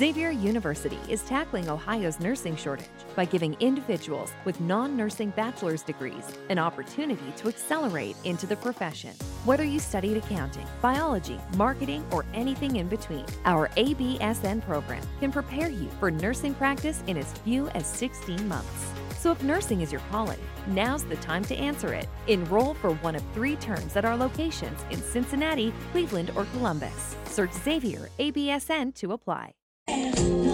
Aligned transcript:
Xavier 0.00 0.30
University 0.30 0.98
is 1.10 1.20
tackling 1.24 1.68
Ohio's 1.68 2.20
nursing 2.20 2.56
shortage 2.56 2.88
by 3.14 3.26
giving 3.26 3.52
individuals 3.60 4.32
with 4.46 4.58
non 4.58 4.96
nursing 4.96 5.28
bachelor's 5.36 5.82
degrees 5.82 6.24
an 6.48 6.58
opportunity 6.58 7.30
to 7.36 7.48
accelerate 7.48 8.16
into 8.24 8.46
the 8.46 8.56
profession. 8.56 9.12
Whether 9.44 9.64
you 9.64 9.78
studied 9.78 10.16
accounting, 10.16 10.66
biology, 10.80 11.38
marketing, 11.54 12.02
or 12.12 12.24
anything 12.32 12.76
in 12.76 12.88
between, 12.88 13.26
our 13.44 13.68
ABSN 13.76 14.62
program 14.62 15.02
can 15.20 15.30
prepare 15.30 15.68
you 15.68 15.90
for 16.00 16.10
nursing 16.10 16.54
practice 16.54 17.02
in 17.06 17.18
as 17.18 17.34
few 17.44 17.68
as 17.74 17.86
16 17.86 18.48
months. 18.48 18.86
So 19.18 19.32
if 19.32 19.42
nursing 19.42 19.82
is 19.82 19.92
your 19.92 20.00
calling, 20.10 20.40
now's 20.66 21.04
the 21.04 21.16
time 21.16 21.44
to 21.44 21.54
answer 21.54 21.92
it. 21.92 22.08
Enroll 22.26 22.72
for 22.72 22.94
one 23.04 23.16
of 23.16 23.22
three 23.34 23.56
terms 23.56 23.94
at 23.96 24.06
our 24.06 24.16
locations 24.16 24.80
in 24.90 25.02
Cincinnati, 25.02 25.74
Cleveland, 25.92 26.32
or 26.36 26.46
Columbus. 26.56 27.16
Search 27.26 27.52
Xavier 27.52 28.08
ABSN 28.18 28.94
to 28.94 29.12
apply. 29.12 29.52
Yeah. 29.90 30.49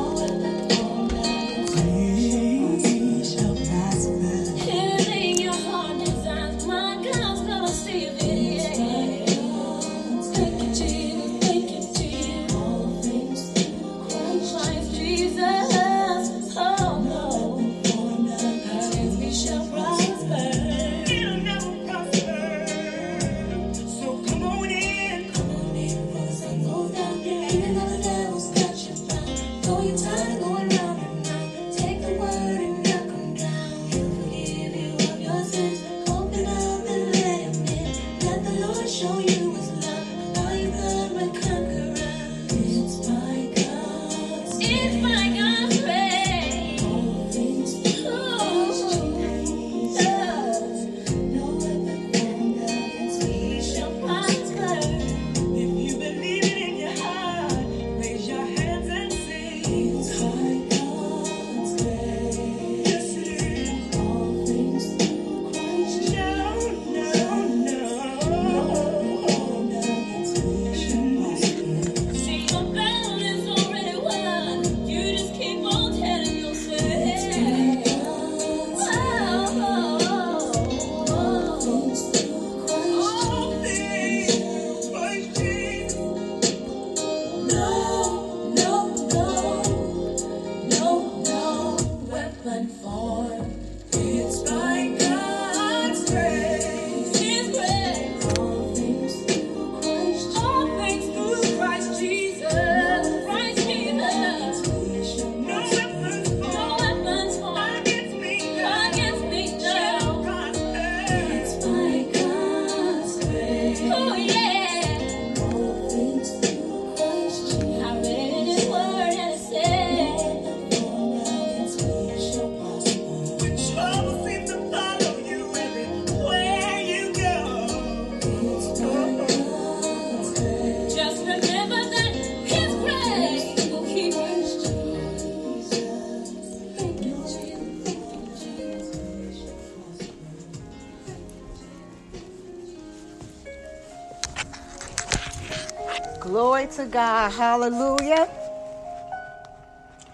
God. 146.97 147.31
Hallelujah. 147.31 148.27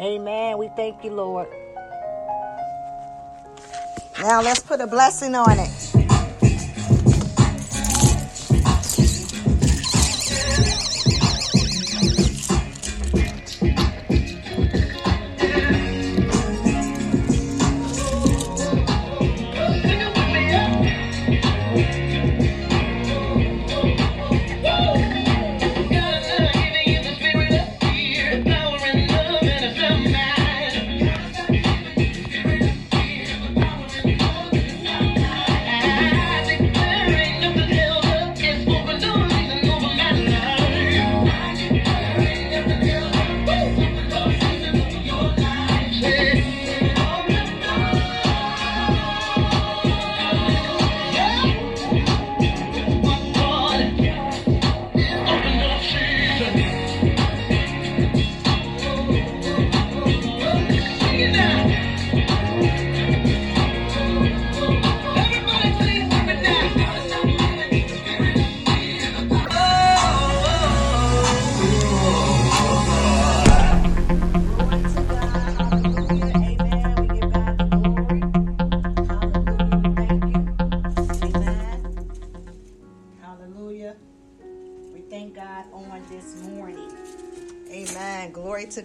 Amen. 0.01 0.59
We 0.59 0.69
thank 0.75 1.05
you, 1.05 1.13
Lord. 1.13 1.47
Now 4.21 4.43
let's 4.43 4.59
put 4.59 4.81
a 4.81 4.89
blessing 4.89 5.37
on 5.37 5.61
it. 5.61 5.82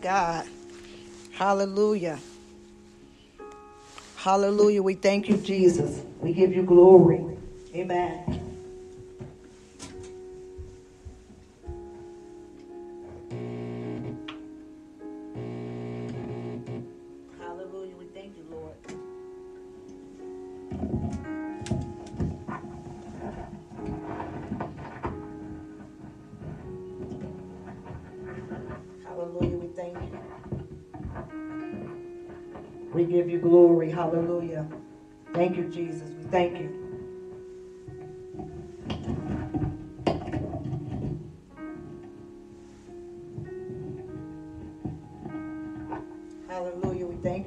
God. 0.08 0.48
Hallelujah. 1.34 2.18
Hallelujah. 4.16 4.82
We 4.82 4.94
thank 4.94 5.28
you, 5.28 5.36
Jesus. 5.36 6.02
We 6.22 6.32
give 6.32 6.54
you 6.54 6.64
glory. 6.64 7.27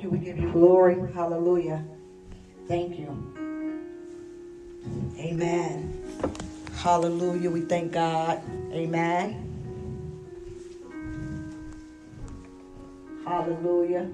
You. 0.02 0.10
We 0.10 0.18
give 0.18 0.38
you 0.38 0.50
glory. 0.50 0.96
Hallelujah. 1.12 1.84
Thank 2.68 2.98
you. 2.98 3.34
Amen. 5.18 6.02
Hallelujah. 6.76 7.50
We 7.50 7.60
thank 7.62 7.92
God. 7.92 8.42
Amen. 8.72 9.46
Hallelujah. 13.24 14.08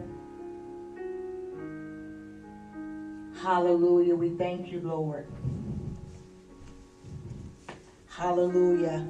Hallelujah. 3.40 4.16
We 4.16 4.30
thank 4.30 4.72
you, 4.72 4.80
Lord. 4.80 5.26
Hallelujah. 8.08 9.06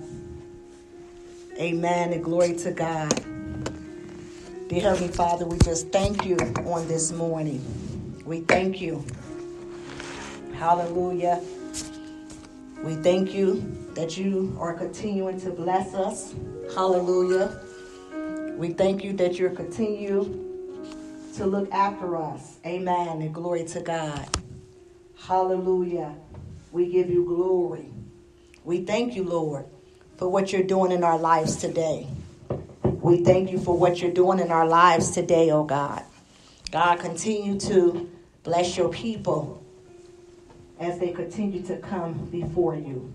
Amen. 1.58 2.12
And 2.12 2.22
glory 2.22 2.54
to 2.56 2.72
God. 2.72 3.25
Dear 4.68 4.82
Heavenly 4.82 5.12
Father, 5.12 5.46
we 5.46 5.58
just 5.58 5.90
thank 5.92 6.26
you 6.26 6.36
on 6.66 6.88
this 6.88 7.12
morning. 7.12 8.20
We 8.26 8.40
thank 8.40 8.80
you. 8.80 9.04
Hallelujah. 10.54 11.40
We 12.82 12.96
thank 12.96 13.32
you 13.32 13.62
that 13.94 14.18
you 14.18 14.56
are 14.58 14.74
continuing 14.74 15.40
to 15.42 15.50
bless 15.50 15.94
us. 15.94 16.34
Hallelujah. 16.74 17.60
We 18.56 18.72
thank 18.72 19.04
you 19.04 19.12
that 19.12 19.38
you're 19.38 19.50
continue 19.50 20.24
to 21.36 21.46
look 21.46 21.72
after 21.72 22.16
us. 22.16 22.58
Amen. 22.66 23.22
And 23.22 23.32
glory 23.32 23.66
to 23.66 23.80
God. 23.80 24.26
Hallelujah. 25.16 26.12
We 26.72 26.90
give 26.90 27.08
you 27.08 27.24
glory. 27.24 27.88
We 28.64 28.84
thank 28.84 29.14
you, 29.14 29.22
Lord, 29.22 29.66
for 30.16 30.28
what 30.28 30.52
you're 30.52 30.64
doing 30.64 30.90
in 30.90 31.04
our 31.04 31.18
lives 31.18 31.54
today. 31.54 32.08
We 33.06 33.18
thank 33.18 33.52
you 33.52 33.60
for 33.60 33.78
what 33.78 34.02
you're 34.02 34.10
doing 34.10 34.40
in 34.40 34.50
our 34.50 34.66
lives 34.66 35.12
today, 35.12 35.52
oh 35.52 35.62
God. 35.62 36.02
God, 36.72 36.98
continue 36.98 37.56
to 37.60 38.10
bless 38.42 38.76
your 38.76 38.88
people 38.88 39.62
as 40.80 40.98
they 40.98 41.12
continue 41.12 41.62
to 41.66 41.76
come 41.76 42.14
before 42.32 42.74
you. 42.74 43.14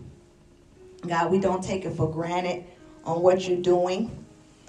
God, 1.05 1.29
we 1.29 1.41
don't 1.41 1.61
take 1.61 1.83
it 1.83 1.97
for 1.97 2.09
granted 2.09 2.63
on 3.03 3.21
what 3.21 3.45
you're 3.49 3.61
doing. 3.61 4.25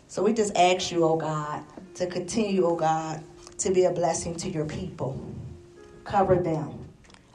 So 0.08 0.24
we 0.24 0.32
just 0.32 0.56
ask 0.56 0.90
you, 0.90 1.04
oh 1.04 1.16
God, 1.16 1.62
to 1.94 2.08
continue, 2.08 2.66
oh 2.66 2.74
God, 2.74 3.22
to 3.58 3.72
be 3.72 3.84
a 3.84 3.92
blessing 3.92 4.34
to 4.38 4.50
your 4.50 4.66
people. 4.66 5.24
Cover 6.02 6.34
them. 6.34 6.84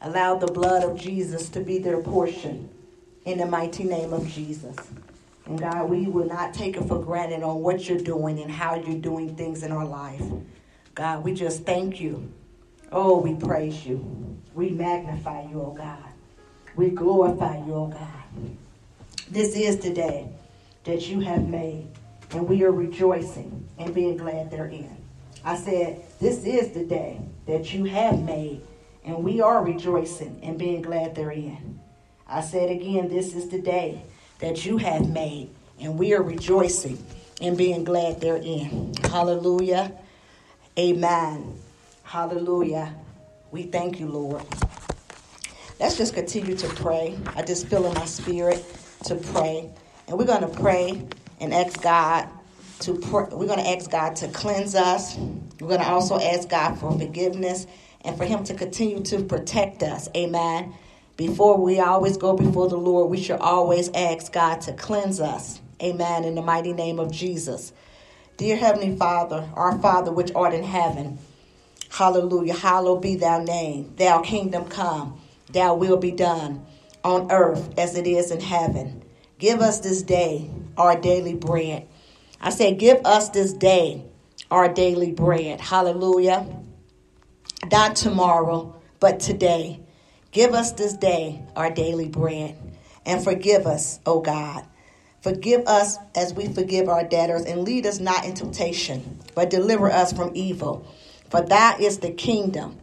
Allow 0.02 0.36
the 0.36 0.52
blood 0.52 0.84
of 0.84 1.00
Jesus 1.00 1.48
to 1.52 1.62
be 1.62 1.78
their 1.78 2.02
portion 2.02 2.70
in 3.24 3.38
the 3.38 3.46
mighty 3.46 3.86
name 3.86 4.12
of 4.12 4.28
Jesus. 4.28 4.76
And 5.48 5.60
God, 5.60 5.90
we 5.90 6.08
will 6.08 6.28
not 6.28 6.54
take 6.54 6.76
it 6.76 6.84
for 6.84 7.02
granted 7.02 7.42
on 7.42 7.62
what 7.62 7.88
you're 7.88 7.98
doing 7.98 8.40
and 8.40 8.52
how 8.52 8.76
you're 8.76 9.00
doing 9.00 9.34
things 9.36 9.64
in 9.64 9.72
our 9.72 9.86
life. 9.86 10.22
God, 10.94 11.24
we 11.24 11.34
just 11.34 11.64
thank 11.64 12.02
you. 12.02 12.30
Oh, 12.92 13.20
we 13.20 13.34
praise 13.34 13.86
you. 13.86 14.38
We 14.54 14.72
magnify 14.72 15.44
you, 15.44 15.62
oh 15.62 15.74
God. 15.78 16.04
We 16.76 16.90
glorify 16.90 17.58
you, 17.66 17.74
oh 17.74 17.88
God. 17.88 18.56
This 19.30 19.56
is 19.56 19.78
the 19.78 19.94
day 19.94 20.28
that 20.84 21.08
you 21.08 21.22
have 21.22 21.48
made, 21.48 21.88
and 22.32 22.48
we 22.48 22.64
are 22.64 22.72
rejoicing 22.72 23.68
and 23.78 23.96
being 23.96 24.18
glad 24.18 24.52
therein. 24.52 24.98
I 25.46 25.56
said, 25.56 26.04
This 26.20 26.44
is 26.44 26.72
the 26.72 26.84
day 26.84 27.22
that 27.46 27.74
you 27.74 27.86
have 27.86 28.20
made, 28.22 28.62
and 29.06 29.24
we 29.24 29.40
are 29.40 29.64
rejoicing 29.64 30.40
and 30.44 30.58
being 30.58 30.82
glad 30.82 31.16
therein. 31.16 31.80
I 32.28 32.42
said 32.42 32.70
again, 32.70 33.08
This 33.08 33.34
is 33.34 33.48
the 33.48 33.62
day 33.62 34.04
that 34.40 34.66
you 34.66 34.78
have 34.78 35.10
made, 35.10 35.50
and 35.80 35.98
we 35.98 36.14
are 36.14 36.22
rejoicing 36.22 37.04
and 37.42 37.58
being 37.58 37.84
glad 37.84 38.22
therein. 38.22 38.94
Hallelujah. 39.04 39.92
Amen. 40.78 41.60
Hallelujah. 42.04 42.96
We 43.52 43.64
thank 43.64 44.00
you, 44.00 44.08
Lord. 44.08 44.44
Let's 45.80 45.98
just 45.98 46.14
continue 46.14 46.56
to 46.56 46.68
pray. 46.70 47.18
I 47.36 47.44
just 47.44 47.68
feel 47.68 47.86
in 47.86 47.94
my 47.94 48.06
spirit 48.06 48.66
to 49.06 49.16
pray. 49.16 49.70
And 50.08 50.18
we're 50.18 50.26
going 50.26 50.42
to 50.42 50.60
pray 50.60 51.08
and 51.40 51.54
ask 51.54 51.82
God 51.82 52.28
to 52.80 52.96
pray. 52.96 53.28
We're 53.32 53.48
going 53.48 53.60
to 53.60 53.70
ask 53.70 53.90
God 53.90 54.16
to 54.18 54.28
cleanse 54.30 54.76
us. 54.76 55.16
We're 55.60 55.68
going 55.68 55.82
to 55.82 55.88
also 55.88 56.20
ask 56.20 56.50
God 56.50 56.80
for 56.80 56.98
forgiveness 56.98 57.68
and 58.02 58.18
for 58.18 58.26
Him 58.26 58.44
to 58.46 58.54
continue 58.54 59.04
to 59.04 59.24
protect 59.24 59.84
us. 59.84 60.10
Amen. 60.16 60.74
Before 61.18 61.58
we 61.58 61.80
always 61.80 62.16
go 62.16 62.38
before 62.38 62.70
the 62.70 62.78
Lord, 62.78 63.10
we 63.10 63.20
should 63.20 63.40
always 63.40 63.90
ask 63.96 64.32
God 64.32 64.62
to 64.62 64.74
cleanse 64.74 65.20
us. 65.20 65.60
Amen. 65.82 66.24
In 66.24 66.36
the 66.36 66.44
mighty 66.44 66.74
name 66.74 67.00
of 67.00 67.12
Jesus. 67.12 67.74
Dear 68.38 68.56
Heavenly 68.56 68.96
Father, 68.96 69.50
our 69.56 69.80
Father 69.80 70.12
which 70.12 70.32
art 70.36 70.54
in 70.54 70.64
heaven, 70.64 71.18
hallelujah, 71.90 72.54
hallowed 72.54 73.02
be 73.02 73.16
thy 73.16 73.44
name. 73.44 73.94
Thou 73.98 74.22
kingdom 74.22 74.66
come, 74.66 75.20
thy 75.52 75.72
will 75.72 75.98
be 75.98 76.12
done 76.12 76.64
on 77.04 77.32
earth 77.32 77.74
as 77.80 77.98
it 77.98 78.06
is 78.06 78.30
in 78.30 78.40
heaven. 78.40 79.04
Give 79.40 79.60
us 79.60 79.80
this 79.80 80.04
day 80.04 80.52
our 80.78 81.00
daily 81.00 81.34
bread. 81.34 81.88
I 82.40 82.52
said, 82.52 82.78
give 82.78 83.04
us 83.06 83.30
this 83.30 83.54
day 83.54 84.04
our 84.52 84.72
daily 84.72 85.14
bread. 85.14 85.62
Hallelujah. 85.62 86.46
Not 87.72 87.96
tomorrow, 87.96 88.80
but 89.00 89.20
today. 89.20 89.80
Give 90.38 90.54
us 90.54 90.74
this 90.74 90.94
day 90.94 91.42
our 91.56 91.72
daily 91.72 92.08
bread. 92.08 92.56
And 93.08 93.24
forgive 93.24 93.66
us, 93.66 94.00
O 94.06 94.22
God. 94.22 94.68
Forgive 95.20 95.66
us 95.66 95.98
as 96.14 96.32
we 96.32 96.48
forgive 96.48 96.90
our 96.90 97.04
debtors, 97.04 97.44
and 97.46 97.64
lead 97.64 97.88
us 97.88 98.00
not 98.00 98.24
into 98.24 98.44
temptation, 98.44 99.18
but 99.34 99.50
deliver 99.50 99.90
us 99.90 100.14
from 100.14 100.34
evil. 100.36 100.86
For 101.32 101.42
that 101.42 101.82
is 101.82 101.98
the 101.98 102.12
kingdom, 102.12 102.78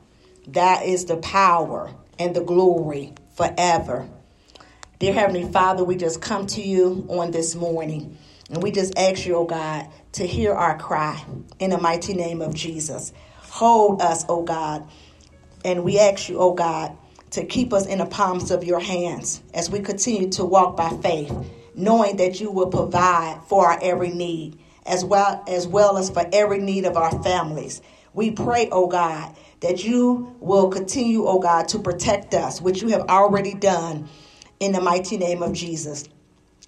that 0.48 0.84
is 0.84 1.04
the 1.04 1.18
power, 1.18 1.92
and 2.18 2.34
the 2.34 2.42
glory 2.42 3.12
forever. 3.36 4.08
Dear 4.98 5.12
Heavenly 5.12 5.44
Father, 5.44 5.84
we 5.84 5.94
just 5.94 6.20
come 6.20 6.48
to 6.48 6.60
you 6.60 7.06
on 7.08 7.30
this 7.30 7.54
morning, 7.54 8.18
and 8.50 8.64
we 8.64 8.72
just 8.72 8.98
ask 8.98 9.26
you, 9.26 9.36
oh 9.36 9.44
God, 9.44 9.86
to 10.14 10.26
hear 10.26 10.52
our 10.52 10.76
cry 10.76 11.24
in 11.60 11.70
the 11.70 11.78
mighty 11.78 12.14
name 12.14 12.42
of 12.42 12.52
Jesus. 12.52 13.12
Hold 13.42 14.02
us, 14.02 14.24
oh 14.28 14.42
God, 14.42 14.88
and 15.64 15.84
we 15.84 16.00
ask 16.00 16.28
you, 16.28 16.40
oh 16.40 16.52
God, 16.52 16.98
to 17.34 17.44
keep 17.44 17.72
us 17.72 17.86
in 17.86 17.98
the 17.98 18.06
palms 18.06 18.52
of 18.52 18.62
your 18.62 18.78
hands 18.78 19.42
as 19.54 19.68
we 19.68 19.80
continue 19.80 20.28
to 20.30 20.44
walk 20.44 20.76
by 20.76 20.88
faith, 21.02 21.34
knowing 21.74 22.16
that 22.16 22.40
you 22.40 22.48
will 22.48 22.68
provide 22.68 23.40
for 23.48 23.66
our 23.66 23.78
every 23.82 24.10
need, 24.10 24.56
as 24.86 25.04
well 25.04 25.42
as 25.48 25.66
well 25.66 25.98
as 25.98 26.10
for 26.10 26.24
every 26.32 26.60
need 26.60 26.84
of 26.84 26.96
our 26.96 27.10
families. 27.24 27.82
We 28.12 28.30
pray, 28.30 28.68
oh 28.70 28.86
God, 28.86 29.34
that 29.60 29.82
you 29.82 30.36
will 30.38 30.68
continue, 30.68 31.26
oh 31.26 31.40
God, 31.40 31.66
to 31.68 31.80
protect 31.80 32.34
us, 32.34 32.60
which 32.60 32.82
you 32.82 32.88
have 32.88 33.08
already 33.08 33.54
done 33.54 34.08
in 34.60 34.70
the 34.70 34.80
mighty 34.80 35.16
name 35.16 35.42
of 35.42 35.52
Jesus. 35.54 36.08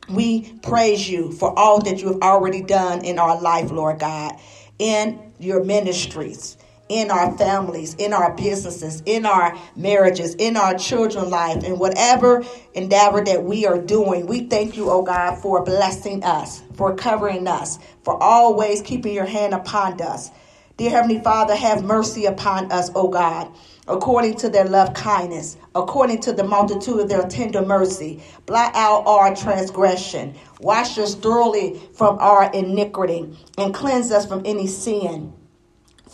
We 0.08 0.52
praise 0.62 1.08
you 1.08 1.30
for 1.30 1.56
all 1.56 1.80
that 1.82 2.02
you 2.02 2.08
have 2.08 2.22
already 2.22 2.62
done 2.62 3.04
in 3.04 3.20
our 3.20 3.40
life, 3.40 3.70
Lord 3.70 4.00
God, 4.00 4.34
in 4.80 5.32
your 5.38 5.62
ministries, 5.62 6.56
in 6.88 7.10
our 7.10 7.36
families, 7.36 7.94
in 7.94 8.12
our 8.12 8.34
businesses, 8.34 9.02
in 9.06 9.26
our 9.26 9.56
marriages, 9.76 10.34
in 10.36 10.56
our 10.56 10.76
children's 10.78 11.28
life, 11.28 11.64
in 11.64 11.78
whatever 11.78 12.44
endeavor 12.74 13.24
that 13.24 13.42
we 13.42 13.66
are 13.66 13.78
doing. 13.78 14.26
We 14.26 14.42
thank 14.42 14.76
you, 14.76 14.90
oh 14.90 15.02
God, 15.02 15.36
for 15.36 15.64
blessing 15.64 16.22
us, 16.24 16.62
for 16.74 16.94
covering 16.94 17.48
us, 17.48 17.78
for 18.04 18.22
always 18.22 18.82
keeping 18.82 19.14
your 19.14 19.26
hand 19.26 19.54
upon 19.54 20.00
us. 20.00 20.30
Dear 20.76 20.90
Heavenly 20.90 21.20
Father, 21.20 21.56
have 21.56 21.82
mercy 21.84 22.26
upon 22.26 22.70
us, 22.70 22.90
O 22.94 23.08
God, 23.08 23.50
according 23.88 24.36
to 24.36 24.50
their 24.50 24.66
love 24.66 24.92
kindness, 24.92 25.56
according 25.74 26.20
to 26.20 26.34
the 26.34 26.44
multitude 26.44 27.00
of 27.00 27.08
their 27.08 27.26
tender 27.26 27.64
mercy. 27.64 28.22
Blot 28.44 28.74
out 28.74 29.06
our 29.06 29.34
transgression. 29.34 30.34
Wash 30.60 30.98
us 30.98 31.14
thoroughly 31.14 31.80
from 31.94 32.18
our 32.18 32.52
iniquity 32.52 33.34
and 33.56 33.72
cleanse 33.72 34.12
us 34.12 34.26
from 34.26 34.42
any 34.44 34.66
sin. 34.66 35.32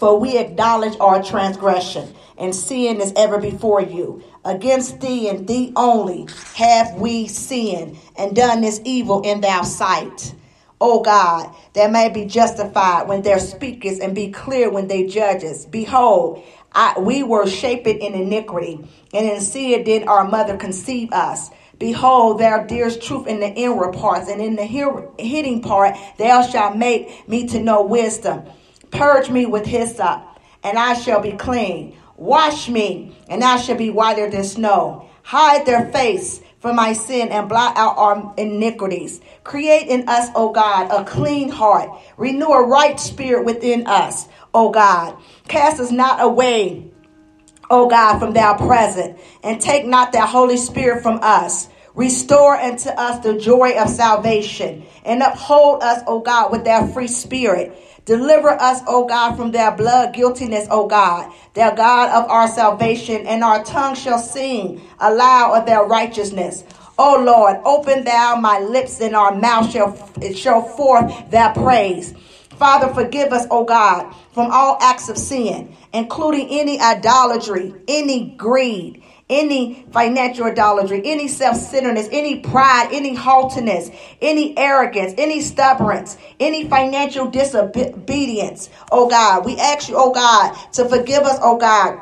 For 0.02 0.18
we 0.18 0.36
acknowledge 0.36 0.98
our 0.98 1.22
transgression, 1.22 2.12
and 2.36 2.52
sin 2.52 3.00
is 3.00 3.12
ever 3.14 3.38
before 3.38 3.80
you. 3.80 4.24
Against 4.44 5.00
thee 5.00 5.28
and 5.28 5.46
thee 5.46 5.72
only 5.76 6.26
have 6.56 6.94
we 6.96 7.28
sinned 7.28 7.96
and 8.18 8.34
done 8.34 8.62
this 8.62 8.80
evil 8.84 9.22
in 9.22 9.42
thy 9.42 9.62
sight. 9.62 10.34
O 10.80 11.02
God, 11.04 11.54
that 11.74 11.92
may 11.92 12.08
be 12.08 12.24
justified 12.24 13.06
when 13.06 13.22
thou 13.22 13.38
speakest 13.38 14.02
and 14.02 14.12
be 14.12 14.32
clear 14.32 14.68
when 14.72 14.88
they 14.88 15.06
judges. 15.06 15.66
Behold, 15.66 16.42
I, 16.72 16.98
we 16.98 17.22
were 17.22 17.46
shaped 17.46 17.86
in 17.86 18.14
iniquity, 18.14 18.80
and 19.14 19.24
in 19.24 19.40
sin 19.40 19.84
did 19.84 20.08
our 20.08 20.24
mother 20.24 20.56
conceive 20.56 21.12
us. 21.12 21.48
Behold, 21.78 22.40
thou 22.40 22.64
dearest 22.64 23.02
truth 23.02 23.28
in 23.28 23.38
the 23.38 23.50
inward 23.50 23.92
parts, 23.92 24.28
and 24.28 24.40
in 24.42 24.56
the 24.56 24.64
hidden 24.64 25.60
part 25.60 25.96
thou 26.18 26.42
shalt 26.42 26.76
make 26.76 27.28
me 27.28 27.46
to 27.46 27.60
know 27.60 27.84
wisdom. 27.84 28.42
Purge 28.92 29.30
me 29.30 29.46
with 29.46 29.66
hyssop, 29.66 30.22
and 30.62 30.78
I 30.78 30.94
shall 30.94 31.20
be 31.20 31.32
clean. 31.32 31.96
Wash 32.16 32.68
me, 32.68 33.16
and 33.28 33.42
I 33.42 33.56
shall 33.56 33.76
be 33.76 33.90
whiter 33.90 34.30
than 34.30 34.44
snow. 34.44 35.08
Hide 35.22 35.66
their 35.66 35.90
face 35.90 36.40
from 36.60 36.76
my 36.76 36.92
sin 36.92 37.28
and 37.28 37.48
blot 37.48 37.76
out 37.76 37.98
our 37.98 38.34
iniquities. 38.36 39.20
Create 39.42 39.88
in 39.88 40.08
us, 40.08 40.28
O 40.36 40.52
God, 40.52 40.90
a 40.92 41.04
clean 41.04 41.48
heart. 41.48 41.90
Renew 42.16 42.46
a 42.46 42.66
right 42.66 43.00
spirit 43.00 43.44
within 43.44 43.86
us, 43.86 44.28
O 44.54 44.70
God. 44.70 45.16
Cast 45.48 45.80
us 45.80 45.90
not 45.90 46.22
away, 46.22 46.90
O 47.70 47.88
God, 47.88 48.18
from 48.18 48.32
thou 48.32 48.56
present, 48.56 49.18
and 49.42 49.60
take 49.60 49.86
not 49.86 50.12
thy 50.12 50.26
Holy 50.26 50.56
Spirit 50.56 51.02
from 51.02 51.18
us. 51.22 51.68
Restore 51.94 52.56
unto 52.56 52.88
us 52.88 53.22
the 53.24 53.38
joy 53.38 53.72
of 53.78 53.88
salvation, 53.88 54.84
and 55.04 55.22
uphold 55.22 55.82
us, 55.82 56.02
O 56.06 56.20
God, 56.20 56.52
with 56.52 56.64
thy 56.64 56.90
free 56.92 57.08
spirit. 57.08 57.76
Deliver 58.04 58.50
us, 58.50 58.80
O 58.88 59.06
God, 59.06 59.36
from 59.36 59.52
their 59.52 59.70
blood 59.70 60.12
guiltiness, 60.12 60.66
O 60.70 60.88
God, 60.88 61.32
their 61.54 61.74
God 61.74 62.10
of 62.10 62.28
our 62.28 62.48
salvation, 62.48 63.26
and 63.26 63.44
our 63.44 63.62
tongue 63.62 63.94
shall 63.94 64.18
sing 64.18 64.80
aloud 64.98 65.60
of 65.60 65.66
their 65.66 65.84
righteousness. 65.84 66.64
O 66.98 67.22
Lord, 67.24 67.58
open 67.64 68.04
thou 68.04 68.36
my 68.36 68.58
lips, 68.58 69.00
and 69.00 69.14
our 69.14 69.34
mouth 69.34 69.70
shall 69.70 69.96
show 70.34 70.62
forth 70.62 71.30
their 71.30 71.52
praise. 71.52 72.12
Father, 72.58 72.92
forgive 72.92 73.32
us, 73.32 73.46
O 73.50 73.64
God, 73.64 74.12
from 74.32 74.50
all 74.50 74.78
acts 74.80 75.08
of 75.08 75.16
sin, 75.16 75.74
including 75.92 76.48
any 76.50 76.80
idolatry, 76.80 77.72
any 77.86 78.30
greed, 78.36 79.02
any 79.32 79.86
financial 79.92 80.44
idolatry, 80.44 81.02
any 81.04 81.26
self 81.28 81.56
centeredness, 81.56 82.08
any 82.12 82.40
pride, 82.40 82.90
any 82.92 83.14
haughtiness, 83.14 83.90
any 84.20 84.56
arrogance, 84.58 85.14
any 85.18 85.40
stubbornness, 85.40 86.16
any 86.38 86.68
financial 86.68 87.30
disobedience. 87.30 88.68
Oh 88.90 89.08
God, 89.08 89.44
we 89.46 89.58
ask 89.58 89.88
you, 89.88 89.94
oh 89.96 90.12
God, 90.12 90.54
to 90.72 90.88
forgive 90.88 91.22
us, 91.22 91.38
oh 91.42 91.58
God 91.58 92.00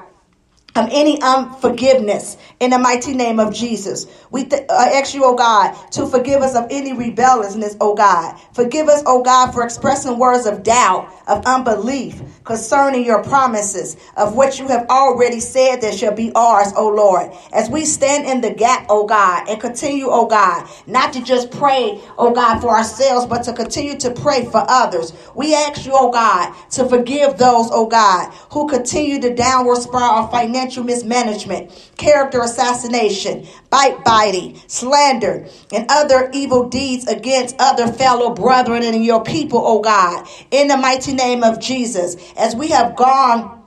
of 0.77 0.89
any 0.93 1.21
unforgiveness 1.21 2.37
in 2.61 2.71
the 2.71 2.79
mighty 2.79 3.15
name 3.15 3.41
of 3.41 3.53
Jesus. 3.55 4.07
We 4.31 4.45
th- 4.45 4.63
uh, 4.69 4.91
ask 4.95 5.15
you, 5.15 5.25
oh 5.25 5.35
God, 5.35 5.75
to 5.93 6.07
forgive 6.07 6.43
us 6.43 6.55
of 6.55 6.67
any 6.71 6.93
rebelliousness, 6.93 7.77
oh 7.81 7.95
God. 7.95 8.39
Forgive 8.53 8.89
us, 8.89 9.03
oh 9.07 9.23
God, 9.23 9.53
for 9.53 9.65
expressing 9.65 10.19
words 10.19 10.47
of 10.47 10.63
doubt, 10.63 11.13
of 11.27 11.45
unbelief 11.47 12.23
concerning 12.45 13.05
your 13.05 13.23
promises, 13.23 13.97
of 14.17 14.35
what 14.35 14.59
you 14.59 14.69
have 14.69 14.87
already 14.89 15.41
said 15.41 15.81
that 15.81 15.95
shall 15.95 16.15
be 16.15 16.33
ours, 16.35 16.73
oh 16.77 16.89
Lord. 16.89 17.31
As 17.53 17.69
we 17.71 17.85
stand 17.85 18.27
in 18.27 18.41
the 18.41 18.53
gap, 18.55 18.87
oh 18.89 19.07
God, 19.07 19.49
and 19.49 19.61
continue, 19.61 20.07
oh 20.09 20.27
God, 20.27 20.69
not 20.87 21.13
to 21.15 21.23
just 21.23 21.51
pray, 21.51 22.01
oh 22.19 22.33
God, 22.33 22.61
for 22.61 22.71
ourselves, 22.71 23.27
but 23.27 23.43
to 23.45 23.53
continue 23.53 23.99
to 23.99 24.11
pray 24.13 24.45
for 24.47 24.65
others. 24.69 25.13
We 25.35 25.55
ask 25.55 25.85
you, 25.85 25.93
oh 25.95 26.11
God, 26.11 26.55
to 26.71 26.89
forgive 26.89 27.39
those, 27.39 27.69
oh 27.73 27.87
God, 27.87 28.33
who 28.53 28.69
continue 28.69 29.21
the 29.21 29.31
downward 29.35 29.77
spiral 29.77 30.25
of 30.25 30.31
financial 30.31 30.60
mismanagement, 30.85 31.93
character 31.97 32.41
assassination, 32.41 33.47
bite 33.71 34.05
biting, 34.05 34.61
slander, 34.67 35.47
and 35.73 35.87
other 35.89 36.31
evil 36.33 36.69
deeds 36.69 37.07
against 37.07 37.57
other 37.59 37.87
fellow 37.87 38.35
brethren 38.35 38.83
and 38.83 39.05
your 39.05 39.23
people, 39.23 39.61
oh 39.63 39.81
God. 39.81 40.27
In 40.51 40.69
the 40.69 40.77
mighty 40.77 41.15
name 41.15 41.43
of 41.43 41.61
Jesus, 41.61 42.17
as 42.37 42.55
we 42.55 42.69
have 42.69 42.97
gone 42.97 43.60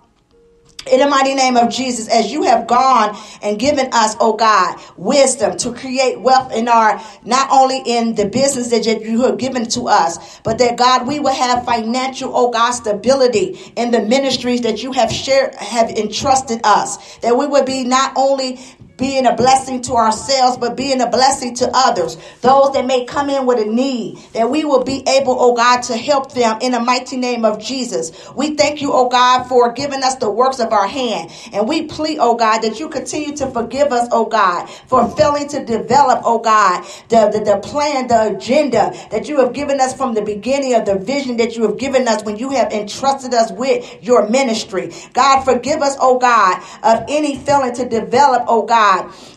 in 0.92 1.00
the 1.00 1.08
mighty 1.08 1.34
name 1.34 1.56
of 1.56 1.70
Jesus, 1.70 2.08
as 2.10 2.32
you 2.32 2.44
have 2.44 2.68
gone 2.68 3.18
and 3.42 3.58
given 3.60 3.88
us, 3.94 4.16
oh 4.20 4.34
God, 4.34 4.80
wisdom 4.98 5.58
to 5.58 5.74
create 5.74 6.20
wealth 6.20 6.54
in 6.54 6.68
our, 6.68 7.02
not 7.24 7.50
only 7.52 7.82
in 7.86 8.16
the 8.16 8.28
business 8.28 8.70
that 8.70 8.86
you 8.86 9.22
have 9.22 9.38
given 9.38 9.68
to 9.70 9.88
us, 9.88 10.40
but 10.42 10.58
that 10.58 10.78
God, 10.78 11.08
we 11.08 11.20
will 11.20 11.34
have 11.34 11.66
financial, 11.66 12.32
oh 12.36 12.52
God, 12.52 12.72
stability 12.72 13.74
in 13.76 13.92
the 13.92 14.02
ministries 14.02 14.62
that 14.62 14.84
you 14.84 14.92
have 14.92 15.12
shared, 15.12 15.56
have 15.56 15.90
entrusted 15.90 16.62
us. 16.64 17.18
That 17.18 17.38
we 17.38 17.48
would 17.48 17.66
be 17.66 17.84
not 17.84 18.14
only 18.16 18.60
being 19.04 19.26
a 19.26 19.36
blessing 19.36 19.82
to 19.82 19.96
ourselves, 19.96 20.56
but 20.56 20.78
being 20.78 21.02
a 21.02 21.10
blessing 21.10 21.54
to 21.54 21.70
others. 21.74 22.16
Those 22.40 22.72
that 22.72 22.86
may 22.86 23.04
come 23.04 23.30
in 23.30 23.46
with 23.46 23.60
a 23.60 23.70
need, 23.70 24.18
that 24.32 24.50
we 24.50 24.64
will 24.64 24.86
be 24.86 25.04
able, 25.06 25.36
oh 25.38 25.54
God, 25.54 25.82
to 25.84 25.98
help 25.98 26.32
them 26.32 26.58
in 26.62 26.72
the 26.72 26.80
mighty 26.80 27.18
name 27.18 27.44
of 27.44 27.62
Jesus. 27.62 28.14
We 28.34 28.56
thank 28.56 28.82
you, 28.82 28.94
oh 28.94 29.10
God, 29.10 29.44
for 29.50 29.74
giving 29.74 30.04
us 30.04 30.16
the 30.16 30.32
works 30.32 30.62
of 30.62 30.72
our 30.72 30.88
hand. 30.88 31.32
And 31.52 31.68
we 31.68 31.88
plead, 31.88 32.20
oh 32.22 32.36
God, 32.36 32.62
that 32.62 32.80
you 32.80 32.88
continue 32.88 33.36
to 33.36 33.52
forgive 33.52 33.92
us, 33.92 34.08
oh 34.14 34.24
God, 34.24 34.70
for 34.88 35.06
failing 35.18 35.50
to 35.50 35.66
develop, 35.66 36.22
oh 36.24 36.40
God, 36.40 36.86
the, 37.10 37.30
the, 37.30 37.44
the 37.44 37.58
plan, 37.58 38.08
the 38.08 38.38
agenda 38.38 38.94
that 39.12 39.28
you 39.28 39.38
have 39.42 39.52
given 39.52 39.82
us 39.82 39.94
from 39.94 40.14
the 40.14 40.22
beginning 40.22 40.76
of 40.76 40.86
the 40.86 40.98
vision 40.98 41.36
that 41.38 41.58
you 41.58 41.64
have 41.68 41.78
given 41.78 42.08
us 42.08 42.24
when 42.24 42.38
you 42.38 42.52
have 42.52 42.72
entrusted 42.72 43.34
us 43.34 43.52
with 43.52 44.02
your 44.02 44.30
ministry. 44.30 44.94
God, 45.12 45.44
forgive 45.44 45.82
us, 45.82 45.98
oh 46.00 46.20
God, 46.20 46.64
of 46.84 47.04
any 47.10 47.38
failing 47.38 47.76
to 47.76 47.90
develop, 47.90 48.46
oh 48.48 48.66
God, 48.66 48.93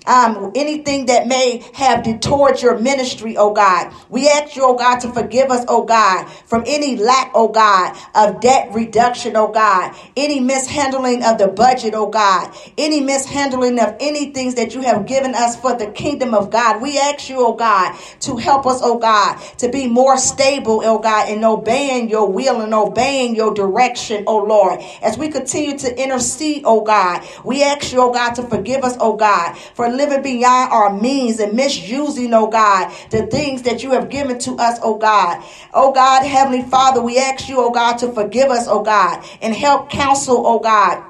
um, 0.07 0.53
anything 0.55 1.07
that 1.07 1.27
may 1.27 1.65
have 1.75 2.03
detoured 2.03 2.63
your 2.63 2.79
ministry, 2.79 3.37
oh 3.37 3.53
God. 3.53 3.93
We 4.09 4.29
ask 4.29 4.57
you, 4.57 4.65
oh 4.65 4.77
God, 4.77 5.01
to 5.01 5.13
forgive 5.13 5.51
us, 5.51 5.65
oh 5.69 5.85
God, 5.85 6.29
from 6.47 6.65
any 6.67 6.97
lack, 6.97 7.33
oh 7.35 7.49
God, 7.49 7.97
of 8.15 8.41
debt 8.41 8.73
reduction, 8.73 9.37
oh 9.37 9.49
God, 9.49 9.95
any 10.17 10.41
mishandling 10.41 11.23
of 11.25 11.39
the 11.39 11.49
budget, 11.49 11.95
oh 11.95 12.09
God, 12.09 12.55
any 12.79 13.01
mishandling 13.01 13.79
of 13.81 13.97
any 14.01 14.33
things 14.33 14.55
that 14.55 14.75
you 14.75 14.83
have 14.83 15.07
given 15.07 15.35
us 15.35 15.57
for 15.57 15.77
the 15.77 15.89
kingdom 15.89 16.35
of 16.35 16.51
God. 16.51 16.81
We 16.81 16.99
ask 16.99 17.29
you, 17.29 17.37
oh 17.39 17.55
God, 17.55 17.97
to 18.21 18.37
help 18.37 18.67
us, 18.67 18.81
oh 18.83 18.99
God, 18.99 19.39
to 19.59 19.69
be 19.69 19.89
more 19.89 20.17
stable, 20.17 20.83
oh 20.85 20.99
God, 20.99 21.29
in 21.29 21.45
obeying 21.45 22.09
your 22.09 22.31
will 22.31 22.61
and 22.61 22.75
obeying 22.75 23.35
your 23.35 23.55
direction, 23.55 24.25
oh 24.27 24.39
Lord. 24.39 24.81
As 25.03 25.19
we 25.19 25.29
continue 25.29 25.79
to 25.79 26.03
intercede, 26.03 26.63
oh 26.65 26.83
God, 26.83 27.27
we 27.45 27.63
ask 27.63 27.93
you, 27.93 28.01
oh 28.01 28.13
God, 28.13 28.35
to 28.35 28.43
forgive 28.43 28.85
us, 28.85 28.97
oh 29.01 29.17
God, 29.17 29.36
for 29.75 29.89
living 29.89 30.23
beyond 30.23 30.73
our 30.73 30.93
means 30.93 31.41
and 31.41 31.55
misusing, 31.55 32.33
oh 32.35 32.49
God, 32.49 32.93
the 33.11 33.27
things 33.27 33.63
that 33.63 33.83
you 33.83 33.93
have 33.93 34.09
given 34.09 34.39
to 34.41 34.57
us, 34.57 34.79
oh 34.83 34.97
God. 34.99 35.45
Oh 35.73 35.93
God, 35.93 36.25
Heavenly 36.25 36.63
Father, 36.63 37.03
we 37.03 37.19
ask 37.19 37.49
you, 37.49 37.61
oh 37.61 37.71
God, 37.71 37.99
to 37.99 38.13
forgive 38.13 38.51
us, 38.51 38.67
oh 38.69 38.83
God, 38.83 39.25
and 39.41 39.55
help 39.55 39.91
counsel, 39.91 40.43
oh 40.45 40.59
God 40.59 41.06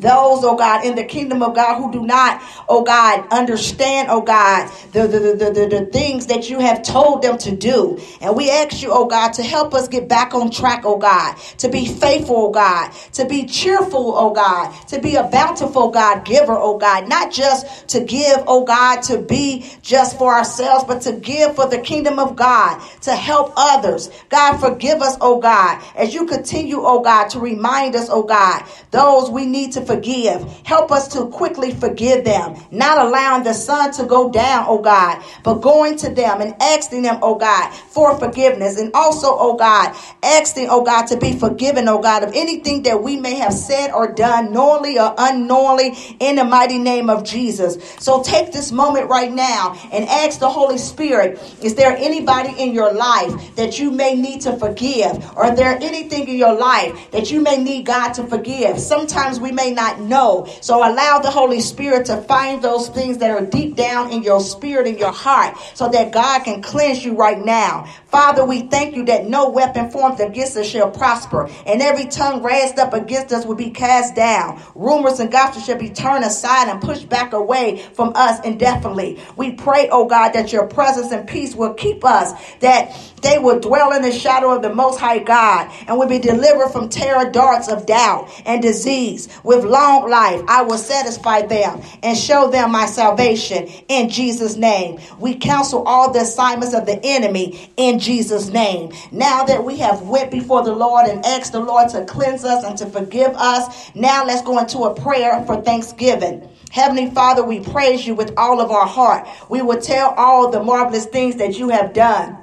those, 0.00 0.44
oh 0.44 0.56
God, 0.56 0.84
in 0.84 0.94
the 0.94 1.04
kingdom 1.04 1.42
of 1.42 1.54
God 1.54 1.78
who 1.78 1.92
do 1.92 2.06
not, 2.06 2.42
oh 2.68 2.82
God, 2.82 3.26
understand, 3.30 4.08
oh 4.10 4.22
God, 4.22 4.70
the, 4.92 5.06
the, 5.06 5.18
the, 5.18 5.50
the, 5.50 5.66
the 5.66 5.86
things 5.86 6.26
that 6.26 6.48
you 6.48 6.60
have 6.60 6.82
told 6.82 7.22
them 7.22 7.38
to 7.38 7.54
do. 7.54 8.00
And 8.20 8.36
we 8.36 8.50
ask 8.50 8.82
you, 8.82 8.90
oh 8.90 9.06
God, 9.06 9.32
to 9.34 9.42
help 9.42 9.74
us 9.74 9.88
get 9.88 10.08
back 10.08 10.34
on 10.34 10.50
track, 10.50 10.82
oh 10.84 10.98
God, 10.98 11.36
to 11.58 11.68
be 11.68 11.86
faithful, 11.86 12.36
oh 12.36 12.50
God, 12.50 12.92
to 13.12 13.26
be 13.26 13.46
cheerful, 13.46 14.14
oh 14.16 14.32
God, 14.32 14.72
to 14.88 15.00
be 15.00 15.16
a 15.16 15.24
bountiful 15.24 15.90
God 15.90 16.24
giver, 16.24 16.56
oh 16.56 16.78
God, 16.78 17.08
not 17.08 17.32
just 17.32 17.88
to 17.88 18.00
give, 18.04 18.38
oh 18.46 18.64
God, 18.64 19.02
to 19.04 19.18
be 19.18 19.70
just 19.82 20.18
for 20.18 20.34
ourselves, 20.34 20.84
but 20.84 21.02
to 21.02 21.12
give 21.12 21.56
for 21.56 21.68
the 21.68 21.78
kingdom 21.78 22.18
of 22.18 22.36
God, 22.36 22.80
to 23.02 23.14
help 23.14 23.52
others. 23.56 24.10
God, 24.28 24.58
forgive 24.58 25.02
us, 25.02 25.16
oh 25.20 25.40
God, 25.40 25.82
as 25.96 26.14
you 26.14 26.26
continue, 26.26 26.80
oh 26.80 27.00
God, 27.00 27.28
to 27.30 27.40
remind 27.40 27.94
us, 27.94 28.08
oh 28.10 28.22
God, 28.22 28.64
those 28.90 29.30
we 29.30 29.46
need 29.46 29.72
to 29.72 29.80
forgive. 29.88 30.42
Help 30.64 30.92
us 30.92 31.08
to 31.08 31.26
quickly 31.26 31.72
forgive 31.72 32.24
them, 32.24 32.54
not 32.70 33.04
allowing 33.04 33.42
the 33.42 33.54
sun 33.54 33.90
to 33.94 34.04
go 34.04 34.30
down, 34.30 34.66
oh 34.68 34.80
God, 34.80 35.24
but 35.42 35.54
going 35.54 35.96
to 35.96 36.10
them 36.10 36.40
and 36.40 36.54
asking 36.62 37.02
them, 37.02 37.18
oh 37.22 37.34
God, 37.34 37.72
for 37.72 38.16
forgiveness. 38.18 38.78
And 38.78 38.92
also, 38.94 39.26
oh 39.30 39.56
God, 39.56 39.96
asking, 40.22 40.68
oh 40.70 40.84
God, 40.84 41.06
to 41.06 41.16
be 41.16 41.36
forgiven, 41.36 41.88
oh 41.88 42.00
God, 42.00 42.22
of 42.22 42.32
anything 42.34 42.82
that 42.82 43.02
we 43.02 43.16
may 43.16 43.34
have 43.36 43.52
said 43.52 43.90
or 43.90 44.12
done 44.12 44.52
knowingly 44.52 44.98
or 44.98 45.14
unknowingly 45.18 45.92
in 46.20 46.36
the 46.36 46.44
mighty 46.44 46.78
name 46.78 47.10
of 47.10 47.24
Jesus. 47.24 47.78
So 47.98 48.22
take 48.22 48.52
this 48.52 48.70
moment 48.70 49.08
right 49.08 49.32
now 49.32 49.76
and 49.90 50.04
ask 50.08 50.38
the 50.38 50.48
Holy 50.48 50.78
Spirit, 50.78 51.40
is 51.62 51.74
there 51.74 51.96
anybody 51.96 52.54
in 52.58 52.74
your 52.74 52.92
life 52.92 53.56
that 53.56 53.78
you 53.78 53.90
may 53.90 54.14
need 54.14 54.42
to 54.42 54.56
forgive? 54.56 55.36
Or 55.36 55.54
there 55.56 55.78
anything 55.80 56.28
in 56.28 56.36
your 56.36 56.54
life 56.54 57.10
that 57.12 57.30
you 57.30 57.40
may 57.40 57.56
need 57.56 57.86
God 57.86 58.12
to 58.14 58.26
forgive? 58.26 58.78
Sometimes 58.78 59.40
we 59.40 59.50
may 59.50 59.72
not 59.78 60.00
know. 60.00 60.48
So 60.60 60.78
allow 60.78 61.20
the 61.20 61.30
Holy 61.30 61.60
Spirit 61.60 62.06
to 62.06 62.16
find 62.22 62.60
those 62.60 62.88
things 62.88 63.18
that 63.18 63.30
are 63.30 63.46
deep 63.46 63.76
down 63.76 64.10
in 64.10 64.24
your 64.24 64.40
spirit 64.40 64.88
and 64.88 64.98
your 64.98 65.12
heart 65.12 65.56
so 65.74 65.88
that 65.90 66.12
God 66.12 66.40
can 66.42 66.62
cleanse 66.62 67.04
you 67.04 67.14
right 67.14 67.38
now. 67.38 67.86
Father, 68.10 68.44
we 68.44 68.62
thank 68.62 68.96
you 68.96 69.04
that 69.04 69.26
no 69.26 69.50
weapon 69.50 69.90
formed 69.90 70.18
against 70.20 70.56
us 70.56 70.66
shall 70.66 70.90
prosper, 70.90 71.48
and 71.66 71.82
every 71.82 72.06
tongue 72.06 72.42
raised 72.42 72.78
up 72.78 72.94
against 72.94 73.32
us 73.32 73.44
will 73.44 73.54
be 73.54 73.70
cast 73.70 74.14
down. 74.14 74.60
Rumors 74.74 75.20
and 75.20 75.30
gossip 75.30 75.62
shall 75.62 75.78
be 75.78 75.90
turned 75.90 76.24
aside 76.24 76.68
and 76.68 76.80
pushed 76.80 77.08
back 77.08 77.34
away 77.34 77.78
from 77.94 78.12
us 78.14 78.40
indefinitely. 78.44 79.20
We 79.36 79.52
pray, 79.52 79.88
oh 79.90 80.06
God, 80.06 80.32
that 80.32 80.52
your 80.52 80.66
presence 80.66 81.12
and 81.12 81.28
peace 81.28 81.54
will 81.54 81.74
keep 81.74 82.04
us, 82.04 82.32
that 82.60 82.96
They 83.22 83.38
will 83.38 83.58
dwell 83.60 83.92
in 83.92 84.02
the 84.02 84.12
shadow 84.12 84.54
of 84.54 84.62
the 84.62 84.72
Most 84.72 84.98
High 84.98 85.18
God 85.18 85.70
and 85.86 85.98
will 85.98 86.08
be 86.08 86.18
delivered 86.18 86.68
from 86.68 86.88
terror 86.88 87.30
darts 87.30 87.68
of 87.68 87.86
doubt 87.86 88.28
and 88.46 88.62
disease. 88.62 89.28
With 89.42 89.64
long 89.64 90.08
life, 90.08 90.42
I 90.46 90.62
will 90.62 90.78
satisfy 90.78 91.42
them 91.42 91.82
and 92.02 92.16
show 92.16 92.50
them 92.50 92.72
my 92.72 92.86
salvation 92.86 93.68
in 93.88 94.08
Jesus' 94.08 94.56
name. 94.56 95.00
We 95.18 95.34
counsel 95.36 95.82
all 95.84 96.12
the 96.12 96.20
assignments 96.20 96.74
of 96.74 96.86
the 96.86 97.00
enemy 97.02 97.70
in 97.76 97.97
Jesus' 97.98 98.48
name. 98.48 98.92
Now 99.12 99.44
that 99.44 99.64
we 99.64 99.78
have 99.78 100.02
went 100.02 100.30
before 100.30 100.62
the 100.64 100.74
Lord 100.74 101.08
and 101.08 101.24
asked 101.24 101.52
the 101.52 101.60
Lord 101.60 101.88
to 101.90 102.04
cleanse 102.04 102.44
us 102.44 102.64
and 102.64 102.76
to 102.78 102.86
forgive 102.86 103.34
us, 103.36 103.94
now 103.94 104.24
let's 104.24 104.42
go 104.42 104.58
into 104.58 104.80
a 104.80 104.94
prayer 104.94 105.44
for 105.44 105.60
thanksgiving. 105.62 106.48
Heavenly 106.70 107.10
Father, 107.10 107.44
we 107.44 107.60
praise 107.60 108.06
you 108.06 108.14
with 108.14 108.34
all 108.36 108.60
of 108.60 108.70
our 108.70 108.86
heart. 108.86 109.26
We 109.48 109.62
will 109.62 109.80
tell 109.80 110.14
all 110.16 110.50
the 110.50 110.62
marvelous 110.62 111.06
things 111.06 111.36
that 111.36 111.58
you 111.58 111.70
have 111.70 111.92
done. 111.92 112.36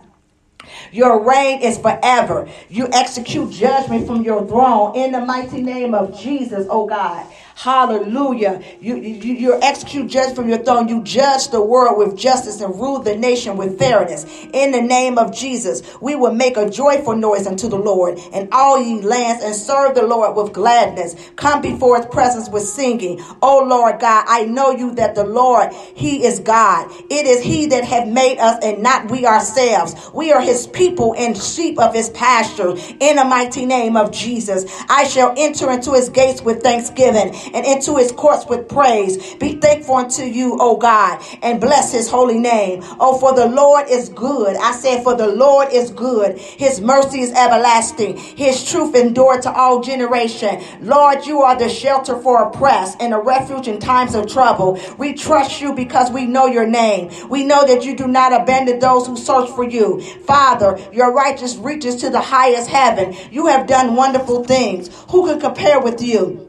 Your 0.92 1.28
reign 1.28 1.62
is 1.62 1.78
forever. 1.78 2.50
You 2.70 2.88
execute 2.92 3.52
judgment 3.52 4.08
from 4.08 4.24
your 4.24 4.48
throne 4.48 4.96
in 4.96 5.12
the 5.12 5.20
mighty 5.20 5.62
name 5.62 5.94
of 5.94 6.20
Jesus, 6.20 6.66
oh 6.70 6.88
God. 6.88 7.26
Hallelujah. 7.56 8.62
You, 8.82 8.98
you, 8.98 9.34
you 9.34 9.62
execute 9.62 10.10
judge 10.10 10.36
from 10.36 10.50
your 10.50 10.58
throne. 10.58 10.90
You 10.90 11.02
judge 11.04 11.48
the 11.48 11.62
world 11.62 11.98
with 11.98 12.18
justice 12.18 12.60
and 12.60 12.76
rule 12.76 13.00
the 13.00 13.16
nation 13.16 13.56
with 13.56 13.80
fairness. 13.80 14.26
In 14.52 14.72
the 14.72 14.82
name 14.82 15.18
of 15.18 15.34
Jesus, 15.34 15.82
we 16.02 16.16
will 16.16 16.34
make 16.34 16.58
a 16.58 16.70
joyful 16.70 17.16
noise 17.16 17.48
unto 17.48 17.70
the 17.70 17.78
Lord 17.78 18.20
and 18.34 18.50
all 18.52 18.78
ye 18.78 19.02
lands 19.02 19.42
and 19.42 19.56
serve 19.56 19.96
the 19.96 20.06
Lord 20.06 20.36
with 20.36 20.52
gladness. 20.52 21.16
Come 21.38 21.62
before 21.62 21.96
his 21.96 22.06
presence 22.08 22.50
with 22.50 22.64
singing. 22.64 23.24
O 23.42 23.64
Lord 23.64 24.02
God, 24.02 24.26
I 24.28 24.44
know 24.44 24.72
you 24.72 24.94
that 24.96 25.16
the 25.16 25.24
Lord, 25.24 25.72
he 25.72 26.26
is 26.26 26.42
God. 26.42 26.92
It 27.10 27.26
is 27.26 27.42
he 27.42 27.68
that 27.68 27.86
hath 27.86 28.06
made 28.10 28.38
us 28.38 28.60
and 28.66 28.84
not 28.84 29.10
we 29.10 29.26
ourselves. 29.26 29.96
We 30.14 30.34
are 30.34 30.42
his 30.42 30.68
people 30.68 31.16
and 31.18 31.38
sheep 31.38 31.80
of 31.80 31.94
his 31.94 32.10
pasture. 32.10 32.76
In 33.00 33.16
the 33.16 33.24
mighty 33.24 33.66
name 33.66 33.96
of 33.96 34.12
Jesus, 34.12 34.66
I 34.90 35.06
shall 35.06 35.34
enter 35.38 35.72
into 35.72 35.94
his 35.94 36.10
gates 36.10 36.42
with 36.42 36.62
thanksgiving 36.62 37.34
and 37.54 37.66
into 37.66 37.98
his 37.98 38.12
courts 38.12 38.46
with 38.48 38.68
praise. 38.70 39.36
Be 39.36 39.56
thankful 39.56 39.96
unto 39.96 40.24
you, 40.24 40.58
O 40.60 40.78
God, 40.78 41.22
and 41.42 41.62
bless 41.62 41.92
his 41.92 42.10
holy 42.10 42.40
name. 42.40 42.84
Oh, 43.00 43.18
for 43.18 43.34
the 43.34 43.48
Lord 43.48 43.88
is 43.90 44.10
good. 44.10 44.56
I 44.58 44.72
said, 44.74 45.04
for 45.04 45.16
the 45.16 45.28
Lord 45.28 45.70
is 45.72 45.92
good. 45.92 46.38
His 46.38 46.82
mercy 46.82 47.22
is 47.22 47.32
everlasting. 47.32 48.18
His 48.18 48.64
truth 48.64 48.96
endure 48.96 49.42
to 49.42 49.52
all 49.52 49.82
generation. 49.82 50.64
Lord, 50.82 51.26
you 51.26 51.42
are 51.42 51.58
the 51.58 51.70
shelter 51.70 52.18
for 52.18 52.44
oppressed 52.44 52.98
and 53.00 53.14
a 53.14 53.18
refuge 53.18 53.68
in 53.68 53.80
times 53.80 54.16
of 54.16 54.28
trouble. 54.28 54.80
We 54.98 55.14
trust 55.14 55.62
you 55.62 55.74
because 55.74 56.12
we 56.12 56.26
know 56.26 56.46
your 56.46 56.68
name. 56.68 57.12
We 57.30 57.44
know 57.44 57.66
that 57.66 57.86
you 57.86 57.96
do 57.96 58.08
not 58.08 58.34
abandon 58.34 58.80
those 58.80 59.08
who 59.08 59.18
search 59.18 59.50
for 59.52 59.64
you. 59.64 60.02
Father, 60.02 60.80
your 60.92 61.14
righteous 61.14 61.56
reaches 61.58 61.98
to 61.98 62.10
the 62.10 62.22
highest 62.22 62.70
heaven. 62.70 63.16
You 63.32 63.48
have 63.48 63.68
done 63.68 63.96
wonderful 63.96 64.44
things. 64.44 64.90
Who 65.10 65.28
can 65.28 65.40
compare 65.40 65.80
with 65.80 66.02
you? 66.02 66.45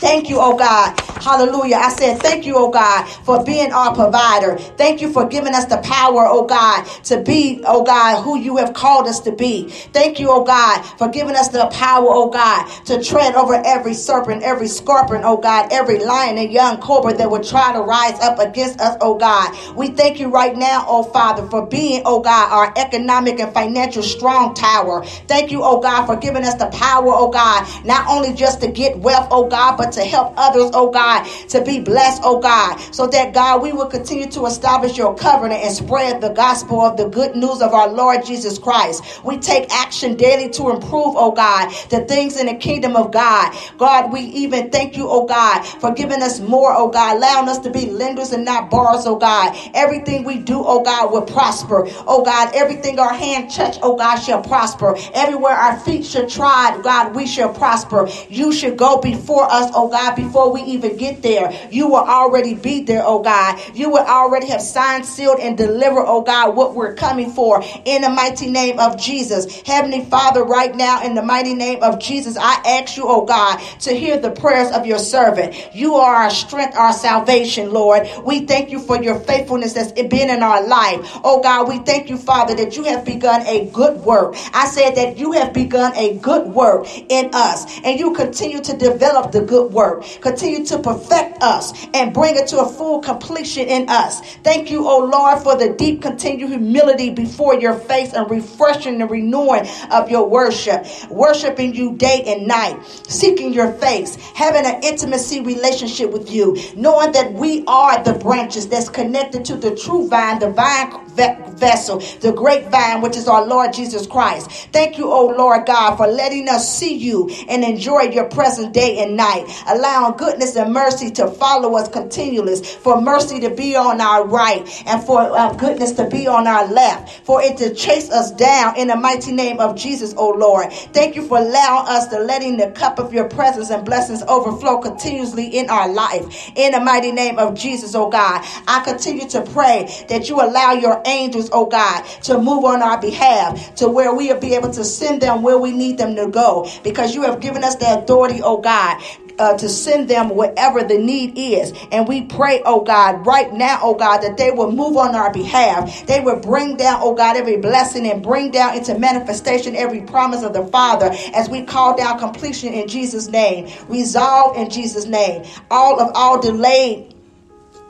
Thank 0.00 0.30
you, 0.30 0.38
oh 0.40 0.56
God. 0.56 1.00
Hallelujah. 1.20 1.76
I 1.76 1.90
said, 1.90 2.22
thank 2.22 2.46
you, 2.46 2.54
oh 2.56 2.70
God, 2.70 3.04
for 3.24 3.44
being 3.44 3.72
our 3.72 3.94
provider. 3.94 4.56
Thank 4.58 5.00
you 5.00 5.12
for 5.12 5.26
giving 5.26 5.54
us 5.54 5.66
the 5.66 5.78
power, 5.78 6.26
oh 6.28 6.46
God, 6.46 6.84
to 7.04 7.20
be, 7.22 7.62
oh 7.66 7.84
God, 7.84 8.22
who 8.22 8.38
you 8.38 8.56
have 8.58 8.74
called 8.74 9.08
us 9.08 9.20
to 9.20 9.32
be. 9.32 9.68
Thank 9.68 10.20
you, 10.20 10.30
oh 10.30 10.44
God, 10.44 10.82
for 10.98 11.08
giving 11.08 11.34
us 11.34 11.48
the 11.48 11.66
power, 11.72 12.06
oh 12.08 12.30
God, 12.30 12.66
to 12.86 13.02
tread 13.02 13.34
over 13.34 13.60
every 13.66 13.94
serpent, 13.94 14.44
every 14.44 14.68
scorpion, 14.68 15.22
oh 15.24 15.38
God, 15.38 15.72
every 15.72 15.98
lion 16.04 16.38
and 16.38 16.52
young 16.52 16.78
cobra 16.78 17.14
that 17.14 17.30
would 17.30 17.44
try 17.44 17.72
to 17.72 17.80
rise 17.80 18.20
up 18.20 18.38
against 18.38 18.80
us, 18.80 18.96
oh 19.00 19.16
God. 19.18 19.56
We 19.76 19.88
thank 19.88 20.20
you 20.20 20.30
right 20.30 20.56
now, 20.56 20.84
oh 20.86 21.02
Father, 21.02 21.46
for 21.48 21.66
being, 21.66 22.02
oh 22.06 22.20
God, 22.20 22.52
our 22.52 22.72
economic 22.76 23.40
and 23.40 23.52
financial 23.52 24.04
strong 24.04 24.54
tower. 24.54 25.04
Thank 25.26 25.50
you, 25.50 25.62
oh 25.64 25.80
God, 25.80 26.06
for 26.06 26.16
giving 26.16 26.44
us 26.44 26.54
the 26.54 26.66
power, 26.68 27.08
oh 27.08 27.30
God, 27.30 27.66
not 27.84 28.06
only 28.08 28.34
just 28.34 28.60
to 28.60 28.68
get 28.70 28.96
wealth, 28.98 29.28
oh 29.32 29.48
God, 29.48 29.76
but 29.76 29.87
to 29.92 30.02
help 30.02 30.34
others, 30.36 30.70
oh 30.74 30.90
God, 30.90 31.24
to 31.48 31.64
be 31.64 31.80
blessed, 31.80 32.22
oh 32.24 32.40
God, 32.40 32.76
so 32.92 33.06
that 33.08 33.34
God, 33.34 33.62
we 33.62 33.72
will 33.72 33.86
continue 33.86 34.30
to 34.30 34.46
establish 34.46 34.96
your 34.96 35.14
covenant 35.14 35.62
and 35.62 35.74
spread 35.74 36.20
the 36.20 36.30
gospel 36.30 36.80
of 36.80 36.96
the 36.96 37.08
good 37.08 37.36
news 37.36 37.62
of 37.62 37.72
our 37.72 37.88
Lord 37.88 38.24
Jesus 38.24 38.58
Christ. 38.58 39.24
We 39.24 39.38
take 39.38 39.72
action 39.72 40.16
daily 40.16 40.50
to 40.50 40.70
improve, 40.70 41.14
oh 41.16 41.32
God, 41.32 41.72
the 41.90 42.04
things 42.04 42.38
in 42.38 42.46
the 42.46 42.54
kingdom 42.54 42.96
of 42.96 43.12
God. 43.12 43.54
God, 43.78 44.12
we 44.12 44.20
even 44.20 44.70
thank 44.70 44.96
you, 44.96 45.06
oh 45.08 45.26
God, 45.26 45.62
for 45.62 45.92
giving 45.92 46.22
us 46.22 46.40
more, 46.40 46.72
oh 46.74 46.88
God, 46.88 47.16
allowing 47.16 47.48
us 47.48 47.58
to 47.60 47.70
be 47.70 47.90
lenders 47.90 48.32
and 48.32 48.44
not 48.44 48.70
borrowers, 48.70 49.06
oh 49.06 49.16
God. 49.16 49.56
Everything 49.74 50.24
we 50.24 50.38
do, 50.38 50.62
oh 50.64 50.82
God, 50.82 51.12
will 51.12 51.22
prosper. 51.22 51.86
Oh 52.06 52.24
God, 52.24 52.54
everything 52.54 52.98
our 52.98 53.12
hand 53.14 53.50
touch, 53.50 53.78
oh 53.82 53.96
God, 53.96 54.16
shall 54.16 54.42
prosper. 54.42 54.96
Everywhere 55.14 55.52
our 55.52 55.78
feet 55.80 56.04
shall 56.04 56.28
trod, 56.28 56.82
God, 56.82 57.14
we 57.14 57.26
shall 57.26 57.52
prosper. 57.52 58.08
You 58.28 58.52
should 58.52 58.76
go 58.76 59.00
before 59.00 59.44
us, 59.50 59.70
oh 59.78 59.88
God, 59.88 60.16
before 60.16 60.52
we 60.52 60.62
even 60.62 60.96
get 60.96 61.22
there. 61.22 61.56
You 61.70 61.88
will 61.88 61.96
already 61.96 62.54
be 62.54 62.82
there, 62.82 63.02
oh 63.04 63.22
God. 63.22 63.60
You 63.74 63.90
will 63.90 64.04
already 64.04 64.48
have 64.48 64.60
signed, 64.60 65.06
sealed, 65.06 65.38
and 65.40 65.56
delivered, 65.56 66.04
oh 66.06 66.22
God, 66.22 66.56
what 66.56 66.74
we're 66.74 66.94
coming 66.94 67.30
for 67.30 67.62
in 67.84 68.02
the 68.02 68.10
mighty 68.10 68.50
name 68.50 68.78
of 68.78 69.00
Jesus. 69.00 69.62
Heavenly 69.62 70.04
Father, 70.04 70.42
right 70.42 70.74
now, 70.74 71.02
in 71.04 71.14
the 71.14 71.22
mighty 71.22 71.54
name 71.54 71.82
of 71.82 72.00
Jesus, 72.00 72.36
I 72.36 72.54
ask 72.66 72.96
you, 72.96 73.04
oh 73.06 73.24
God, 73.24 73.58
to 73.80 73.92
hear 73.94 74.18
the 74.18 74.30
prayers 74.30 74.72
of 74.72 74.86
your 74.86 74.98
servant. 74.98 75.54
You 75.74 75.94
are 75.94 76.24
our 76.24 76.30
strength, 76.30 76.76
our 76.76 76.92
salvation, 76.92 77.72
Lord. 77.72 78.08
We 78.24 78.46
thank 78.46 78.70
you 78.70 78.80
for 78.80 79.00
your 79.00 79.20
faithfulness 79.20 79.74
that's 79.74 79.92
been 79.92 80.30
in 80.30 80.42
our 80.42 80.66
life. 80.66 81.00
Oh 81.22 81.40
God, 81.40 81.68
we 81.68 81.78
thank 81.78 82.10
you, 82.10 82.16
Father, 82.16 82.54
that 82.56 82.76
you 82.76 82.84
have 82.84 83.04
begun 83.04 83.46
a 83.46 83.70
good 83.70 83.98
work. 83.98 84.34
I 84.52 84.66
said 84.66 84.96
that 84.96 85.18
you 85.18 85.32
have 85.32 85.52
begun 85.52 85.94
a 85.96 86.18
good 86.18 86.48
work 86.48 86.86
in 87.08 87.30
us, 87.32 87.80
and 87.84 87.98
you 87.98 88.14
continue 88.14 88.60
to 88.62 88.76
develop 88.76 89.32
the 89.32 89.42
good 89.42 89.67
work. 89.70 90.04
Continue 90.20 90.64
to 90.66 90.78
perfect 90.78 91.42
us 91.42 91.86
and 91.94 92.12
bring 92.12 92.36
it 92.36 92.46
to 92.48 92.60
a 92.60 92.68
full 92.68 93.00
completion 93.00 93.68
in 93.68 93.88
us. 93.88 94.20
Thank 94.38 94.70
you, 94.70 94.86
O 94.88 94.98
Lord, 94.98 95.42
for 95.42 95.56
the 95.56 95.70
deep 95.74 96.02
continued 96.02 96.50
humility 96.50 97.10
before 97.10 97.54
your 97.54 97.74
face 97.74 98.12
and 98.12 98.30
refreshing 98.30 99.00
and 99.00 99.10
renewing 99.10 99.68
of 99.90 100.10
your 100.10 100.28
worship. 100.28 100.86
Worshiping 101.10 101.74
you 101.74 101.96
day 101.96 102.22
and 102.26 102.46
night, 102.46 102.84
seeking 103.06 103.52
your 103.52 103.72
face, 103.74 104.16
having 104.34 104.64
an 104.66 104.82
intimacy 104.82 105.40
relationship 105.40 106.10
with 106.10 106.30
you, 106.30 106.56
knowing 106.76 107.12
that 107.12 107.32
we 107.32 107.64
are 107.66 108.02
the 108.04 108.14
branches 108.14 108.68
that's 108.68 108.88
connected 108.88 109.44
to 109.44 109.56
the 109.56 109.74
true 109.74 110.08
vine, 110.08 110.38
the 110.38 110.50
vine 110.50 110.90
vessel, 111.18 111.98
the 112.20 112.32
great 112.32 112.68
vine, 112.68 113.00
which 113.00 113.16
is 113.16 113.28
our 113.28 113.44
Lord 113.46 113.72
Jesus 113.72 114.06
Christ. 114.06 114.50
Thank 114.72 114.98
you, 114.98 115.10
oh 115.10 115.34
Lord 115.36 115.66
God, 115.66 115.96
for 115.96 116.06
letting 116.06 116.48
us 116.48 116.78
see 116.78 116.94
you 116.96 117.28
and 117.48 117.64
enjoy 117.64 118.02
your 118.02 118.24
presence 118.24 118.72
day 118.72 118.98
and 118.98 119.16
night, 119.16 119.44
allowing 119.68 120.16
goodness 120.16 120.56
and 120.56 120.72
mercy 120.72 121.10
to 121.12 121.28
follow 121.28 121.76
us 121.76 121.88
continually, 121.88 122.62
for 122.62 123.00
mercy 123.00 123.40
to 123.40 123.50
be 123.50 123.76
on 123.76 124.00
our 124.00 124.26
right 124.26 124.66
and 124.86 125.02
for 125.02 125.20
uh, 125.20 125.52
goodness 125.54 125.92
to 125.92 126.08
be 126.08 126.26
on 126.26 126.46
our 126.46 126.66
left, 126.68 127.26
for 127.26 127.42
it 127.42 127.56
to 127.58 127.74
chase 127.74 128.10
us 128.10 128.30
down 128.32 128.76
in 128.76 128.88
the 128.88 128.96
mighty 128.96 129.32
name 129.32 129.58
of 129.60 129.76
Jesus, 129.76 130.14
oh 130.16 130.30
Lord. 130.30 130.72
Thank 130.72 131.16
you 131.16 131.26
for 131.26 131.38
allowing 131.38 131.88
us 131.88 132.06
to 132.08 132.20
letting 132.20 132.56
the 132.56 132.70
cup 132.70 132.98
of 132.98 133.12
your 133.12 133.28
presence 133.28 133.70
and 133.70 133.84
blessings 133.84 134.22
overflow 134.22 134.78
continuously 134.78 135.46
in 135.46 135.68
our 135.70 135.92
life. 135.92 136.50
In 136.56 136.72
the 136.72 136.80
mighty 136.80 137.12
name 137.12 137.38
of 137.38 137.54
Jesus, 137.56 137.94
oh 137.94 138.08
God, 138.08 138.44
I 138.66 138.82
continue 138.84 139.28
to 139.30 139.42
pray 139.42 139.88
that 140.08 140.28
you 140.28 140.40
allow 140.40 140.72
your 140.72 141.02
angels, 141.08 141.50
oh 141.52 141.66
God, 141.66 142.04
to 142.24 142.38
move 142.38 142.64
on 142.64 142.82
our 142.82 143.00
behalf 143.00 143.74
to 143.76 143.88
where 143.88 144.14
we 144.14 144.32
will 144.32 144.40
be 144.40 144.54
able 144.54 144.70
to 144.72 144.84
send 144.84 145.22
them 145.22 145.42
where 145.42 145.58
we 145.58 145.72
need 145.72 145.98
them 145.98 146.14
to 146.16 146.28
go 146.28 146.70
because 146.84 147.14
you 147.14 147.22
have 147.22 147.40
given 147.40 147.64
us 147.64 147.76
the 147.76 147.98
authority, 147.98 148.40
oh 148.42 148.58
God, 148.60 149.02
uh, 149.38 149.56
to 149.56 149.68
send 149.68 150.08
them 150.08 150.30
wherever 150.30 150.82
the 150.82 150.98
need 150.98 151.38
is. 151.38 151.72
And 151.92 152.08
we 152.08 152.22
pray, 152.22 152.62
oh 152.64 152.82
God, 152.82 153.26
right 153.26 153.52
now, 153.52 153.78
oh 153.82 153.94
God, 153.94 154.18
that 154.18 154.36
they 154.36 154.50
will 154.50 154.72
move 154.72 154.96
on 154.96 155.14
our 155.14 155.32
behalf. 155.32 156.06
They 156.06 156.20
will 156.20 156.40
bring 156.40 156.76
down, 156.76 157.00
oh 157.02 157.14
God, 157.14 157.36
every 157.36 157.56
blessing 157.56 158.06
and 158.10 158.22
bring 158.22 158.50
down 158.50 158.76
into 158.76 158.98
manifestation 158.98 159.76
every 159.76 160.02
promise 160.02 160.42
of 160.42 160.52
the 160.52 160.66
Father 160.66 161.10
as 161.34 161.48
we 161.48 161.62
call 161.62 161.96
down 161.96 162.18
completion 162.18 162.72
in 162.72 162.88
Jesus' 162.88 163.28
name. 163.28 163.68
Resolve 163.88 164.56
in 164.56 164.70
Jesus' 164.70 165.06
name. 165.06 165.44
All 165.70 166.00
of 166.00 166.10
all 166.14 166.40
delayed 166.40 167.14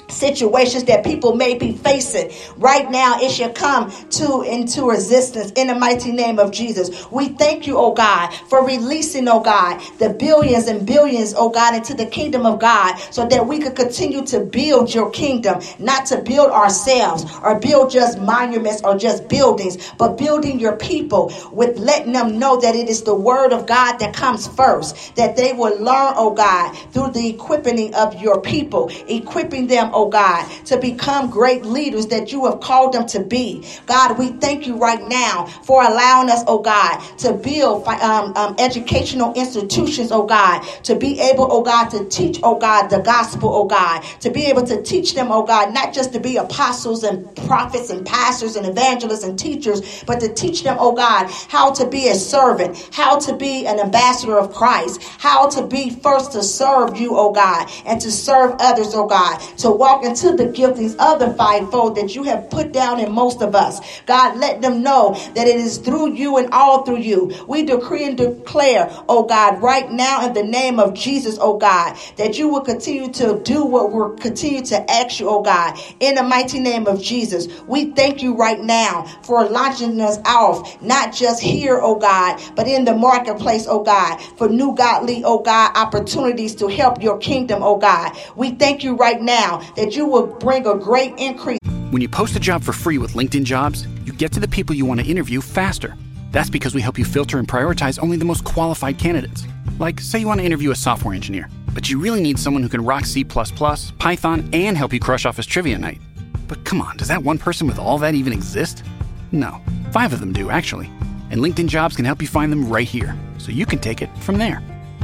situations 0.08 0.84
that 0.84 1.04
people 1.04 1.34
may 1.34 1.56
be 1.56 1.72
facing. 1.72 2.30
Right 2.56 2.90
now 2.90 3.20
it 3.20 3.30
shall 3.30 3.52
come 3.52 3.90
to 4.10 4.42
into 4.42 4.88
resistance 4.88 5.52
in 5.52 5.68
the 5.68 5.74
mighty 5.74 6.12
name 6.12 6.38
of 6.38 6.50
jesus. 6.50 7.10
We 7.10 7.28
thank 7.28 7.66
you 7.66 7.78
oh 7.78 7.92
god 7.92 8.32
for 8.48 8.64
releasing 8.66 9.28
oh 9.28 9.40
god 9.40 9.80
the 9.98 10.10
billions 10.10 10.66
and 10.66 10.86
billions 10.86 11.34
oh 11.36 11.50
god 11.50 11.74
into 11.74 11.94
the 11.94 12.06
kingdom 12.06 12.46
of 12.46 12.60
god 12.60 12.96
so 13.10 13.26
that 13.26 13.46
we 13.46 13.58
could 13.58 13.76
continue 13.76 14.24
to 14.26 14.40
build 14.40 14.94
your 14.94 15.10
kingdom 15.10 15.60
not 15.78 16.06
to 16.06 16.20
build 16.22 16.50
ourselves 16.50 17.24
or 17.42 17.58
build 17.58 17.90
just 17.90 18.18
monuments 18.20 18.82
or 18.82 18.96
just 18.96 19.28
buildings 19.28 19.92
but 19.98 20.16
building 20.16 20.58
your 20.58 20.76
people 20.76 21.32
with 21.52 21.78
letting 21.78 22.12
them 22.12 22.38
know 22.38 22.60
that 22.60 22.74
it 22.74 22.88
is 22.88 23.02
the 23.02 23.14
word 23.14 23.52
of 23.52 23.66
god 23.66 23.98
that 23.98 24.14
comes 24.14 24.46
first 24.48 25.14
that 25.16 25.36
they 25.36 25.52
will 25.52 25.76
learn 25.78 26.12
oh 26.16 26.32
god 26.32 26.72
through 26.92 27.10
the 27.10 27.28
equipping 27.28 27.94
of 27.94 28.20
your 28.20 28.40
people 28.40 28.90
equipping 29.08 29.66
them 29.66 29.90
oh 29.98 30.08
God, 30.08 30.48
to 30.66 30.78
become 30.78 31.28
great 31.28 31.64
leaders 31.64 32.06
that 32.06 32.30
you 32.30 32.46
have 32.46 32.60
called 32.60 32.92
them 32.92 33.04
to 33.08 33.20
be. 33.20 33.66
God, 33.86 34.16
we 34.16 34.28
thank 34.28 34.64
you 34.64 34.76
right 34.76 35.02
now 35.08 35.46
for 35.64 35.82
allowing 35.82 36.30
us, 36.30 36.44
oh 36.46 36.60
God, 36.60 37.00
to 37.18 37.32
build 37.32 37.86
um, 37.88 38.32
um, 38.36 38.54
educational 38.60 39.34
institutions, 39.34 40.12
oh 40.12 40.24
God, 40.24 40.62
to 40.84 40.94
be 40.94 41.18
able, 41.18 41.48
oh 41.50 41.62
God, 41.62 41.88
to 41.88 42.04
teach, 42.08 42.38
oh 42.44 42.56
God, 42.56 42.88
the 42.88 43.00
gospel, 43.00 43.50
oh 43.52 43.64
God, 43.64 44.02
to 44.20 44.30
be 44.30 44.46
able 44.46 44.64
to 44.66 44.80
teach 44.82 45.14
them, 45.14 45.32
oh 45.32 45.42
God, 45.42 45.74
not 45.74 45.92
just 45.92 46.12
to 46.12 46.20
be 46.20 46.36
apostles 46.36 47.02
and 47.02 47.34
prophets 47.34 47.90
and 47.90 48.06
pastors 48.06 48.54
and 48.54 48.66
evangelists 48.66 49.24
and 49.24 49.36
teachers, 49.36 50.04
but 50.04 50.20
to 50.20 50.32
teach 50.32 50.62
them, 50.62 50.76
oh 50.78 50.92
God, 50.92 51.28
how 51.48 51.72
to 51.72 51.88
be 51.88 52.08
a 52.08 52.14
servant, 52.14 52.88
how 52.92 53.18
to 53.18 53.34
be 53.34 53.66
an 53.66 53.80
ambassador 53.80 54.38
of 54.38 54.54
Christ, 54.54 55.02
how 55.18 55.48
to 55.48 55.66
be 55.66 55.90
first 55.90 56.32
to 56.32 56.42
serve 56.44 56.96
you, 56.96 57.16
oh 57.16 57.32
God, 57.32 57.68
and 57.84 58.00
to 58.00 58.12
serve 58.12 58.54
others, 58.60 58.94
oh 58.94 59.06
God, 59.06 59.40
to 59.58 59.70
walk 59.70 59.87
into 59.96 60.36
the 60.36 60.46
giftings 60.46 60.96
of 60.98 61.18
the 61.18 61.34
fivefold 61.34 61.96
that 61.96 62.14
you 62.14 62.22
have 62.24 62.50
put 62.50 62.72
down 62.72 63.00
in 63.00 63.12
most 63.12 63.42
of 63.42 63.54
us. 63.54 63.80
God, 64.06 64.36
let 64.38 64.60
them 64.62 64.82
know 64.82 65.14
that 65.34 65.46
it 65.46 65.56
is 65.56 65.78
through 65.78 66.12
you 66.12 66.38
and 66.38 66.52
all 66.52 66.84
through 66.84 66.98
you. 66.98 67.32
We 67.46 67.64
decree 67.64 68.04
and 68.04 68.16
declare, 68.16 68.90
oh 69.08 69.24
God, 69.24 69.62
right 69.62 69.90
now 69.90 70.26
in 70.26 70.32
the 70.34 70.44
name 70.44 70.78
of 70.78 70.94
Jesus, 70.94 71.38
oh 71.40 71.58
God, 71.58 71.96
that 72.16 72.38
you 72.38 72.48
will 72.48 72.62
continue 72.62 73.12
to 73.14 73.40
do 73.44 73.64
what 73.64 73.92
we're 73.92 74.14
continue 74.14 74.64
to 74.66 74.90
ask 74.90 75.20
you, 75.20 75.28
oh 75.28 75.42
God, 75.42 75.78
in 76.00 76.14
the 76.14 76.22
mighty 76.22 76.60
name 76.60 76.86
of 76.86 77.02
Jesus. 77.02 77.48
We 77.66 77.92
thank 77.92 78.22
you 78.22 78.36
right 78.36 78.60
now 78.60 79.04
for 79.22 79.48
launching 79.48 80.00
us 80.00 80.18
off, 80.24 80.80
not 80.82 81.12
just 81.14 81.42
here, 81.42 81.78
oh 81.82 81.96
God, 81.96 82.40
but 82.54 82.66
in 82.66 82.84
the 82.84 82.94
marketplace, 82.94 83.66
oh 83.68 83.82
God, 83.82 84.18
for 84.36 84.48
new 84.48 84.74
godly, 84.74 85.22
oh 85.24 85.40
God, 85.40 85.72
opportunities 85.76 86.54
to 86.56 86.68
help 86.68 87.02
your 87.02 87.18
kingdom, 87.18 87.62
oh 87.62 87.78
God. 87.78 88.16
We 88.36 88.52
thank 88.52 88.84
you 88.84 88.96
right 88.96 89.20
now 89.20 89.60
that 89.78 89.94
you 89.94 90.04
will 90.06 90.26
bring 90.26 90.66
a 90.66 90.74
great 90.74 91.14
increase. 91.18 91.58
When 91.90 92.02
you 92.02 92.08
post 92.08 92.34
a 92.34 92.40
job 92.40 92.64
for 92.64 92.72
free 92.72 92.98
with 92.98 93.14
LinkedIn 93.14 93.44
Jobs, 93.44 93.86
you 94.04 94.12
get 94.12 94.32
to 94.32 94.40
the 94.40 94.48
people 94.48 94.74
you 94.74 94.84
want 94.84 95.00
to 95.00 95.06
interview 95.06 95.40
faster. 95.40 95.96
That's 96.32 96.50
because 96.50 96.74
we 96.74 96.80
help 96.80 96.98
you 96.98 97.04
filter 97.04 97.38
and 97.38 97.46
prioritize 97.46 98.02
only 98.02 98.16
the 98.16 98.24
most 98.24 98.44
qualified 98.44 98.98
candidates. 98.98 99.46
Like, 99.78 100.00
say 100.00 100.18
you 100.18 100.26
want 100.26 100.40
to 100.40 100.46
interview 100.46 100.72
a 100.72 100.74
software 100.74 101.14
engineer, 101.14 101.48
but 101.72 101.88
you 101.88 102.00
really 102.00 102.20
need 102.20 102.38
someone 102.38 102.62
who 102.62 102.68
can 102.68 102.84
rock 102.84 103.06
C, 103.06 103.22
Python, 103.22 104.50
and 104.52 104.76
help 104.76 104.92
you 104.92 104.98
crush 104.98 105.24
Office 105.24 105.46
Trivia 105.46 105.78
Night. 105.78 106.00
But 106.48 106.64
come 106.64 106.82
on, 106.82 106.96
does 106.96 107.08
that 107.08 107.22
one 107.22 107.38
person 107.38 107.68
with 107.68 107.78
all 107.78 107.98
that 107.98 108.14
even 108.14 108.32
exist? 108.32 108.82
No, 109.30 109.60
five 109.92 110.12
of 110.12 110.18
them 110.18 110.32
do, 110.32 110.50
actually. 110.50 110.90
And 111.30 111.40
LinkedIn 111.40 111.68
Jobs 111.68 111.94
can 111.94 112.04
help 112.04 112.20
you 112.20 112.28
find 112.28 112.50
them 112.50 112.68
right 112.68 112.88
here, 112.88 113.16
so 113.38 113.52
you 113.52 113.64
can 113.64 113.78
take 113.78 114.02
it 114.02 114.10
from 114.18 114.38
there. 114.38 114.60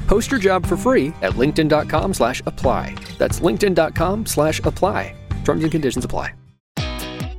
Post 0.07 0.31
your 0.31 0.41
job 0.41 0.67
for 0.67 0.77
free 0.77 1.09
at 1.23 1.33
linkedin.com 1.35 2.15
slash 2.15 2.43
apply. 2.47 2.95
That's 3.19 3.41
linkedin.com 3.41 4.27
slash 4.27 4.61
apply. 4.61 5.15
Terms 5.45 5.63
and 5.63 5.73
conditions 5.73 6.05
apply. 6.05 6.35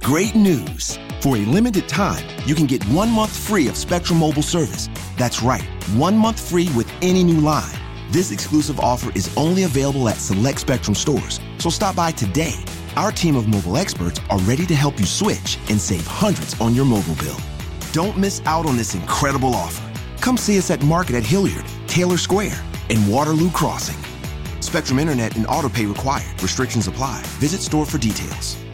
Great 0.01 0.35
news! 0.35 0.99
For 1.19 1.37
a 1.37 1.45
limited 1.45 1.89
time, 1.89 2.23
you 2.45 2.53
can 2.53 2.67
get 2.67 2.87
one 2.89 3.09
month 3.09 3.35
free 3.35 3.67
of 3.67 3.75
Spectrum 3.75 4.19
Mobile 4.19 4.43
service. 4.43 4.87
That's 5.17 5.41
right, 5.41 5.63
one 5.95 6.15
month 6.15 6.39
free 6.47 6.69
with 6.75 6.87
any 7.01 7.23
new 7.23 7.39
line. 7.39 7.73
This 8.11 8.31
exclusive 8.31 8.79
offer 8.79 9.11
is 9.15 9.35
only 9.35 9.63
available 9.63 10.07
at 10.07 10.17
select 10.17 10.59
Spectrum 10.59 10.93
stores, 10.93 11.39
so 11.57 11.71
stop 11.71 11.95
by 11.95 12.11
today. 12.11 12.53
Our 12.95 13.11
team 13.11 13.35
of 13.35 13.47
mobile 13.47 13.77
experts 13.77 14.21
are 14.29 14.37
ready 14.41 14.67
to 14.67 14.75
help 14.75 14.99
you 14.99 15.07
switch 15.07 15.57
and 15.71 15.81
save 15.81 16.05
hundreds 16.05 16.61
on 16.61 16.75
your 16.75 16.85
mobile 16.85 17.15
bill. 17.15 17.37
Don't 17.91 18.15
miss 18.15 18.43
out 18.45 18.67
on 18.67 18.77
this 18.77 18.93
incredible 18.93 19.55
offer. 19.55 19.91
Come 20.21 20.37
see 20.37 20.59
us 20.59 20.69
at 20.69 20.83
Market 20.83 21.15
at 21.15 21.23
Hilliard, 21.25 21.65
Taylor 21.95 22.17
Square, 22.17 22.61
and 22.89 23.09
Waterloo 23.09 23.49
Crossing. 23.51 23.95
Spectrum 24.59 24.99
Internet 24.99 25.37
and 25.37 25.45
autopay 25.45 25.87
required. 25.87 26.43
Restrictions 26.43 26.87
apply. 26.89 27.21
Visit 27.39 27.61
store 27.61 27.85
for 27.85 27.97
details 27.97 28.64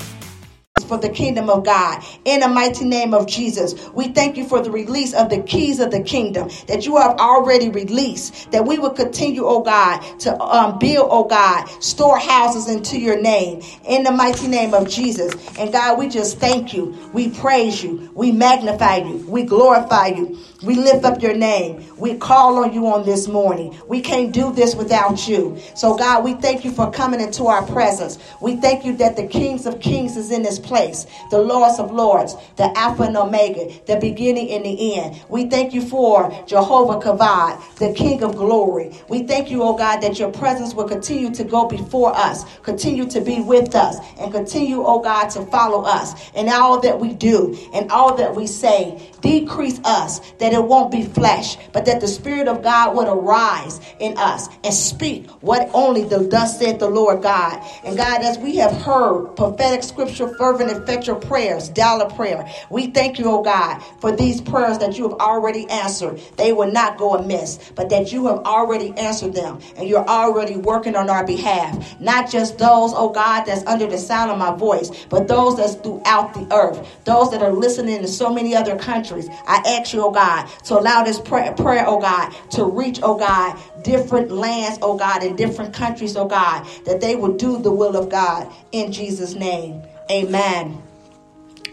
for 0.87 0.97
the 0.97 1.09
kingdom 1.09 1.49
of 1.49 1.65
God. 1.65 2.01
In 2.23 2.39
the 2.39 2.47
mighty 2.47 2.85
name 2.85 3.13
of 3.13 3.27
Jesus, 3.27 3.89
we 3.91 4.07
thank 4.07 4.37
you 4.37 4.47
for 4.47 4.61
the 4.61 4.71
release 4.71 5.13
of 5.13 5.29
the 5.29 5.41
keys 5.41 5.81
of 5.81 5.91
the 5.91 6.01
kingdom 6.01 6.49
that 6.67 6.85
you 6.85 6.95
have 6.95 7.17
already 7.17 7.69
released, 7.69 8.49
that 8.51 8.65
we 8.65 8.79
will 8.79 8.91
continue, 8.91 9.43
oh 9.45 9.61
God, 9.61 9.99
to 10.19 10.39
um, 10.39 10.79
build, 10.79 11.09
oh 11.11 11.25
God, 11.25 11.67
storehouses 11.83 12.69
into 12.69 12.97
your 12.97 13.19
name. 13.19 13.61
In 13.85 14.03
the 14.03 14.11
mighty 14.11 14.47
name 14.47 14.73
of 14.73 14.87
Jesus. 14.87 15.33
And 15.57 15.73
God, 15.73 15.99
we 15.99 16.07
just 16.07 16.39
thank 16.39 16.73
you. 16.73 16.95
We 17.13 17.29
praise 17.29 17.83
you. 17.83 18.09
We 18.15 18.31
magnify 18.31 18.97
you. 18.97 19.25
We 19.27 19.43
glorify 19.43 20.07
you. 20.07 20.39
We 20.63 20.75
lift 20.75 21.03
up 21.03 21.21
your 21.21 21.35
name. 21.35 21.83
We 21.97 22.15
call 22.15 22.63
on 22.63 22.71
you 22.71 22.87
on 22.87 23.05
this 23.05 23.27
morning. 23.27 23.77
We 23.87 23.99
can't 23.99 24.31
do 24.31 24.53
this 24.53 24.75
without 24.75 25.27
you. 25.27 25.57
So, 25.75 25.97
God, 25.97 26.23
we 26.23 26.35
thank 26.35 26.63
you 26.63 26.71
for 26.71 26.91
coming 26.91 27.19
into 27.19 27.47
our 27.47 27.65
presence. 27.65 28.19
We 28.39 28.55
thank 28.57 28.85
you 28.85 28.95
that 28.97 29.15
the 29.15 29.27
kings 29.27 29.65
of 29.65 29.79
kings 29.81 30.15
is 30.15 30.31
in 30.31 30.43
this 30.43 30.59
place, 30.63 31.05
the 31.29 31.39
lords 31.39 31.79
of 31.79 31.91
lords, 31.91 32.35
the 32.57 32.71
Alpha 32.77 33.03
and 33.03 33.17
Omega, 33.17 33.71
the 33.87 33.97
beginning 33.97 34.51
and 34.51 34.65
the 34.65 34.99
end. 34.99 35.21
We 35.29 35.49
thank 35.49 35.73
you 35.73 35.81
for 35.81 36.31
Jehovah 36.47 36.99
Kavod, 36.99 37.77
the 37.77 37.93
King 37.93 38.23
of 38.23 38.35
glory. 38.35 38.95
We 39.09 39.23
thank 39.23 39.51
you, 39.51 39.63
oh 39.63 39.75
God, 39.75 40.01
that 40.01 40.19
your 40.19 40.31
presence 40.31 40.73
will 40.73 40.87
continue 40.87 41.31
to 41.31 41.43
go 41.43 41.67
before 41.67 42.15
us, 42.15 42.45
continue 42.63 43.07
to 43.09 43.21
be 43.21 43.41
with 43.41 43.75
us, 43.75 43.97
and 44.19 44.31
continue, 44.31 44.83
oh 44.83 44.99
God, 44.99 45.29
to 45.31 45.45
follow 45.47 45.83
us 45.83 46.13
in 46.35 46.49
all 46.49 46.79
that 46.81 46.99
we 46.99 47.13
do 47.13 47.57
and 47.73 47.91
all 47.91 48.15
that 48.17 48.35
we 48.35 48.47
say. 48.47 49.11
Decrease 49.21 49.79
us 49.83 50.19
that 50.39 50.53
it 50.53 50.63
won't 50.63 50.91
be 50.91 51.03
flesh, 51.03 51.57
but 51.73 51.85
that 51.85 52.01
the 52.01 52.07
Spirit 52.07 52.47
of 52.47 52.63
God 52.63 52.95
would 52.95 53.07
arise 53.07 53.79
in 53.99 54.17
us 54.17 54.47
and 54.63 54.73
speak 54.73 55.29
what 55.41 55.69
only 55.73 56.03
the 56.03 56.19
thus 56.19 56.59
said 56.59 56.79
the 56.79 56.89
Lord 56.89 57.21
God. 57.21 57.61
And 57.83 57.97
God, 57.97 58.21
as 58.23 58.37
we 58.37 58.57
have 58.57 58.71
heard 58.71 59.35
prophetic 59.35 59.83
scripture, 59.83 60.27
fervent, 60.51 60.71
effectual 60.71 61.15
prayers, 61.15 61.69
dollar 61.69 62.09
prayer, 62.09 62.45
we 62.69 62.87
thank 62.87 63.17
you, 63.17 63.25
oh 63.29 63.41
God, 63.41 63.81
for 63.99 64.13
these 64.15 64.41
prayers 64.41 64.79
that 64.79 64.97
you 64.97 65.07
have 65.07 65.19
already 65.19 65.69
answered. 65.69 66.21
They 66.37 66.51
will 66.51 66.71
not 66.71 66.97
go 66.97 67.15
amiss, 67.15 67.71
but 67.75 67.89
that 67.89 68.11
you 68.11 68.27
have 68.27 68.39
already 68.39 68.93
answered 68.97 69.33
them 69.33 69.61
and 69.77 69.87
you're 69.87 70.07
already 70.07 70.57
working 70.57 70.95
on 70.95 71.09
our 71.09 71.25
behalf. 71.25 71.99
Not 72.01 72.29
just 72.29 72.57
those, 72.57 72.91
oh 72.93 73.09
God, 73.09 73.45
that's 73.45 73.65
under 73.65 73.87
the 73.87 73.97
sound 73.97 74.31
of 74.31 74.37
my 74.37 74.53
voice, 74.53 74.91
but 75.09 75.27
those 75.27 75.55
that's 75.55 75.75
throughout 75.75 76.33
the 76.33 76.47
earth, 76.53 76.85
those 77.05 77.31
that 77.31 77.41
are 77.41 77.53
listening 77.53 77.97
in 77.97 78.07
so 78.07 78.33
many 78.33 78.53
other 78.53 78.77
countries. 78.77 79.29
I 79.47 79.63
ask 79.79 79.93
you, 79.93 80.03
oh 80.03 80.11
God, 80.11 80.49
to 80.65 80.77
allow 80.77 81.03
this 81.03 81.19
prayer, 81.19 81.53
prayer, 81.53 81.85
oh 81.87 81.99
God, 81.99 82.33
to 82.51 82.65
reach, 82.65 82.99
oh 83.03 83.17
God, 83.17 83.57
different 83.83 84.31
lands, 84.31 84.79
oh 84.81 84.97
God, 84.97 85.23
in 85.23 85.37
different 85.37 85.73
countries, 85.73 86.17
oh 86.17 86.25
God, 86.27 86.67
that 86.85 86.99
they 86.99 87.15
will 87.15 87.37
do 87.37 87.61
the 87.61 87.71
will 87.71 87.95
of 87.95 88.09
God 88.09 88.51
in 88.73 88.91
Jesus' 88.91 89.33
name. 89.33 89.83
Amen. 90.11 90.83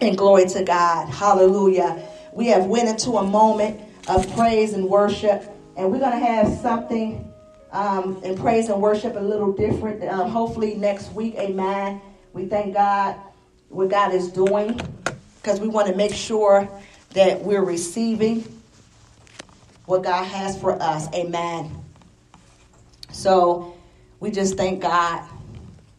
And 0.01 0.16
glory 0.16 0.46
to 0.46 0.62
God. 0.62 1.09
Hallelujah. 1.09 2.09
We 2.33 2.46
have 2.48 2.66
went 2.66 2.88
into 2.88 3.16
a 3.16 3.24
moment 3.24 3.81
of 4.07 4.33
praise 4.37 4.74
and 4.74 4.88
worship, 4.88 5.42
and 5.77 5.90
we're 5.90 5.98
going 5.98 6.12
to 6.12 6.24
have 6.24 6.57
something 6.59 7.33
um, 7.72 8.22
in 8.22 8.38
praise 8.38 8.68
and 8.68 8.81
worship 8.81 9.16
a 9.16 9.20
little 9.20 9.53
different. 9.53 10.05
Um, 10.05 10.31
hopefully 10.31 10.77
next 10.77 11.12
week. 11.12 11.35
Amen. 11.35 12.01
We 12.33 12.46
thank 12.46 12.74
God 12.74 13.16
what 13.70 13.88
God 13.88 14.14
is 14.14 14.31
doing 14.31 14.81
because 15.42 15.59
we 15.59 15.66
want 15.66 15.88
to 15.88 15.96
make 15.96 16.14
sure 16.14 16.68
that 17.14 17.42
we're 17.42 17.64
receiving 17.64 18.44
what 19.87 20.05
God 20.05 20.22
has 20.24 20.57
for 20.61 20.81
us. 20.81 21.12
Amen. 21.12 21.77
So 23.11 23.77
we 24.20 24.31
just 24.31 24.57
thank 24.57 24.81
God 24.81 25.24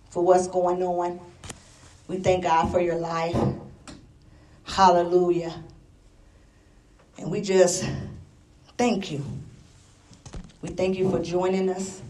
for 0.10 0.24
what's 0.24 0.48
going 0.48 0.82
on. 0.82 1.20
We 2.10 2.18
thank 2.18 2.44
God 2.44 2.72
for 2.72 2.82
your 2.82 2.98
life. 2.98 3.38
Hallelujah. 4.64 5.64
And 7.20 7.30
we 7.30 7.40
just 7.40 7.86
thank 8.78 9.12
you. 9.12 9.24
We 10.64 10.70
thank 10.70 10.98
you 10.98 11.12
for 11.12 11.20
joining 11.20 11.70
us. 11.70 12.02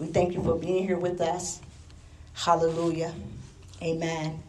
We 0.00 0.08
thank 0.08 0.34
you 0.34 0.42
for 0.42 0.56
being 0.56 0.84
here 0.84 0.98
with 0.98 1.20
us. 1.20 1.60
Hallelujah. 2.34 3.14
Amen. 3.80 4.42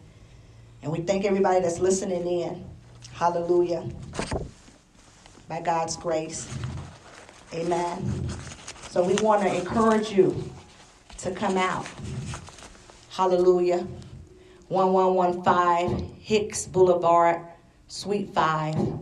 And 0.82 0.90
we 0.90 1.00
thank 1.02 1.24
everybody 1.24 1.60
that's 1.60 1.78
listening 1.78 2.26
in. 2.26 2.64
Hallelujah 3.12 3.88
by 5.48 5.60
God's 5.60 5.96
grace. 5.96 6.48
Amen. 7.54 8.28
So 8.88 9.04
we 9.04 9.14
want 9.22 9.42
to 9.42 9.54
encourage 9.54 10.10
you 10.10 10.50
to 11.18 11.30
come 11.30 11.56
out. 11.56 11.86
Hallelujah. 13.10 13.86
1115 14.72 16.16
Hicks 16.18 16.66
Boulevard, 16.66 17.40
Suite 17.88 18.32
5, 18.32 18.98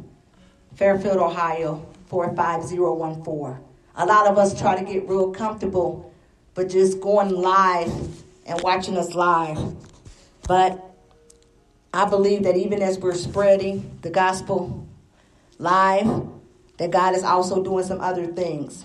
Fairfield, 0.75 1.19
Ohio, 1.19 1.87
45014. 2.07 3.57
A 3.97 4.05
lot 4.05 4.27
of 4.27 4.37
us 4.37 4.59
try 4.59 4.77
to 4.77 4.85
get 4.85 5.09
real 5.09 5.31
comfortable, 5.31 6.13
but 6.55 6.69
just 6.69 7.01
going 7.01 7.31
live 7.31 7.93
and 8.47 8.61
watching 8.63 8.97
us 8.97 9.15
live. 9.15 9.77
But 10.49 10.85
I 11.95 12.05
believe 12.09 12.43
that 12.43 12.57
even 12.57 12.83
as 12.83 12.99
we're 12.99 13.15
spreading 13.15 13.99
the 14.03 14.11
gospel 14.11 14.89
live, 15.59 16.27
that 16.79 16.91
God 16.91 17.15
is 17.15 17.23
also 17.23 17.63
doing 17.63 17.85
some 17.85 18.01
other 18.01 18.27
things. 18.27 18.85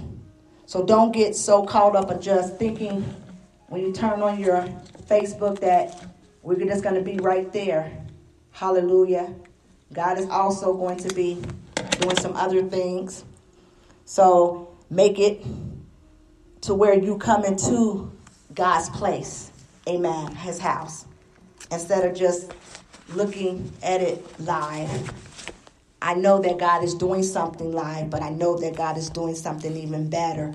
So 0.68 0.86
don't 0.86 1.12
get 1.12 1.36
so 1.36 1.66
caught 1.66 1.96
up 1.96 2.12
in 2.12 2.22
just 2.22 2.58
thinking 2.58 3.04
when 3.70 3.82
you 3.82 3.92
turn 3.92 4.22
on 4.22 4.40
your 4.40 4.68
Facebook, 5.08 5.60
that 5.62 6.15
we're 6.46 6.64
just 6.66 6.84
going 6.84 6.96
to 6.96 7.02
be 7.02 7.18
right 7.18 7.52
there. 7.52 7.92
Hallelujah. 8.52 9.34
God 9.92 10.20
is 10.20 10.30
also 10.30 10.74
going 10.74 10.98
to 11.00 11.14
be 11.14 11.42
doing 12.00 12.16
some 12.18 12.36
other 12.36 12.64
things. 12.64 13.26
So 14.06 14.70
make 14.90 15.20
it 15.20 15.44
to 16.62 16.74
where 16.74 16.94
you 16.94 17.18
come 17.18 17.44
into 17.44 18.12
God's 18.54 18.90
place. 18.90 19.52
Amen. 19.90 20.36
His 20.36 20.60
house. 20.60 21.06
Instead 21.72 22.06
of 22.06 22.16
just 22.16 22.54
looking 23.10 23.72
at 23.82 24.02
it 24.02 24.24
live. 24.40 25.12
I 26.02 26.14
know 26.14 26.40
that 26.42 26.60
God 26.60 26.84
is 26.84 26.94
doing 26.94 27.24
something 27.24 27.72
live, 27.72 28.12
but 28.12 28.22
I 28.22 28.30
know 28.30 28.58
that 28.58 28.76
God 28.76 28.98
is 28.98 29.10
doing 29.10 29.34
something 29.34 29.76
even 29.76 30.10
better 30.10 30.54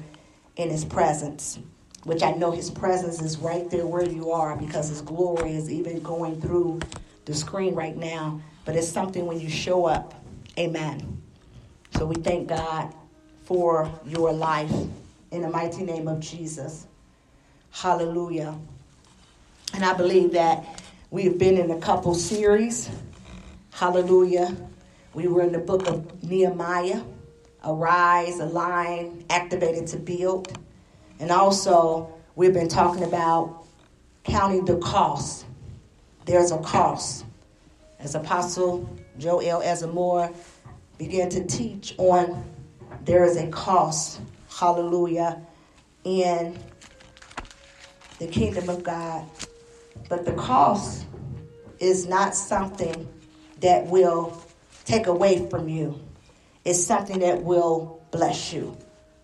in 0.57 0.71
His 0.71 0.85
presence, 0.85 1.59
which 2.05 2.23
I 2.23 2.33
know 2.33 2.51
His 2.51 2.71
presence 2.71 3.21
is 3.21 3.39
right 3.39 3.69
there 3.71 3.87
where 3.87 4.09
you 4.09 4.31
are 4.31 4.57
because 4.57 4.89
His 4.89 5.03
glory 5.03 5.53
is 5.53 5.71
even 5.71 6.01
going 6.01 6.41
through 6.41 6.81
the 7.25 7.35
screen 7.35 7.75
right 7.75 7.97
now. 7.97 8.41
But 8.65 8.77
it's 8.77 8.89
something 8.89 9.27
when 9.27 9.41
you 9.41 9.51
show 9.51 9.87
up. 9.87 10.15
Amen. 10.59 11.23
So 11.97 12.07
we 12.07 12.17
thank 12.17 12.49
God 12.49 12.95
for 13.45 13.91
your 14.07 14.33
life 14.33 14.73
in 15.31 15.43
the 15.43 15.51
mighty 15.51 15.83
name 15.83 16.09
of 16.09 16.21
Jesus. 16.21 16.87
Hallelujah. 17.71 18.57
And 19.75 19.85
I 19.85 19.95
believe 19.95 20.33
that 20.33 20.83
we 21.11 21.25
have 21.25 21.39
been 21.39 21.57
in 21.57 21.71
a 21.71 21.81
couple 21.81 22.15
series. 22.15 22.91
Hallelujah. 23.73 24.57
We 25.15 25.27
were 25.29 25.43
in 25.43 25.53
the 25.53 25.59
book 25.59 25.87
of 25.89 26.23
Nehemiah, 26.23 27.03
Arise, 27.65 28.39
Align, 28.39 29.25
Activated 29.31 29.87
to 29.89 29.97
Build. 29.97 30.57
And 31.21 31.31
also, 31.31 32.13
we've 32.35 32.55
been 32.55 32.69
talking 32.69 33.05
about 33.05 33.67
counting 34.25 34.65
the 34.65 34.79
cost. 34.79 35.45
There's 36.25 36.51
a 36.51 36.59
cost. 36.59 37.27
As 37.99 38.15
Apostle 38.15 38.89
Joel 39.19 39.61
Asamoah 39.61 40.35
began 40.97 41.29
to 41.29 41.47
teach 41.47 41.95
on 41.99 42.43
there 43.05 43.25
is 43.25 43.37
a 43.37 43.49
cost, 43.49 44.21
hallelujah, 44.51 45.41
in 46.05 46.59
the 48.19 48.27
kingdom 48.27 48.69
of 48.69 48.83
God. 48.83 49.25
But 50.09 50.25
the 50.25 50.33
cost 50.33 51.07
is 51.79 52.07
not 52.07 52.35
something 52.35 53.09
that 53.61 53.87
will 53.87 54.43
take 54.85 55.07
away 55.07 55.49
from 55.49 55.69
you. 55.69 56.01
It's 56.65 56.83
something 56.83 57.21
that 57.21 57.43
will 57.43 58.03
bless 58.11 58.53
you. 58.53 58.77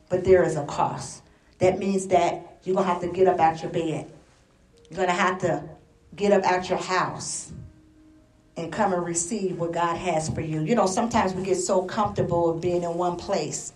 But 0.08 0.24
there 0.24 0.42
is 0.42 0.56
a 0.56 0.64
cost. 0.64 1.22
That 1.58 1.78
means 1.78 2.08
that 2.08 2.58
you're 2.64 2.74
going 2.74 2.86
to 2.86 2.92
have 2.92 3.02
to 3.02 3.08
get 3.08 3.26
up 3.26 3.40
out 3.40 3.62
your 3.62 3.70
bed. 3.70 4.10
You're 4.90 4.96
going 4.96 5.08
to 5.08 5.14
have 5.14 5.40
to 5.40 5.64
get 6.14 6.32
up 6.32 6.44
out 6.44 6.68
your 6.68 6.78
house 6.78 7.52
and 8.56 8.72
come 8.72 8.92
and 8.92 9.04
receive 9.04 9.58
what 9.58 9.72
God 9.72 9.96
has 9.96 10.28
for 10.28 10.40
you. 10.40 10.62
You 10.62 10.74
know, 10.74 10.86
sometimes 10.86 11.34
we 11.34 11.42
get 11.42 11.56
so 11.56 11.82
comfortable 11.82 12.50
of 12.50 12.60
being 12.60 12.82
in 12.82 12.94
one 12.94 13.16
place. 13.16 13.72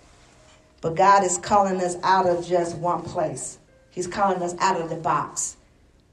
But 0.80 0.94
God 0.94 1.24
is 1.24 1.36
calling 1.36 1.80
us 1.82 1.96
out 2.02 2.26
of 2.26 2.46
just 2.46 2.76
one 2.78 3.02
place. 3.02 3.58
He's 3.90 4.06
calling 4.06 4.42
us 4.42 4.54
out 4.58 4.80
of 4.80 4.88
the 4.88 4.96
box. 4.96 5.56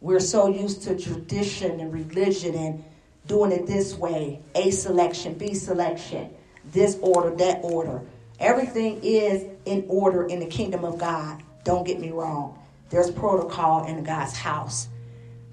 We're 0.01 0.19
so 0.19 0.47
used 0.47 0.83
to 0.83 0.97
tradition 0.97 1.79
and 1.79 1.93
religion 1.93 2.55
and 2.55 2.83
doing 3.27 3.51
it 3.51 3.67
this 3.67 3.95
way 3.95 4.41
A 4.55 4.71
selection, 4.71 5.35
B 5.35 5.53
selection, 5.53 6.29
this 6.65 6.97
order, 7.01 7.35
that 7.37 7.59
order. 7.63 8.01
Everything 8.39 8.99
is 9.01 9.45
in 9.65 9.85
order 9.87 10.25
in 10.27 10.39
the 10.39 10.45
kingdom 10.45 10.83
of 10.83 10.97
God. 10.97 11.41
Don't 11.67 11.85
get 11.85 11.99
me 11.99 12.11
wrong. 12.11 12.57
There's 12.89 13.11
protocol 13.11 13.87
in 13.87 14.01
God's 14.01 14.37
house. 14.37 14.87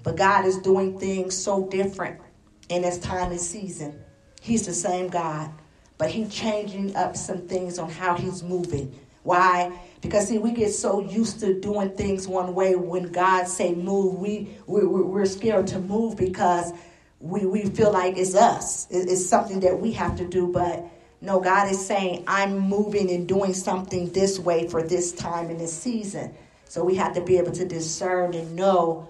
But 0.01 0.15
God 0.15 0.45
is 0.45 0.57
doing 0.59 0.97
things 0.97 1.35
so 1.35 1.67
different 1.67 2.21
in 2.69 2.83
this 2.83 2.99
time 2.99 3.31
and 3.31 3.39
season. 3.39 3.99
He's 4.39 4.65
the 4.65 4.73
same 4.73 5.09
God, 5.09 5.51
but 5.97 6.09
He's 6.09 6.33
changing 6.33 6.95
up 6.95 7.17
some 7.17 7.49
things 7.49 7.77
on 7.77 7.89
how 7.89 8.15
He's 8.15 8.43
moving. 8.43 8.97
Why? 9.23 9.77
Because 9.99 10.29
see, 10.29 10.37
we 10.37 10.53
get 10.53 10.71
so 10.71 11.01
used 11.01 11.41
to 11.41 11.59
doing 11.59 11.89
things 11.97 12.29
one 12.29 12.55
way. 12.55 12.75
When 12.75 13.11
God 13.11 13.49
say 13.49 13.75
move, 13.75 14.17
we, 14.17 14.55
we 14.67 14.85
we're 14.85 15.25
scared 15.25 15.67
to 15.67 15.79
move 15.79 16.15
because 16.15 16.71
we, 17.19 17.45
we 17.45 17.65
feel 17.65 17.91
like 17.91 18.15
it's 18.15 18.35
us. 18.35 18.87
It's 18.89 19.25
something 19.25 19.59
that 19.59 19.81
we 19.81 19.91
have 19.91 20.15
to 20.15 20.25
do. 20.25 20.47
But 20.47 20.87
no, 21.25 21.39
God 21.39 21.71
is 21.71 21.83
saying, 21.83 22.23
I'm 22.27 22.59
moving 22.59 23.09
and 23.09 23.27
doing 23.27 23.55
something 23.55 24.11
this 24.11 24.37
way 24.37 24.67
for 24.67 24.83
this 24.83 25.11
time 25.11 25.49
in 25.49 25.57
this 25.57 25.73
season. 25.73 26.35
So 26.65 26.83
we 26.83 26.95
have 26.95 27.15
to 27.15 27.21
be 27.21 27.37
able 27.37 27.51
to 27.53 27.65
discern 27.65 28.35
and 28.35 28.55
know 28.55 29.09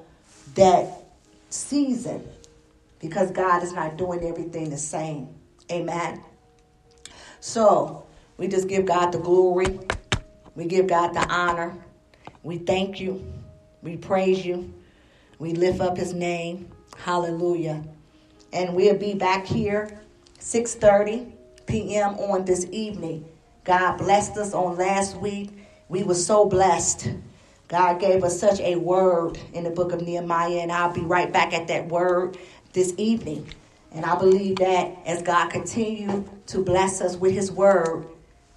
that 0.53 0.87
season 1.49 2.25
because 2.99 3.31
God 3.31 3.63
is 3.63 3.73
not 3.73 3.97
doing 3.97 4.23
everything 4.23 4.69
the 4.69 4.77
same. 4.77 5.27
Amen. 5.69 6.23
So 7.41 8.05
we 8.37 8.47
just 8.47 8.69
give 8.69 8.85
God 8.85 9.11
the 9.11 9.19
glory. 9.19 9.77
We 10.55 10.65
give 10.65 10.87
God 10.87 11.09
the 11.13 11.27
honor. 11.27 11.75
We 12.43 12.59
thank 12.59 13.01
you. 13.01 13.25
We 13.81 13.97
praise 13.97 14.45
you. 14.45 14.73
We 15.37 15.51
lift 15.51 15.81
up 15.81 15.97
his 15.97 16.13
name. 16.13 16.71
Hallelujah. 16.97 17.83
And 18.53 18.73
we'll 18.73 18.97
be 18.97 19.15
back 19.15 19.45
here 19.45 19.99
6:30 20.39 21.34
p.m. 21.67 22.15
on 22.15 22.45
this 22.45 22.65
evening. 22.71 23.25
God 23.63 23.97
blessed 23.97 24.37
us 24.37 24.53
on 24.53 24.77
last 24.77 25.17
week. 25.17 25.49
We 25.89 26.03
were 26.03 26.15
so 26.15 26.45
blessed. 26.45 27.09
God 27.67 27.99
gave 27.99 28.23
us 28.23 28.39
such 28.39 28.59
a 28.59 28.75
word 28.75 29.39
in 29.53 29.63
the 29.63 29.71
book 29.71 29.91
of 29.91 30.01
Nehemiah, 30.01 30.59
and 30.59 30.71
I'll 30.71 30.93
be 30.93 31.01
right 31.01 31.31
back 31.31 31.53
at 31.53 31.67
that 31.67 31.87
word 31.87 32.37
this 32.73 32.93
evening. 32.97 33.47
And 33.91 34.05
I 34.05 34.17
believe 34.17 34.57
that 34.57 34.97
as 35.05 35.21
God 35.21 35.49
continues 35.49 36.27
to 36.47 36.63
bless 36.63 37.01
us 37.01 37.15
with 37.15 37.33
his 37.33 37.51
word, 37.51 38.05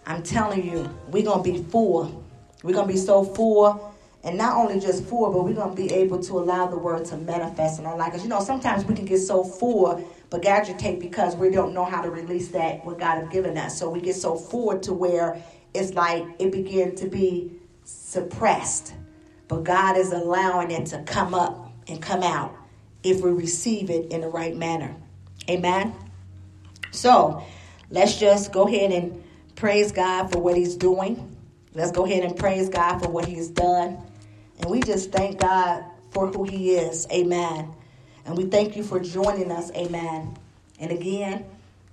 I'm 0.07 0.23
telling 0.23 0.69
you, 0.69 0.91
we're 1.11 1.25
going 1.25 1.45
to 1.45 1.53
be 1.53 1.63
full. 1.71 2.25
We're 2.63 2.75
going 2.75 2.89
to 2.89 2.93
be 2.93 2.99
so 2.99 3.25
full. 3.25 3.88
And 4.29 4.37
not 4.37 4.59
only 4.59 4.79
just 4.79 5.05
full, 5.05 5.33
but 5.33 5.43
we're 5.43 5.55
going 5.55 5.75
to 5.75 5.83
be 5.83 5.91
able 5.91 6.23
to 6.25 6.39
allow 6.39 6.67
the 6.67 6.77
word 6.77 7.07
to 7.07 7.17
manifest 7.17 7.81
in 7.81 7.87
our 7.87 7.97
life. 7.97 8.09
Because, 8.13 8.25
you 8.25 8.29
know, 8.29 8.41
sometimes 8.41 8.85
we 8.85 8.95
can 8.95 9.07
get 9.07 9.21
so 9.21 9.43
full, 9.43 10.07
but 10.29 10.45
agitate 10.45 11.01
because 11.01 11.35
we 11.35 11.49
don't 11.49 11.73
know 11.73 11.87
how 11.87 12.03
to 12.03 12.11
release 12.11 12.49
that, 12.49 12.85
what 12.85 12.99
God 12.99 13.23
has 13.23 13.29
given 13.31 13.57
us. 13.57 13.79
So 13.79 13.89
we 13.89 14.03
get 14.03 14.17
so 14.17 14.37
full 14.37 14.79
to 14.81 14.93
where 14.93 15.43
it's 15.73 15.95
like 15.95 16.27
it 16.39 16.53
begin 16.53 16.95
to 16.97 17.09
be 17.09 17.53
suppressed. 17.85 18.93
But 19.49 19.65
God 19.65 19.97
is 19.97 20.13
allowing 20.13 20.73
it 20.73 20.85
to 20.89 21.03
come 21.05 21.33
up 21.33 21.73
and 21.89 22.03
come 22.03 22.23
out 22.23 22.55
if 23.03 23.23
we 23.23 23.31
receive 23.31 23.89
it 23.89 24.13
in 24.13 24.21
the 24.21 24.29
right 24.29 24.55
manner. 24.55 24.95
Amen. 25.49 25.95
So 26.91 27.43
let's 27.89 28.19
just 28.19 28.53
go 28.53 28.69
ahead 28.69 28.93
and 28.93 29.25
praise 29.57 29.91
God 29.91 30.31
for 30.31 30.39
what 30.39 30.55
He's 30.55 30.77
doing. 30.77 31.35
Let's 31.73 31.93
go 31.93 32.05
ahead 32.05 32.25
and 32.25 32.37
praise 32.37 32.69
God 32.69 32.99
for 32.99 33.09
what 33.09 33.25
He's 33.25 33.49
done. 33.49 34.05
And 34.61 34.71
we 34.71 34.81
just 34.81 35.13
thank 35.13 35.41
God 35.41 35.85
for 36.11 36.29
who 36.29 36.45
He 36.45 36.71
is. 36.71 37.07
Amen. 37.13 37.75
And 38.25 38.37
we 38.37 38.45
thank 38.45 38.77
you 38.77 38.83
for 38.83 39.01
joining 39.01 39.51
us. 39.51 39.71
Amen. 39.73 40.37
And 40.79 40.91
again, 40.91 41.45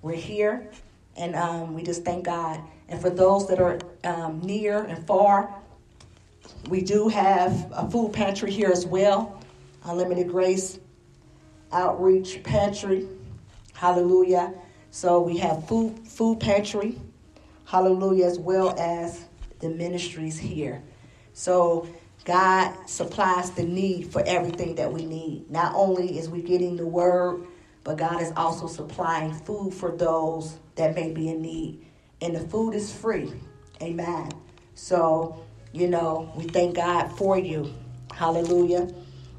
we're 0.02 0.16
here 0.16 0.70
and 1.18 1.36
um, 1.36 1.74
we 1.74 1.84
just 1.84 2.04
thank 2.04 2.26
God. 2.26 2.60
And 2.90 3.02
for 3.02 3.10
those 3.10 3.48
that 3.48 3.60
are 3.60 3.80
um, 4.04 4.42
near 4.42 4.84
and 4.84 5.06
far, 5.08 5.54
we 6.70 6.82
do 6.82 7.08
have 7.08 7.72
a 7.74 7.90
food 7.90 8.14
pantry 8.14 8.52
here 8.52 8.70
as 8.70 8.86
well. 8.86 9.42
Unlimited 9.84 10.30
Grace 10.30 10.80
Outreach 11.72 12.44
Pantry. 12.44 13.08
Hallelujah. 13.74 14.54
So 14.92 15.22
we 15.22 15.38
have 15.38 15.68
food 15.68 16.08
food 16.08 16.40
pantry. 16.40 17.00
Hallelujah, 17.66 18.26
as 18.26 18.40
well 18.40 18.76
as 18.80 19.26
the 19.60 19.70
ministries 19.70 20.38
here. 20.38 20.84
So 21.34 21.88
God 22.26 22.76
supplies 22.88 23.52
the 23.52 23.64
need 23.64 24.12
for 24.12 24.22
everything 24.26 24.76
that 24.76 24.92
we 24.92 25.06
need. 25.06 25.50
Not 25.50 25.74
only 25.76 26.18
is 26.18 26.28
we 26.28 26.42
getting 26.42 26.76
the 26.76 26.86
word, 26.86 27.46
but 27.84 27.98
God 27.98 28.20
is 28.20 28.34
also 28.36 28.68
supplying 28.68 29.34
food 29.34 29.74
for 29.74 29.96
those 29.96 30.58
that 30.76 30.96
may 30.96 31.14
be 31.14 31.30
in 31.30 31.42
need. 31.42 31.86
And 32.22 32.36
the 32.36 32.40
food 32.40 32.74
is 32.74 32.92
free. 32.92 33.32
Amen. 33.82 34.32
So, 34.74 35.46
you 35.72 35.88
know, 35.88 36.32
we 36.36 36.46
thank 36.46 36.76
God 36.76 37.16
for 37.16 37.38
you. 37.38 37.72
Hallelujah. 38.12 38.88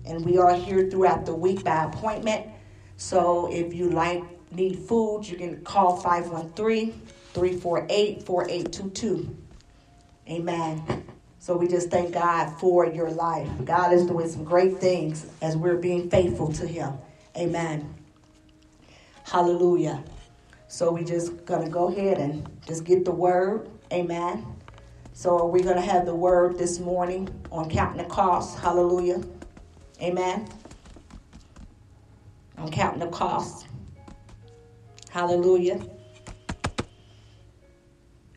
And 0.05 0.25
we 0.25 0.38
are 0.38 0.55
here 0.55 0.88
throughout 0.88 1.27
the 1.27 1.35
week 1.35 1.64
by 1.64 1.87
appointment. 1.87 2.46
So 2.96 3.53
if 3.53 3.75
you 3.75 3.90
like 3.90 4.22
need 4.53 4.79
food, 4.79 5.27
you 5.27 5.37
can 5.37 5.64
call 5.64 6.01
513-348-4822. 7.35 9.35
Amen. 10.29 11.15
So 11.46 11.56
we 11.56 11.68
just 11.68 11.90
thank 11.90 12.12
God 12.12 12.50
for 12.59 12.87
your 12.87 13.09
life. 13.09 13.48
God 13.64 13.92
is 13.92 14.04
doing 14.04 14.28
some 14.28 14.42
great 14.42 14.78
things 14.78 15.26
as 15.40 15.56
we're 15.56 15.76
being 15.76 16.11
faithful 16.11 16.52
to 16.54 16.66
him. 16.66 16.94
Amen. 17.37 17.94
Hallelujah. 19.22 20.02
So 20.66 20.90
we 20.90 21.04
just 21.04 21.44
gonna 21.44 21.68
go 21.68 21.87
ahead 21.87 22.18
and 22.18 22.50
just 22.66 22.82
get 22.82 23.04
the 23.04 23.12
word. 23.12 23.70
Amen. 23.92 24.44
So 25.12 25.46
we're 25.46 25.62
gonna 25.62 25.80
have 25.80 26.04
the 26.04 26.16
word 26.16 26.59
this 26.59 26.80
morning 26.80 27.28
on 27.52 27.70
counting 27.70 27.98
the 27.98 28.12
cost. 28.12 28.59
Hallelujah. 28.59 29.22
Amen. 30.02 30.48
I'm 32.59 32.72
counting 32.72 32.98
the 32.98 33.06
cost. 33.06 33.68
Hallelujah. 35.11 35.80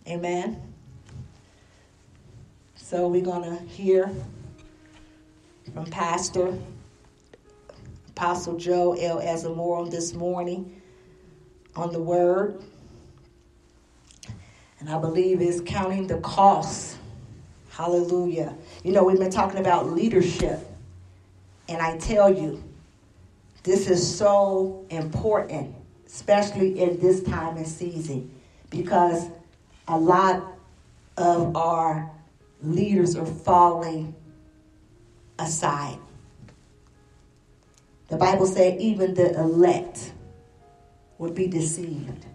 Amen. 0.08 0.69
So 2.90 3.08
we're 3.08 3.22
going 3.22 3.44
to 3.44 3.64
hear 3.66 4.10
from 5.76 5.86
Pastor 5.86 6.58
Apostle 8.10 8.58
Joe 8.58 8.94
L. 8.94 9.22
Asamoah 9.22 9.92
this 9.92 10.16
morning 10.16 10.82
on 11.76 11.94
the 11.94 12.02
word. 12.02 12.64
And 14.80 14.90
I 14.90 14.98
believe 14.98 15.40
it's 15.40 15.62
counting 15.62 16.08
the 16.08 16.18
cost. 16.22 16.98
Hallelujah. 17.70 18.56
You 18.84 18.92
know, 18.92 19.04
we've 19.04 19.20
been 19.20 19.30
talking 19.30 19.60
about 19.60 19.92
leadership. 19.92 20.60
And 21.68 21.84
I 21.84 21.96
tell 22.00 22.34
you, 22.34 22.64
this 23.62 23.88
is 23.88 24.18
so 24.18 24.84
important, 24.90 25.76
especially 26.08 26.80
in 26.80 27.00
this 27.00 27.22
time 27.22 27.56
and 27.56 27.68
season, 27.68 28.34
because 28.72 29.28
a 29.88 29.96
lot 29.96 30.44
of 31.18 31.56
our 31.56 32.12
leaders 32.62 33.16
are 33.16 33.26
falling 33.26 34.16
aside. 35.38 36.00
The 38.10 38.18
Bible 38.18 38.48
said 38.48 38.80
even 38.82 39.14
the 39.14 39.40
elect 39.40 40.14
would 41.18 41.36
be 41.36 41.48
deceived. 41.48 42.26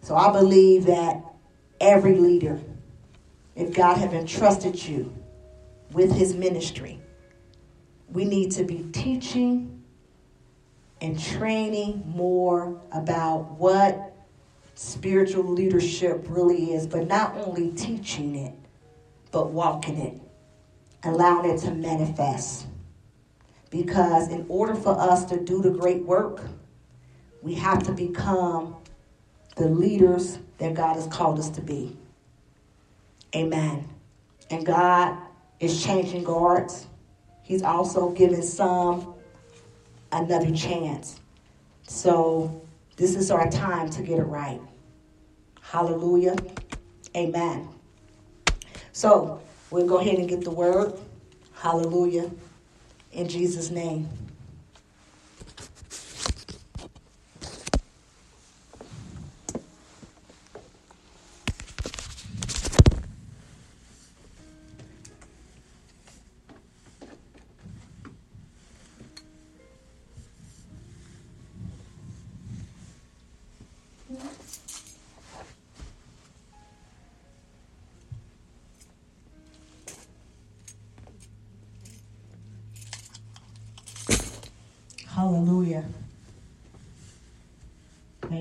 So 0.00 0.16
I 0.16 0.32
believe 0.32 0.86
that 0.86 1.22
every 1.80 2.14
leader, 2.14 2.60
if 3.54 3.74
God 3.74 3.98
have 3.98 4.14
entrusted 4.14 4.82
you 4.86 5.14
with 5.92 6.12
his 6.12 6.34
ministry, 6.34 6.98
we 8.08 8.24
need 8.24 8.52
to 8.52 8.64
be 8.64 8.86
teaching 8.92 9.82
and 11.00 11.20
training 11.20 12.02
more 12.06 12.80
about 12.92 13.50
what 13.52 14.14
spiritual 14.74 15.44
leadership 15.44 16.26
really 16.28 16.72
is, 16.72 16.86
but 16.86 17.06
not 17.06 17.36
only 17.36 17.70
teaching 17.72 18.36
it, 18.36 18.54
but 19.34 19.50
walking 19.50 19.98
it, 19.98 20.20
allowing 21.02 21.50
it 21.50 21.58
to 21.58 21.72
manifest. 21.72 22.66
Because 23.68 24.28
in 24.28 24.46
order 24.48 24.76
for 24.76 24.96
us 24.98 25.24
to 25.24 25.40
do 25.40 25.60
the 25.60 25.70
great 25.70 26.04
work, 26.04 26.40
we 27.42 27.54
have 27.54 27.82
to 27.82 27.92
become 27.92 28.76
the 29.56 29.68
leaders 29.68 30.38
that 30.58 30.74
God 30.74 30.94
has 30.94 31.08
called 31.08 31.40
us 31.40 31.50
to 31.50 31.60
be. 31.60 31.96
Amen. 33.34 33.88
And 34.50 34.64
God 34.64 35.18
is 35.58 35.82
changing 35.82 36.22
guards. 36.22 36.86
He's 37.42 37.64
also 37.64 38.10
giving 38.10 38.42
some 38.42 39.14
another 40.12 40.54
chance. 40.54 41.18
So 41.88 42.62
this 42.96 43.16
is 43.16 43.32
our 43.32 43.50
time 43.50 43.90
to 43.90 44.02
get 44.02 44.20
it 44.20 44.22
right. 44.22 44.60
Hallelujah. 45.60 46.36
Amen. 47.16 47.73
So 48.94 49.40
we'll 49.72 49.88
go 49.88 49.98
ahead 49.98 50.18
and 50.20 50.28
get 50.28 50.42
the 50.42 50.52
word. 50.52 50.94
Hallelujah. 51.56 52.30
In 53.12 53.28
Jesus' 53.28 53.70
name. 53.70 54.08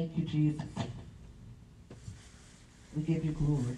Thank 0.03 0.17
you, 0.17 0.25
Jesus. 0.25 0.67
We 2.93 3.03
give 3.03 3.23
you 3.23 3.31
glory. 3.31 3.77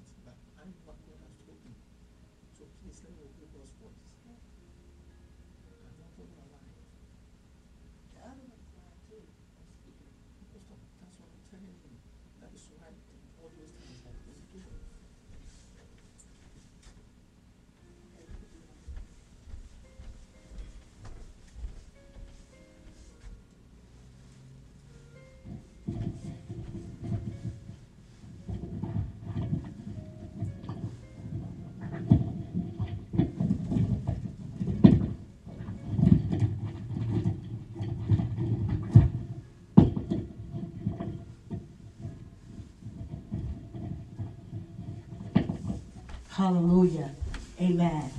Hallelujah. 46.41 47.11
Amen. 47.59 48.09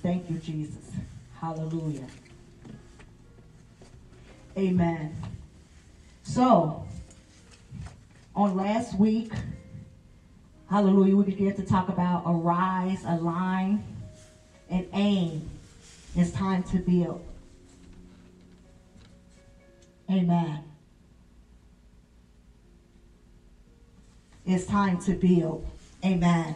Thank 0.00 0.30
you, 0.30 0.38
Jesus. 0.38 0.90
Hallelujah. 1.38 2.06
Amen. 4.56 5.14
So, 6.22 6.82
on 8.34 8.56
last 8.56 8.98
week, 8.98 9.34
hallelujah, 10.70 11.14
we 11.14 11.24
began 11.24 11.54
to 11.56 11.62
talk 11.62 11.90
about 11.90 12.22
arise, 12.24 13.04
align, 13.04 13.84
and 14.70 14.86
aim. 14.94 15.46
It's 16.16 16.30
time 16.30 16.62
to 16.62 16.78
build. 16.78 17.22
Amen. 20.08 20.64
It's 24.46 24.64
time 24.64 24.98
to 25.02 25.12
build. 25.12 25.68
Amen. 26.02 26.54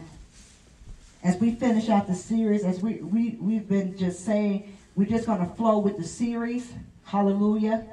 As 1.25 1.37
we 1.37 1.55
finish 1.55 1.89
out 1.89 2.05
the 2.05 2.13
series, 2.13 2.63
as 2.63 2.81
we, 2.81 2.97
we, 2.97 3.35
we've 3.41 3.67
been 3.67 3.97
just 3.97 4.23
saying, 4.23 4.77
we're 4.93 5.07
just 5.07 5.25
going 5.25 5.39
to 5.39 5.55
flow 5.55 5.79
with 5.79 5.97
the 5.97 6.03
series. 6.03 6.71
Hallelujah. 7.03 7.83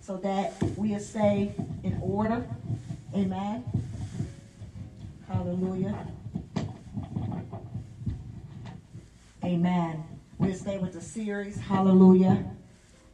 So 0.00 0.16
that 0.16 0.54
we 0.78 0.98
stay 0.98 1.52
in 1.84 2.00
order. 2.02 2.42
Amen. 3.14 3.62
Hallelujah. 5.28 5.94
Amen. 9.44 10.02
We'll 10.38 10.54
stay 10.54 10.78
with 10.78 10.94
the 10.94 11.02
series. 11.02 11.58
Hallelujah. 11.58 12.46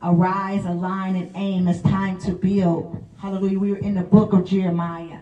Arise, 0.01 0.65
align, 0.65 1.17
and 1.17 1.33
aim. 1.35 1.67
It's 1.67 1.83
time 1.83 2.21
to 2.21 2.31
build. 2.31 3.05
Hallelujah. 3.19 3.59
We 3.59 3.73
are 3.73 3.79
in 3.79 3.97
the 3.97 4.03
book 4.03 4.33
of 4.33 4.45
Jeremiah. 4.45 5.19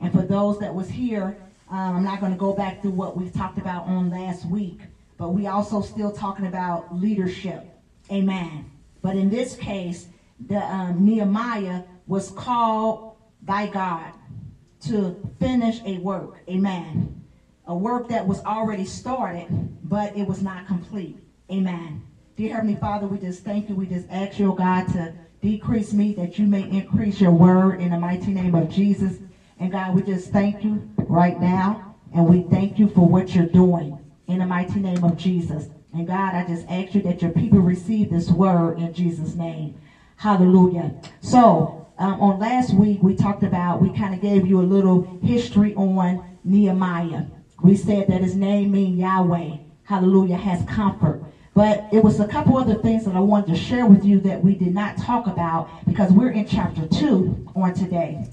And 0.00 0.12
for 0.12 0.22
those 0.22 0.60
that 0.60 0.72
was 0.72 0.88
here, 0.88 1.36
um, 1.70 1.94
I'm 1.96 2.02
not 2.02 2.20
going 2.20 2.32
to 2.32 2.38
go 2.38 2.52
back 2.52 2.82
through 2.82 2.92
what 2.92 3.16
we 3.16 3.30
talked 3.30 3.58
about 3.58 3.86
on 3.86 4.10
last 4.10 4.44
week, 4.44 4.80
but 5.16 5.30
we 5.30 5.46
also 5.46 5.80
still 5.80 6.10
talking 6.10 6.44
about 6.44 6.92
leadership. 6.92 7.64
Amen. 8.10 8.70
But 9.02 9.16
in 9.16 9.30
this 9.30 9.54
case, 9.54 10.08
the 10.48 10.58
um, 10.58 11.04
Nehemiah 11.04 11.84
was 12.06 12.30
called 12.30 13.04
by 13.42 13.66
God 13.66 14.12
to 14.80 15.16
finish 15.38 15.80
a 15.84 15.98
work. 15.98 16.42
Amen. 16.48 17.22
A 17.66 17.74
work 17.74 18.08
that 18.08 18.26
was 18.26 18.40
already 18.40 18.84
started, 18.84 19.46
but 19.82 20.16
it 20.16 20.26
was 20.26 20.42
not 20.42 20.66
complete. 20.66 21.18
Amen. 21.50 22.02
Dear 22.36 22.54
Heavenly 22.54 22.76
Father, 22.76 23.06
we 23.06 23.18
just 23.18 23.44
thank 23.44 23.68
you. 23.68 23.76
We 23.76 23.86
just 23.86 24.06
ask 24.10 24.38
you, 24.38 24.50
oh 24.50 24.54
God, 24.54 24.88
to 24.88 25.14
decrease 25.40 25.92
me 25.92 26.14
that 26.14 26.38
you 26.38 26.46
may 26.46 26.68
increase 26.68 27.20
your 27.20 27.32
word 27.32 27.80
in 27.80 27.90
the 27.90 27.98
mighty 27.98 28.32
name 28.32 28.54
of 28.54 28.68
Jesus. 28.70 29.18
And 29.60 29.70
God, 29.70 29.94
we 29.94 30.02
just 30.02 30.32
thank 30.32 30.64
you 30.64 30.88
right 31.06 31.38
now. 31.38 31.94
And 32.12 32.26
we 32.26 32.40
thank 32.40 32.78
you 32.78 32.88
for 32.88 33.06
what 33.06 33.34
you're 33.34 33.46
doing 33.46 34.00
in 34.26 34.38
the 34.38 34.46
mighty 34.46 34.80
name 34.80 35.04
of 35.04 35.18
Jesus. 35.18 35.68
And 35.92 36.06
God, 36.06 36.34
I 36.34 36.46
just 36.46 36.66
ask 36.70 36.94
you 36.94 37.02
that 37.02 37.20
your 37.20 37.32
people 37.32 37.60
receive 37.60 38.10
this 38.10 38.30
word 38.30 38.78
in 38.78 38.94
Jesus' 38.94 39.34
name. 39.34 39.78
Hallelujah. 40.16 40.94
So, 41.20 41.84
um, 41.98 42.20
on 42.20 42.38
last 42.38 42.72
week, 42.72 43.02
we 43.02 43.14
talked 43.14 43.42
about, 43.42 43.82
we 43.82 43.92
kind 43.92 44.14
of 44.14 44.22
gave 44.22 44.46
you 44.46 44.62
a 44.62 44.64
little 44.64 45.06
history 45.22 45.74
on 45.74 46.24
Nehemiah. 46.42 47.26
We 47.62 47.76
said 47.76 48.08
that 48.08 48.22
his 48.22 48.34
name 48.34 48.70
means 48.70 48.98
Yahweh. 48.98 49.58
Hallelujah, 49.84 50.38
has 50.38 50.62
comfort. 50.62 51.22
But 51.52 51.86
it 51.90 52.02
was 52.02 52.18
a 52.18 52.26
couple 52.26 52.56
other 52.56 52.76
things 52.76 53.04
that 53.04 53.14
I 53.14 53.20
wanted 53.20 53.48
to 53.48 53.56
share 53.56 53.84
with 53.84 54.06
you 54.06 54.20
that 54.20 54.42
we 54.42 54.54
did 54.54 54.72
not 54.72 54.96
talk 54.96 55.26
about 55.26 55.68
because 55.84 56.12
we're 56.12 56.30
in 56.30 56.46
chapter 56.46 56.86
2 56.86 57.52
on 57.54 57.74
today 57.74 58.24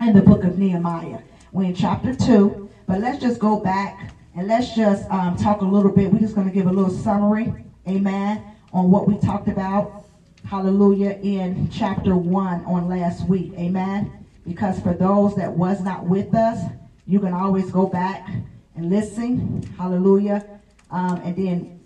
in 0.00 0.14
the 0.14 0.22
book 0.22 0.44
of 0.44 0.58
Nehemiah. 0.58 1.20
We're 1.52 1.64
in 1.64 1.74
chapter 1.74 2.14
2, 2.14 2.70
but 2.86 3.00
let's 3.00 3.20
just 3.20 3.40
go 3.40 3.60
back 3.60 4.14
and 4.34 4.46
let's 4.46 4.74
just 4.74 5.10
um, 5.10 5.36
talk 5.36 5.60
a 5.60 5.64
little 5.64 5.92
bit. 5.92 6.12
We're 6.12 6.20
just 6.20 6.34
going 6.34 6.48
to 6.48 6.52
give 6.54 6.66
a 6.66 6.72
little 6.72 6.90
summary, 6.90 7.52
amen, 7.88 8.42
on 8.72 8.90
what 8.90 9.08
we 9.08 9.18
talked 9.18 9.48
about, 9.48 10.04
hallelujah, 10.44 11.18
in 11.22 11.68
chapter 11.70 12.16
1 12.16 12.64
on 12.64 12.88
last 12.88 13.28
week, 13.28 13.52
amen. 13.58 14.26
Because 14.46 14.80
for 14.80 14.94
those 14.94 15.34
that 15.36 15.52
was 15.52 15.80
not 15.82 16.06
with 16.06 16.34
us, 16.34 16.70
you 17.06 17.20
can 17.20 17.32
always 17.32 17.70
go 17.70 17.86
back 17.86 18.28
and 18.76 18.88
listen, 18.88 19.62
hallelujah, 19.76 20.60
um, 20.90 21.20
and 21.24 21.36
then 21.36 21.80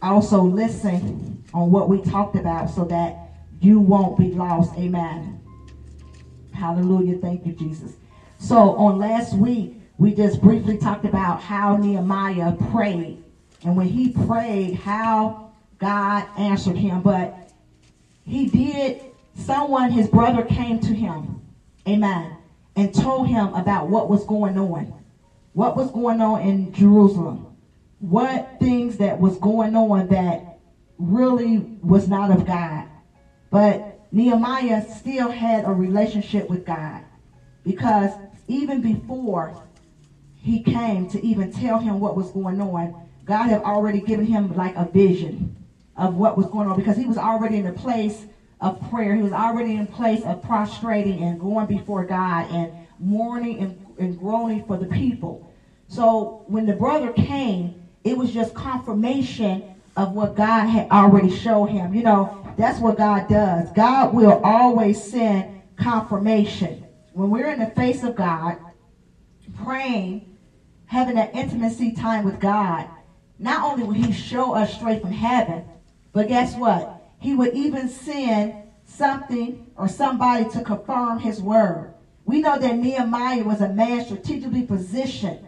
also 0.00 0.42
listen 0.42 1.44
on 1.52 1.70
what 1.70 1.88
we 1.88 2.00
talked 2.02 2.36
about 2.36 2.70
so 2.70 2.84
that 2.84 3.16
you 3.60 3.80
won't 3.80 4.16
be 4.16 4.30
lost, 4.32 4.72
amen. 4.78 5.37
Hallelujah. 6.58 7.14
Thank 7.14 7.46
you, 7.46 7.52
Jesus. 7.52 7.96
So 8.38 8.74
on 8.74 8.98
last 8.98 9.32
week, 9.34 9.80
we 9.96 10.12
just 10.12 10.40
briefly 10.40 10.76
talked 10.76 11.04
about 11.04 11.40
how 11.40 11.76
Nehemiah 11.76 12.52
prayed. 12.52 13.22
And 13.64 13.76
when 13.76 13.86
he 13.86 14.08
prayed, 14.08 14.74
how 14.74 15.36
God 15.78 16.26
answered 16.36 16.76
him. 16.76 17.00
But 17.00 17.32
he 18.24 18.46
did, 18.48 19.00
someone, 19.34 19.90
his 19.90 20.08
brother 20.08 20.42
came 20.42 20.80
to 20.80 20.94
him. 20.94 21.42
Amen. 21.86 22.36
And 22.76 22.92
told 22.94 23.28
him 23.28 23.54
about 23.54 23.88
what 23.88 24.08
was 24.08 24.24
going 24.24 24.58
on. 24.58 24.92
What 25.52 25.76
was 25.76 25.90
going 25.90 26.20
on 26.20 26.40
in 26.40 26.72
Jerusalem. 26.72 27.46
What 28.00 28.58
things 28.60 28.98
that 28.98 29.18
was 29.20 29.36
going 29.38 29.76
on 29.76 30.08
that 30.08 30.44
really 30.98 31.58
was 31.82 32.08
not 32.08 32.30
of 32.30 32.44
God. 32.44 32.86
But 33.50 33.87
Nehemiah 34.12 34.82
still 34.82 35.28
had 35.28 35.64
a 35.64 35.72
relationship 35.72 36.48
with 36.48 36.64
God 36.64 37.02
because 37.64 38.18
even 38.48 38.80
before 38.80 39.54
he 40.42 40.58
came 40.58 41.06
to 41.06 41.24
even 41.24 41.48
tell 41.48 41.78
him 41.78 42.00
what 42.00 42.16
was 42.16 42.30
going 42.30 42.60
on, 42.60 42.92
God 43.24 43.48
had 43.48 43.60
already 43.60 44.00
given 44.00 44.26
him 44.26 44.52
like 44.52 44.76
a 44.76 44.84
vision 44.84 45.54
of 45.96 46.14
what 46.14 46.36
was 46.36 46.46
going 46.46 46.68
on 46.68 46.76
because 46.76 46.96
he 46.96 47.06
was 47.06 47.18
already 47.18 47.56
in 47.56 47.66
a 47.66 47.72
place 47.72 48.26
of 48.60 48.80
prayer. 48.80 49.14
He 49.14 49.22
was 49.22 49.32
already 49.32 49.72
in 49.72 49.80
a 49.80 49.84
place 49.84 50.24
of 50.24 50.40
prostrating 50.42 51.20
and 51.20 51.38
going 51.38 51.66
before 51.66 52.04
God 52.04 52.46
and 52.46 52.72
mourning 52.98 53.58
and, 53.58 53.74
and 53.98 54.16
groaning 54.16 54.60
for 54.60 54.76
the 54.76 54.86
people. 54.86 55.40
So 55.88 56.32
when 56.46 56.66
the 56.66 56.74
brother 56.74 57.10
came, 57.10 57.72
it 58.04 58.16
was 58.16 58.30
just 58.30 58.54
confirmation 58.54 59.64
of 59.98 60.14
what 60.14 60.36
God 60.36 60.68
had 60.68 60.88
already 60.92 61.30
showed 61.30 61.66
him. 61.70 61.94
You 61.94 62.04
know, 62.04 62.30
that's 62.56 62.80
what 62.80 62.96
God 62.98 63.28
does. 63.28 63.70
God 63.72 64.14
will 64.14 64.40
always 64.44 64.98
send 65.02 65.48
confirmation. 65.76 66.86
When 67.14 67.30
we're 67.30 67.50
in 67.50 67.58
the 67.58 67.66
face 67.66 68.04
of 68.04 68.16
God, 68.16 68.58
praying, 69.54 70.22
having 70.86 71.16
that 71.16 71.30
intimacy 71.34 71.92
time 71.92 72.24
with 72.24 72.40
God, 72.40 72.88
not 73.40 73.62
only 73.62 73.84
will 73.84 73.94
he 73.94 74.12
show 74.12 74.52
us 74.52 74.70
straight 74.70 75.00
from 75.02 75.12
heaven, 75.12 75.64
but 76.12 76.28
guess 76.28 76.56
what? 76.56 76.88
He 77.20 77.34
would 77.34 77.50
even 77.52 77.88
send 77.88 78.54
something 78.84 79.56
or 79.76 79.88
somebody 79.88 80.46
to 80.46 80.62
confirm 80.62 81.18
his 81.18 81.40
word. 81.40 81.90
We 82.24 82.40
know 82.40 82.58
that 82.58 82.76
Nehemiah 82.76 83.44
was 83.44 83.60
a 83.60 83.68
man 83.68 84.00
strategically 84.00 84.62
positioned 84.62 85.40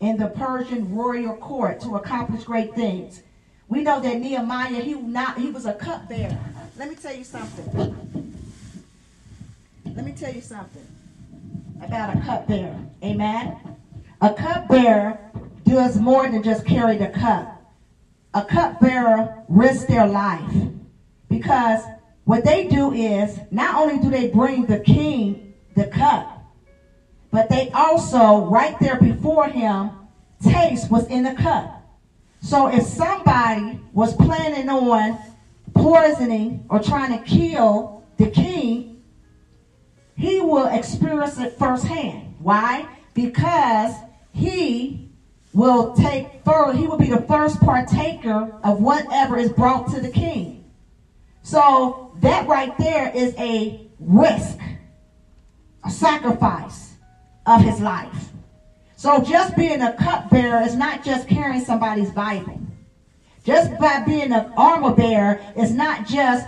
in 0.00 0.16
the 0.18 0.28
Persian 0.28 0.90
royal 0.90 1.34
court 1.34 1.80
to 1.80 1.96
accomplish 1.96 2.44
great 2.44 2.74
things. 2.74 3.20
We 3.68 3.82
know 3.82 4.00
that 4.00 4.20
Nehemiah, 4.20 4.80
he 4.80 4.94
not 4.94 5.38
he 5.38 5.50
was 5.50 5.66
a 5.66 5.74
cupbearer. 5.74 6.38
Let 6.78 6.88
me 6.88 6.94
tell 6.94 7.14
you 7.14 7.24
something. 7.24 8.34
Let 9.84 10.04
me 10.04 10.12
tell 10.12 10.32
you 10.32 10.40
something 10.40 10.86
about 11.82 12.16
a 12.16 12.20
cupbearer. 12.20 12.78
Amen. 13.02 13.58
A 14.20 14.32
cupbearer 14.32 15.18
does 15.64 15.98
more 16.00 16.28
than 16.28 16.42
just 16.42 16.66
carry 16.66 16.96
the 16.96 17.08
cup. 17.08 17.54
A 18.32 18.42
cupbearer 18.42 19.44
risks 19.48 19.84
their 19.84 20.06
life 20.06 20.50
because 21.28 21.84
what 22.24 22.44
they 22.44 22.68
do 22.68 22.92
is 22.92 23.38
not 23.50 23.76
only 23.76 23.98
do 23.98 24.10
they 24.10 24.28
bring 24.28 24.66
the 24.66 24.78
king 24.78 25.54
the 25.74 25.86
cup, 25.88 26.30
but 27.30 27.48
they 27.48 27.70
also 27.72 28.46
right 28.46 28.78
there 28.80 28.98
before 28.98 29.48
him 29.48 29.90
taste 30.42 30.90
what's 30.90 31.06
in 31.08 31.22
the 31.24 31.34
cup. 31.34 31.77
So 32.40 32.68
if 32.68 32.84
somebody 32.84 33.80
was 33.92 34.14
planning 34.16 34.68
on 34.68 35.18
poisoning 35.74 36.64
or 36.68 36.82
trying 36.82 37.18
to 37.18 37.24
kill 37.24 38.04
the 38.16 38.30
king, 38.30 39.02
he 40.16 40.40
will 40.40 40.66
experience 40.66 41.38
it 41.38 41.58
firsthand. 41.58 42.34
Why? 42.38 42.88
Because 43.14 43.94
he 44.32 45.10
will 45.52 45.94
take 45.94 46.26
he 46.74 46.86
will 46.86 46.98
be 46.98 47.10
the 47.10 47.22
first 47.22 47.60
partaker 47.60 48.58
of 48.64 48.80
whatever 48.80 49.36
is 49.36 49.52
brought 49.52 49.90
to 49.90 50.00
the 50.00 50.10
king. 50.10 50.64
So 51.42 52.12
that 52.20 52.46
right 52.48 52.76
there 52.78 53.10
is 53.14 53.34
a 53.38 53.88
risk, 53.98 54.58
a 55.84 55.90
sacrifice 55.90 56.94
of 57.46 57.62
his 57.62 57.80
life. 57.80 58.30
So 58.98 59.22
just 59.22 59.54
being 59.54 59.80
a 59.80 59.92
cupbearer 59.92 60.60
is 60.62 60.74
not 60.74 61.04
just 61.04 61.28
carrying 61.28 61.64
somebody's 61.64 62.10
Bible. 62.10 62.60
Just 63.44 63.78
by 63.78 64.02
being 64.04 64.32
an 64.32 64.52
armor 64.56 64.92
bearer 64.92 65.40
is 65.56 65.70
not 65.70 66.04
just, 66.04 66.44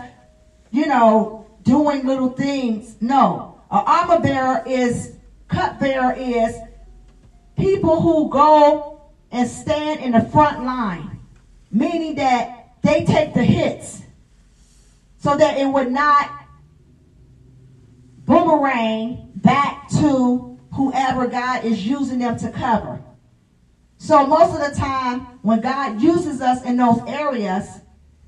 you 0.73 0.87
know, 0.87 1.47
doing 1.63 2.05
little 2.05 2.31
things. 2.31 2.97
No. 3.01 3.61
An 3.71 3.85
armor 3.87 4.19
bearer 4.19 4.65
is, 4.67 5.15
cupbearer 5.47 6.13
is 6.19 6.57
people 7.57 8.01
who 8.01 8.29
go 8.31 9.01
and 9.31 9.49
stand 9.49 10.01
in 10.01 10.11
the 10.11 10.29
front 10.31 10.65
line. 10.65 11.21
Meaning 11.71 12.17
that 12.17 12.73
they 12.83 13.05
take 13.05 13.33
the 13.33 13.45
hits 13.45 14.03
so 15.19 15.37
that 15.37 15.57
it 15.57 15.67
would 15.67 15.93
not 15.93 16.33
boomerang 18.27 19.31
back 19.37 19.89
to 19.91 20.50
whoever 20.73 21.27
God 21.27 21.65
is 21.65 21.87
using 21.87 22.19
them 22.19 22.39
to 22.39 22.51
cover. 22.51 23.01
So 23.99 24.27
most 24.27 24.59
of 24.59 24.67
the 24.67 24.79
time, 24.79 25.21
when 25.43 25.61
God 25.61 26.01
uses 26.01 26.41
us 26.41 26.65
in 26.65 26.77
those 26.77 27.01
areas, 27.07 27.81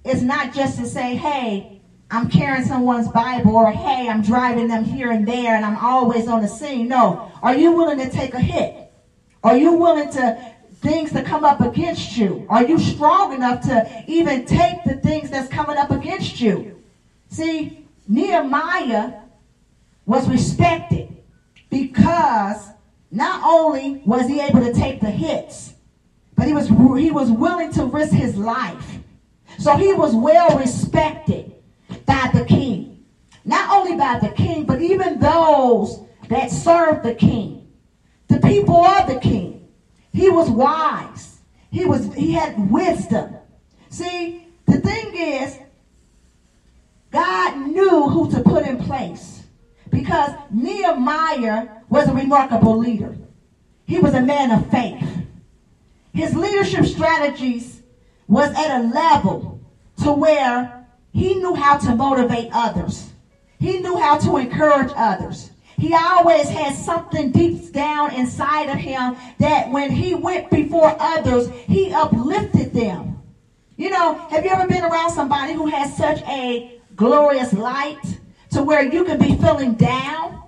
it's 0.05 0.23
not 0.23 0.53
just 0.53 0.79
to 0.79 0.87
say, 0.87 1.17
hey, 1.17 1.81
I'm 2.11 2.29
carrying 2.29 2.65
someone's 2.65 3.09
Bible, 3.09 3.57
or 3.57 3.73
hey, 3.73 4.09
I'm 4.09 4.21
driving 4.21 4.69
them 4.69 4.85
here 4.85 5.11
and 5.11 5.27
there, 5.27 5.55
and 5.57 5.65
I'm 5.65 5.79
always 5.79 6.29
on 6.29 6.43
the 6.43 6.49
scene. 6.49 6.89
No. 6.89 7.33
Are 7.43 7.57
you 7.57 7.73
willing 7.73 7.99
to 7.99 8.11
take 8.11 8.35
a 8.35 8.41
hit? 8.41 8.93
Are 9.43 9.57
you 9.57 9.73
willing 9.73 10.11
to 10.13 10.53
things 10.83 11.13
to 11.13 11.23
come 11.23 11.45
up 11.45 11.61
against 11.61 12.17
you? 12.17 12.45
Are 12.51 12.65
you 12.65 12.79
strong 12.79 13.33
enough 13.33 13.63
to 13.63 14.05
even 14.07 14.45
take 14.45 14.85
the 14.85 14.97
things 14.97 15.31
that's 15.31 15.49
coming 15.49 15.79
up 15.79 15.91
against 15.91 16.41
you? 16.41 16.83
See, 17.31 17.87
Nehemiah 18.09 19.21
was 20.05 20.29
respected 20.29 21.12
because 21.73 22.69
not 23.11 23.43
only 23.43 24.03
was 24.05 24.29
he 24.29 24.41
able 24.41 24.61
to 24.61 24.75
take 24.75 25.01
the 25.01 25.11
hits, 25.11 25.73
but 26.37 26.47
he 26.47 26.53
was 26.53 26.69
he 26.69 27.11
was 27.11 27.31
willing 27.31 27.73
to 27.73 27.87
risk 27.87 28.13
his 28.13 28.37
life. 28.37 28.99
So 29.59 29.77
he 29.77 29.95
was 29.95 30.15
well 30.15 30.59
respected 30.59 31.55
by 32.05 32.31
the 32.35 32.45
king. 32.45 33.05
Not 33.47 33.75
only 33.75 33.97
by 33.97 34.19
the 34.19 34.29
king, 34.29 34.65
but 34.67 34.83
even 34.83 35.19
those 35.19 36.05
that 36.29 36.51
served 36.51 37.05
the 37.05 37.15
king. 37.15 37.67
the 38.29 38.39
people 38.39 38.85
of 38.85 39.09
the 39.09 39.21
king. 39.21 39.69
He 40.13 40.29
was 40.29 40.51
wise. 40.51 41.41
He 41.71 41.87
was 41.87 42.13
he 42.15 42.33
had 42.33 42.71
wisdom. 42.71 43.35
See, 43.89 44.47
the 44.67 44.79
thing 44.79 45.17
is, 45.17 45.59
God 47.11 47.67
knew 47.67 48.09
who 48.09 48.31
to 48.31 48.41
put 48.41 48.67
in 48.67 48.77
place 48.77 49.42
because 49.93 50.33
Nehemiah 50.51 51.69
was 51.89 52.09
a 52.09 52.15
remarkable 52.15 52.79
leader. 52.79 53.15
He 53.87 53.99
was 53.99 54.15
a 54.15 54.21
man 54.21 54.51
of 54.51 54.71
faith. 54.71 55.05
His 56.13 56.35
leadership 56.35 56.87
strategies 56.87 57.83
was 58.27 58.51
at 58.57 58.81
a 58.81 58.89
level 58.89 59.61
to 60.03 60.13
where 60.13 60.87
he 61.13 61.35
knew 61.35 61.55
how 61.55 61.77
to 61.79 61.95
motivate 61.95 62.49
others. 62.53 63.11
He 63.61 63.79
knew 63.81 63.97
how 63.97 64.19
to 64.19 64.39
encourage 64.39 64.93
others. 64.97 65.51
He 65.77 65.95
always 65.95 66.49
had 66.49 66.75
something 66.75 67.31
deep 67.31 67.73
down 67.73 68.15
inside 68.15 68.71
of 68.71 68.77
him 68.77 69.17
that 69.39 69.71
when 69.71 69.91
he 69.91 70.15
went 70.15 70.51
before 70.51 70.97
others, 70.99 71.49
he 71.67 71.93
uplifted 71.93 72.73
them. 72.73 73.21
You 73.77 73.91
know, 73.91 74.15
have 74.31 74.45
you 74.45 74.51
ever 74.51 74.67
been 74.69 74.85
around 74.85 75.11
somebody 75.11 75.55
who 75.55 75.67
has 75.67 75.97
such 75.97 76.23
a 76.23 76.81
glorious 76.95 77.53
light 77.53 78.21
to 78.53 78.63
where 78.63 78.83
you 78.83 79.05
can 79.05 79.19
be 79.19 79.37
feeling 79.37 79.75
down 79.75 80.43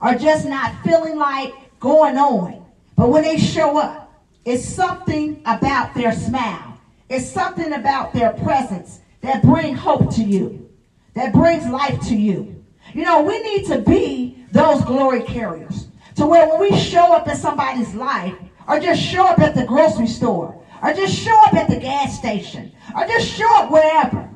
or 0.00 0.14
just 0.14 0.46
not 0.46 0.74
feeling 0.82 1.16
like 1.16 1.54
going 1.80 2.16
on? 2.16 2.64
But 2.96 3.10
when 3.10 3.22
they 3.22 3.38
show 3.38 3.78
up, 3.78 4.12
it's 4.44 4.64
something 4.64 5.42
about 5.46 5.94
their 5.94 6.12
smile. 6.12 6.78
It's 7.08 7.30
something 7.30 7.72
about 7.72 8.12
their 8.12 8.32
presence 8.32 9.00
that 9.20 9.42
bring 9.42 9.74
hope 9.74 10.14
to 10.14 10.22
you, 10.22 10.68
that 11.14 11.32
brings 11.32 11.66
life 11.66 12.00
to 12.08 12.16
you. 12.16 12.64
You 12.94 13.04
know, 13.04 13.22
we 13.22 13.40
need 13.42 13.66
to 13.66 13.78
be 13.78 14.44
those 14.52 14.84
glory 14.84 15.22
carriers 15.22 15.88
to 16.16 16.26
where 16.26 16.48
when 16.48 16.60
we 16.60 16.76
show 16.76 17.14
up 17.14 17.28
in 17.28 17.36
somebody's 17.36 17.94
life, 17.94 18.34
or 18.66 18.80
just 18.80 19.00
show 19.00 19.26
up 19.26 19.38
at 19.38 19.54
the 19.54 19.64
grocery 19.64 20.06
store, 20.06 20.60
or 20.82 20.92
just 20.92 21.14
show 21.14 21.36
up 21.44 21.54
at 21.54 21.68
the 21.68 21.76
gas 21.78 22.18
station, 22.18 22.72
or 22.96 23.06
just 23.06 23.26
show 23.26 23.48
up 23.56 23.70
wherever, 23.70 24.28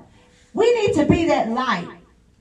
we 0.55 0.73
need 0.81 0.95
to 0.95 1.05
be 1.07 1.27
that 1.27 1.51
light 1.51 1.89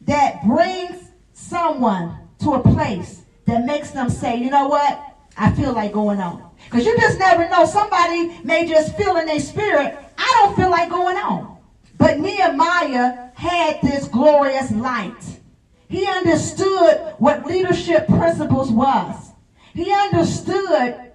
that 0.05 0.45
brings 0.45 1.11
someone 1.33 2.17
to 2.39 2.53
a 2.53 2.61
place 2.61 3.21
that 3.45 3.65
makes 3.65 3.91
them 3.91 4.09
say, 4.09 4.37
you 4.37 4.49
know 4.49 4.67
what? 4.67 5.07
I 5.37 5.51
feel 5.51 5.73
like 5.73 5.93
going 5.93 6.19
on. 6.19 6.49
Because 6.65 6.85
you 6.85 6.95
just 6.97 7.19
never 7.19 7.49
know. 7.49 7.65
Somebody 7.65 8.39
may 8.43 8.67
just 8.67 8.95
feel 8.97 9.17
in 9.17 9.25
their 9.25 9.39
spirit, 9.39 9.97
I 10.17 10.41
don't 10.41 10.55
feel 10.55 10.69
like 10.69 10.89
going 10.89 11.17
on. 11.17 11.57
But 11.97 12.19
Nehemiah 12.19 13.29
had 13.33 13.79
this 13.81 14.07
glorious 14.07 14.71
light. 14.71 15.39
He 15.87 16.05
understood 16.05 17.15
what 17.17 17.45
leadership 17.45 18.07
principles 18.07 18.71
was. 18.71 19.31
He 19.73 19.91
understood, 19.91 21.11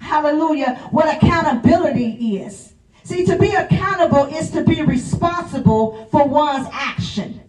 hallelujah, 0.00 0.76
what 0.90 1.14
accountability 1.16 2.38
is. 2.38 2.74
See, 3.04 3.24
to 3.26 3.36
be 3.38 3.52
accountable 3.52 4.24
is 4.24 4.50
to 4.50 4.64
be 4.64 4.82
responsible 4.82 6.08
for 6.10 6.26
one's 6.26 6.66
action. 6.72 7.40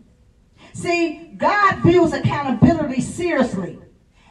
See, 0.76 1.32
God 1.38 1.84
views 1.84 2.12
accountability 2.12 3.00
seriously. 3.00 3.80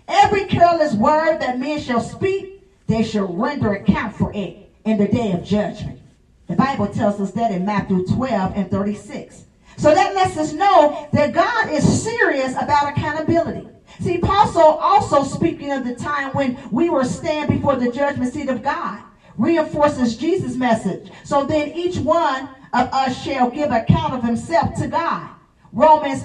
Every 0.07 0.45
careless 0.45 0.95
word 0.95 1.39
that 1.41 1.59
men 1.59 1.81
shall 1.81 2.03
speak, 2.03 2.69
they 2.87 3.03
shall 3.03 3.33
render 3.35 3.73
account 3.73 4.15
for 4.15 4.31
it 4.35 4.71
in 4.85 4.99
the 4.99 5.09
day 5.09 5.33
of 5.33 5.43
judgment. 5.43 6.03
The 6.47 6.55
Bible 6.55 6.89
tells 6.89 7.19
us 7.19 7.31
that 7.33 7.51
in 7.51 7.65
Matthew 7.65 8.07
12 8.07 8.53
and 8.57 8.71
36. 8.71 9.45
So 9.79 9.95
that 9.95 10.15
lets 10.15 10.37
us 10.37 10.53
know 10.53 11.09
that 11.15 11.33
God 11.33 11.71
is 11.71 12.03
serious 12.03 12.53
about 12.53 12.91
accountability. 12.91 13.67
See, 14.01 14.19
Paul 14.19 14.45
also 14.79 15.25
speaking 15.25 15.73
of 15.73 15.83
the 15.83 15.95
time 15.95 16.31
when 16.33 16.59
we 16.71 16.91
were 16.91 17.05
stand 17.05 17.49
before 17.49 17.77
the 17.77 17.91
judgment 17.91 18.35
seat 18.35 18.51
of 18.51 18.63
God, 18.63 19.01
reinforces 19.39 20.15
Jesus' 20.15 20.57
message. 20.57 21.11
So 21.25 21.47
then 21.47 21.73
each 21.73 21.97
one 21.97 22.51
of 22.75 22.93
us 22.93 23.19
shall 23.19 23.49
give 23.49 23.71
account 23.71 24.13
of 24.13 24.23
himself 24.23 24.75
to 24.75 24.89
God. 24.89 25.31
Romans 25.73 26.25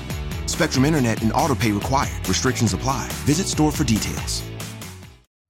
Spectrum 0.51 0.85
Internet 0.85 1.21
and 1.21 1.31
autopay 1.31 1.73
required. 1.73 2.27
Restrictions 2.27 2.73
apply. 2.73 3.07
Visit 3.25 3.47
store 3.47 3.71
for 3.71 3.83
details. 3.83 4.43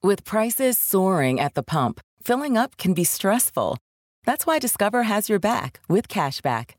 With 0.04 0.26
prices 0.26 0.80
soaring 0.80 1.40
at 1.40 1.54
the 1.54 1.62
pump, 1.62 2.00
filling 2.24 2.58
up 2.58 2.78
can 2.78 2.94
be 2.94 3.04
stressful. 3.04 3.78
That's 4.26 4.48
why 4.48 4.58
Discover 4.58 5.04
has 5.04 5.30
your 5.30 5.40
back 5.40 5.80
with 5.88 6.08
cashback. 6.08 6.72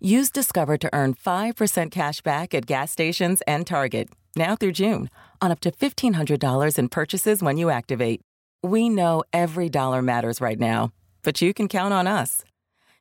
Use 0.00 0.30
Discover 0.30 0.78
to 0.78 0.90
earn 0.92 1.14
5% 1.14 1.90
cash 1.90 2.22
back 2.22 2.54
at 2.54 2.66
gas 2.66 2.90
stations 2.90 3.42
and 3.46 3.66
Target, 3.66 4.08
now 4.36 4.56
through 4.56 4.72
June, 4.72 5.10
on 5.40 5.52
up 5.52 5.60
to 5.60 5.70
$1,500 5.70 6.78
in 6.78 6.88
purchases 6.88 7.42
when 7.42 7.58
you 7.58 7.70
activate. 7.70 8.20
We 8.62 8.88
know 8.88 9.22
every 9.32 9.68
dollar 9.68 10.02
matters 10.02 10.40
right 10.40 10.58
now, 10.58 10.92
but 11.22 11.42
you 11.42 11.52
can 11.52 11.68
count 11.68 11.92
on 11.92 12.06
us. 12.06 12.42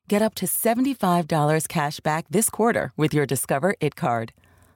Get 0.10 0.22
up 0.22 0.36
to 0.36 0.46
$75 0.46 1.68
cash 1.68 2.00
back 2.02 2.26
this 2.30 2.50
quarter 2.50 2.92
with 2.98 3.14
your 3.14 3.26
Discover 3.26 3.76
It 3.80 3.96
card. 3.96 4.34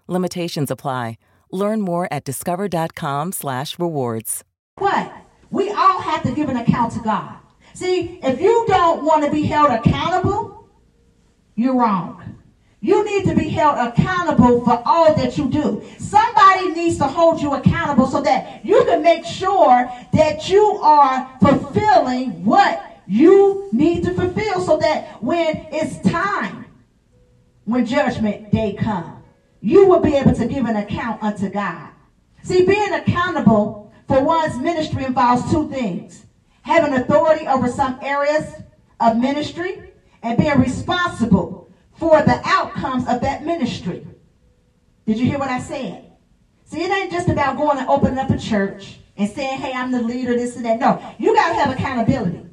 Limitations 0.07 0.69
apply. 0.69 1.17
Learn 1.51 1.81
more 1.81 2.07
at 2.11 2.23
discover.com 2.23 3.31
slash 3.31 3.79
rewards. 3.79 4.43
what? 4.77 5.11
We 5.51 5.69
all 5.71 6.01
have 6.01 6.23
to 6.23 6.31
give 6.33 6.49
an 6.49 6.57
account 6.57 6.93
to 6.93 6.99
God. 6.99 7.37
See, 7.73 8.19
if 8.21 8.41
you 8.41 8.65
don't 8.67 9.05
want 9.05 9.23
to 9.23 9.31
be 9.31 9.43
held 9.43 9.71
accountable, 9.71 10.67
you're 11.55 11.75
wrong. 11.75 12.39
You 12.81 13.05
need 13.05 13.25
to 13.25 13.35
be 13.35 13.49
held 13.49 13.77
accountable 13.77 14.63
for 14.65 14.81
all 14.85 15.15
that 15.15 15.37
you 15.37 15.49
do. 15.49 15.83
Somebody 15.97 16.71
needs 16.71 16.97
to 16.97 17.05
hold 17.05 17.41
you 17.41 17.53
accountable 17.53 18.07
so 18.07 18.21
that 18.21 18.65
you 18.65 18.83
can 18.85 19.01
make 19.01 19.23
sure 19.25 19.89
that 20.13 20.49
you 20.49 20.63
are 20.81 21.29
fulfilling 21.39 22.43
what 22.43 23.01
you 23.07 23.69
need 23.71 24.03
to 24.03 24.13
fulfill 24.13 24.61
so 24.61 24.77
that 24.77 25.23
when 25.23 25.67
it's 25.71 25.97
time, 26.09 26.65
when 27.63 27.85
judgment 27.85 28.51
day 28.51 28.73
comes, 28.73 29.14
you 29.65 29.87
will 29.87 29.99
be 29.99 30.15
able 30.15 30.31
to 30.31 30.45
give 30.45 30.65
an 30.65 30.75
account 30.75 31.23
unto 31.23 31.49
God. 31.49 31.89
See, 32.43 32.67
being 32.67 32.93
accountable 32.93 33.91
for 34.07 34.21
one's 34.23 34.59
ministry 34.59 35.03
involves 35.03 35.51
two 35.51 35.67
things 35.71 36.27
having 36.61 36.93
authority 36.93 37.47
over 37.47 37.67
some 37.67 37.97
areas 38.03 38.61
of 38.99 39.17
ministry 39.17 39.91
and 40.21 40.37
being 40.37 40.59
responsible 40.59 41.71
for 41.97 42.21
the 42.21 42.39
outcomes 42.45 43.07
of 43.07 43.21
that 43.21 43.43
ministry. 43.43 44.05
Did 45.07 45.17
you 45.17 45.25
hear 45.25 45.39
what 45.39 45.49
I 45.49 45.59
said? 45.59 46.11
See, 46.65 46.83
it 46.83 46.91
ain't 46.91 47.11
just 47.11 47.29
about 47.29 47.57
going 47.57 47.79
and 47.79 47.89
opening 47.89 48.19
up 48.19 48.29
a 48.29 48.37
church 48.37 48.99
and 49.17 49.27
saying, 49.27 49.59
hey, 49.59 49.73
I'm 49.73 49.91
the 49.91 50.01
leader, 50.01 50.35
this 50.35 50.57
and 50.57 50.65
that. 50.65 50.79
No, 50.79 51.01
you 51.17 51.33
got 51.33 51.49
to 51.49 51.55
have 51.55 51.73
accountability. 51.73 52.45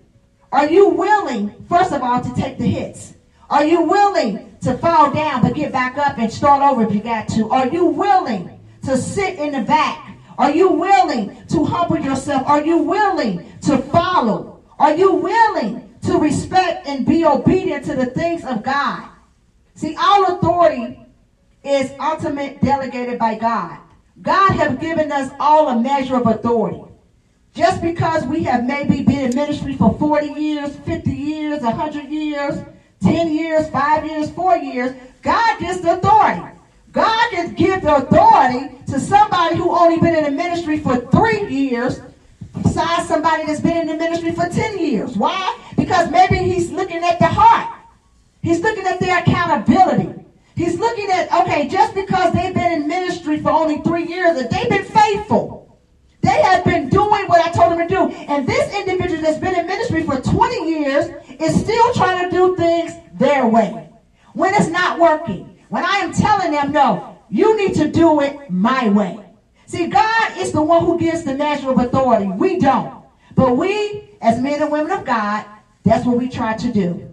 Are 0.50 0.66
you 0.66 0.88
willing, 0.88 1.66
first 1.68 1.92
of 1.92 2.02
all, 2.02 2.22
to 2.22 2.34
take 2.34 2.56
the 2.56 2.66
hits? 2.66 3.12
Are 3.50 3.64
you 3.64 3.82
willing 3.82 4.51
to 4.62 4.78
fall 4.78 5.12
down 5.12 5.42
but 5.42 5.54
get 5.54 5.72
back 5.72 5.98
up 5.98 6.18
and 6.18 6.32
start 6.32 6.62
over 6.62 6.86
if 6.86 6.94
you 6.94 7.00
got 7.00 7.28
to? 7.28 7.50
Are 7.50 7.68
you 7.68 7.86
willing 7.86 8.60
to 8.84 8.96
sit 8.96 9.38
in 9.38 9.52
the 9.52 9.62
back? 9.62 10.16
Are 10.38 10.50
you 10.50 10.70
willing 10.72 11.46
to 11.48 11.64
humble 11.64 11.98
yourself? 11.98 12.46
Are 12.46 12.64
you 12.64 12.78
willing 12.78 13.52
to 13.62 13.78
follow? 13.78 14.62
Are 14.78 14.94
you 14.94 15.14
willing 15.14 15.94
to 16.02 16.18
respect 16.18 16.86
and 16.86 17.06
be 17.06 17.24
obedient 17.24 17.84
to 17.86 17.94
the 17.94 18.06
things 18.06 18.44
of 18.44 18.62
God? 18.62 19.08
See, 19.74 19.96
all 19.96 20.36
authority 20.36 20.98
is 21.64 21.92
ultimate 22.00 22.60
delegated 22.60 23.18
by 23.18 23.36
God. 23.36 23.78
God 24.20 24.50
have 24.52 24.80
given 24.80 25.10
us 25.10 25.30
all 25.40 25.68
a 25.68 25.80
measure 25.80 26.16
of 26.16 26.26
authority. 26.26 26.82
Just 27.54 27.82
because 27.82 28.24
we 28.24 28.42
have 28.44 28.64
maybe 28.64 29.02
been 29.02 29.30
in 29.30 29.34
ministry 29.34 29.76
for 29.76 29.96
40 29.98 30.28
years, 30.28 30.76
50 30.76 31.10
years, 31.10 31.60
100 31.60 32.08
years, 32.08 32.64
10 33.02 33.32
years, 33.32 33.68
5 33.70 34.06
years, 34.06 34.30
4 34.30 34.56
years, 34.58 34.94
God 35.22 35.58
gives 35.60 35.80
the 35.80 35.98
authority. 35.98 36.42
God 36.92 37.30
can 37.30 37.54
give 37.54 37.82
the 37.82 37.96
authority 37.96 38.76
to 38.88 39.00
somebody 39.00 39.56
who 39.56 39.70
only 39.70 39.98
been 39.98 40.14
in 40.14 40.24
the 40.24 40.30
ministry 40.30 40.78
for 40.78 40.96
three 40.96 41.48
years, 41.48 42.00
besides 42.62 43.08
somebody 43.08 43.46
that's 43.46 43.60
been 43.60 43.76
in 43.76 43.86
the 43.86 43.96
ministry 43.96 44.32
for 44.32 44.46
10 44.48 44.78
years. 44.78 45.16
Why? 45.16 45.58
Because 45.76 46.10
maybe 46.10 46.36
he's 46.36 46.70
looking 46.70 47.02
at 47.02 47.18
the 47.18 47.26
heart. 47.26 47.78
He's 48.42 48.60
looking 48.60 48.86
at 48.86 49.00
their 49.00 49.18
accountability. 49.20 50.22
He's 50.54 50.78
looking 50.78 51.10
at, 51.10 51.32
okay, 51.32 51.66
just 51.68 51.94
because 51.94 52.34
they've 52.34 52.52
been 52.52 52.72
in 52.72 52.88
ministry 52.88 53.40
for 53.40 53.50
only 53.50 53.78
three 53.78 54.04
years, 54.06 54.36
that 54.36 54.50
they've 54.50 54.68
been 54.68 54.84
faithful. 54.84 55.71
They 56.22 56.40
have 56.42 56.64
been 56.64 56.88
doing 56.88 57.26
what 57.26 57.44
I 57.44 57.50
told 57.50 57.72
them 57.72 57.86
to 57.86 57.94
do. 57.94 58.08
And 58.28 58.46
this 58.46 58.74
individual 58.74 59.20
that's 59.20 59.38
been 59.38 59.54
in 59.54 59.66
ministry 59.66 60.04
for 60.04 60.20
20 60.20 60.68
years 60.68 61.10
is 61.40 61.60
still 61.60 61.92
trying 61.94 62.24
to 62.24 62.30
do 62.30 62.56
things 62.56 62.92
their 63.12 63.46
way. 63.46 63.92
When 64.32 64.54
it's 64.54 64.68
not 64.68 64.98
working. 64.98 65.58
When 65.68 65.84
I 65.84 65.96
am 65.96 66.12
telling 66.12 66.52
them, 66.52 66.72
no, 66.72 67.18
you 67.28 67.56
need 67.56 67.74
to 67.76 67.90
do 67.90 68.20
it 68.20 68.50
my 68.50 68.88
way. 68.88 69.24
See, 69.66 69.86
God 69.86 70.36
is 70.36 70.52
the 70.52 70.62
one 70.62 70.84
who 70.84 70.98
gives 70.98 71.24
the 71.24 71.34
natural 71.34 71.80
authority. 71.80 72.30
We 72.30 72.58
don't. 72.58 73.04
But 73.34 73.56
we, 73.56 74.10
as 74.20 74.38
men 74.40 74.62
and 74.62 74.70
women 74.70 74.92
of 74.92 75.04
God, 75.04 75.46
that's 75.82 76.06
what 76.06 76.18
we 76.18 76.28
try 76.28 76.56
to 76.56 76.72
do. 76.72 77.08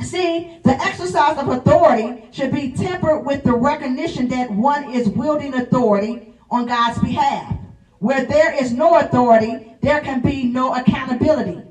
See, 0.00 0.60
the 0.62 0.80
exercise 0.80 1.36
of 1.36 1.48
authority 1.48 2.28
should 2.30 2.52
be 2.52 2.72
tempered 2.72 3.26
with 3.26 3.42
the 3.42 3.52
recognition 3.52 4.28
that 4.28 4.50
one 4.50 4.84
is 4.84 5.08
wielding 5.08 5.54
authority 5.54 6.32
on 6.50 6.66
God's 6.66 6.98
behalf. 7.00 7.59
Where 8.00 8.24
there 8.24 8.52
is 8.52 8.72
no 8.72 8.98
authority, 8.98 9.76
there 9.82 10.00
can 10.00 10.20
be 10.20 10.44
no 10.44 10.74
accountability. 10.74 11.62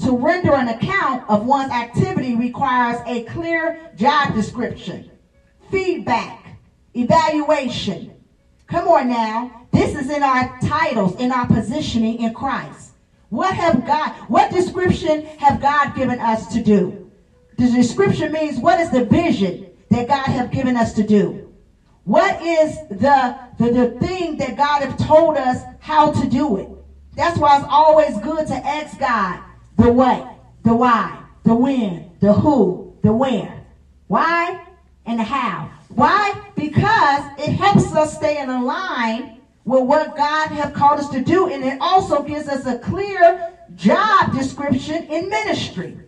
To 0.00 0.16
render 0.16 0.54
an 0.54 0.68
account 0.68 1.28
of 1.28 1.44
one's 1.46 1.72
activity 1.72 2.34
requires 2.34 2.98
a 3.06 3.24
clear 3.24 3.90
job 3.96 4.34
description, 4.34 5.10
feedback, 5.70 6.58
evaluation. 6.94 8.14
Come 8.66 8.88
on 8.88 9.08
now. 9.08 9.66
This 9.72 9.94
is 9.94 10.10
in 10.10 10.22
our 10.22 10.58
titles, 10.60 11.16
in 11.16 11.32
our 11.32 11.46
positioning 11.46 12.20
in 12.20 12.34
Christ. 12.34 12.92
What 13.30 13.54
have 13.54 13.86
God, 13.86 14.12
what 14.28 14.50
description 14.50 15.24
have 15.38 15.60
God 15.60 15.94
given 15.94 16.18
us 16.20 16.46
to 16.48 16.62
do? 16.62 17.10
The 17.56 17.70
description 17.70 18.32
means 18.32 18.58
what 18.58 18.80
is 18.80 18.90
the 18.90 19.04
vision 19.04 19.70
that 19.90 20.08
God 20.08 20.26
have 20.26 20.50
given 20.50 20.76
us 20.76 20.92
to 20.94 21.06
do? 21.06 21.52
What 22.04 22.42
is 22.42 22.76
the, 22.88 23.38
the, 23.60 23.70
the 23.70 23.90
thing 24.00 24.38
that 24.38 24.56
God 24.56 24.80
have 24.80 24.96
told 24.96 25.36
us 25.36 25.62
how 25.80 26.12
to 26.12 26.26
do 26.26 26.56
it? 26.56 26.68
That's 27.14 27.38
why 27.38 27.58
it's 27.58 27.66
always 27.68 28.16
good 28.18 28.46
to 28.46 28.54
ask 28.54 28.98
God 28.98 29.42
the 29.76 29.92
what, 29.92 30.34
the 30.62 30.74
why, 30.74 31.22
the 31.44 31.54
when, 31.54 32.10
the 32.20 32.32
who, 32.32 32.96
the 33.02 33.12
where. 33.12 33.66
Why 34.06 34.64
and 35.04 35.18
the 35.18 35.24
how. 35.24 35.70
Why? 35.90 36.32
Because 36.56 37.22
it 37.38 37.52
helps 37.52 37.94
us 37.94 38.16
stay 38.16 38.38
in 38.40 38.48
line 38.64 39.40
with 39.66 39.82
what 39.82 40.16
God 40.16 40.48
have 40.48 40.72
called 40.72 40.98
us 40.98 41.10
to 41.10 41.20
do, 41.20 41.48
and 41.48 41.62
it 41.62 41.76
also 41.82 42.22
gives 42.22 42.48
us 42.48 42.64
a 42.64 42.78
clear 42.78 43.52
job 43.74 44.32
description 44.32 45.04
in 45.04 45.28
ministry. 45.28 45.98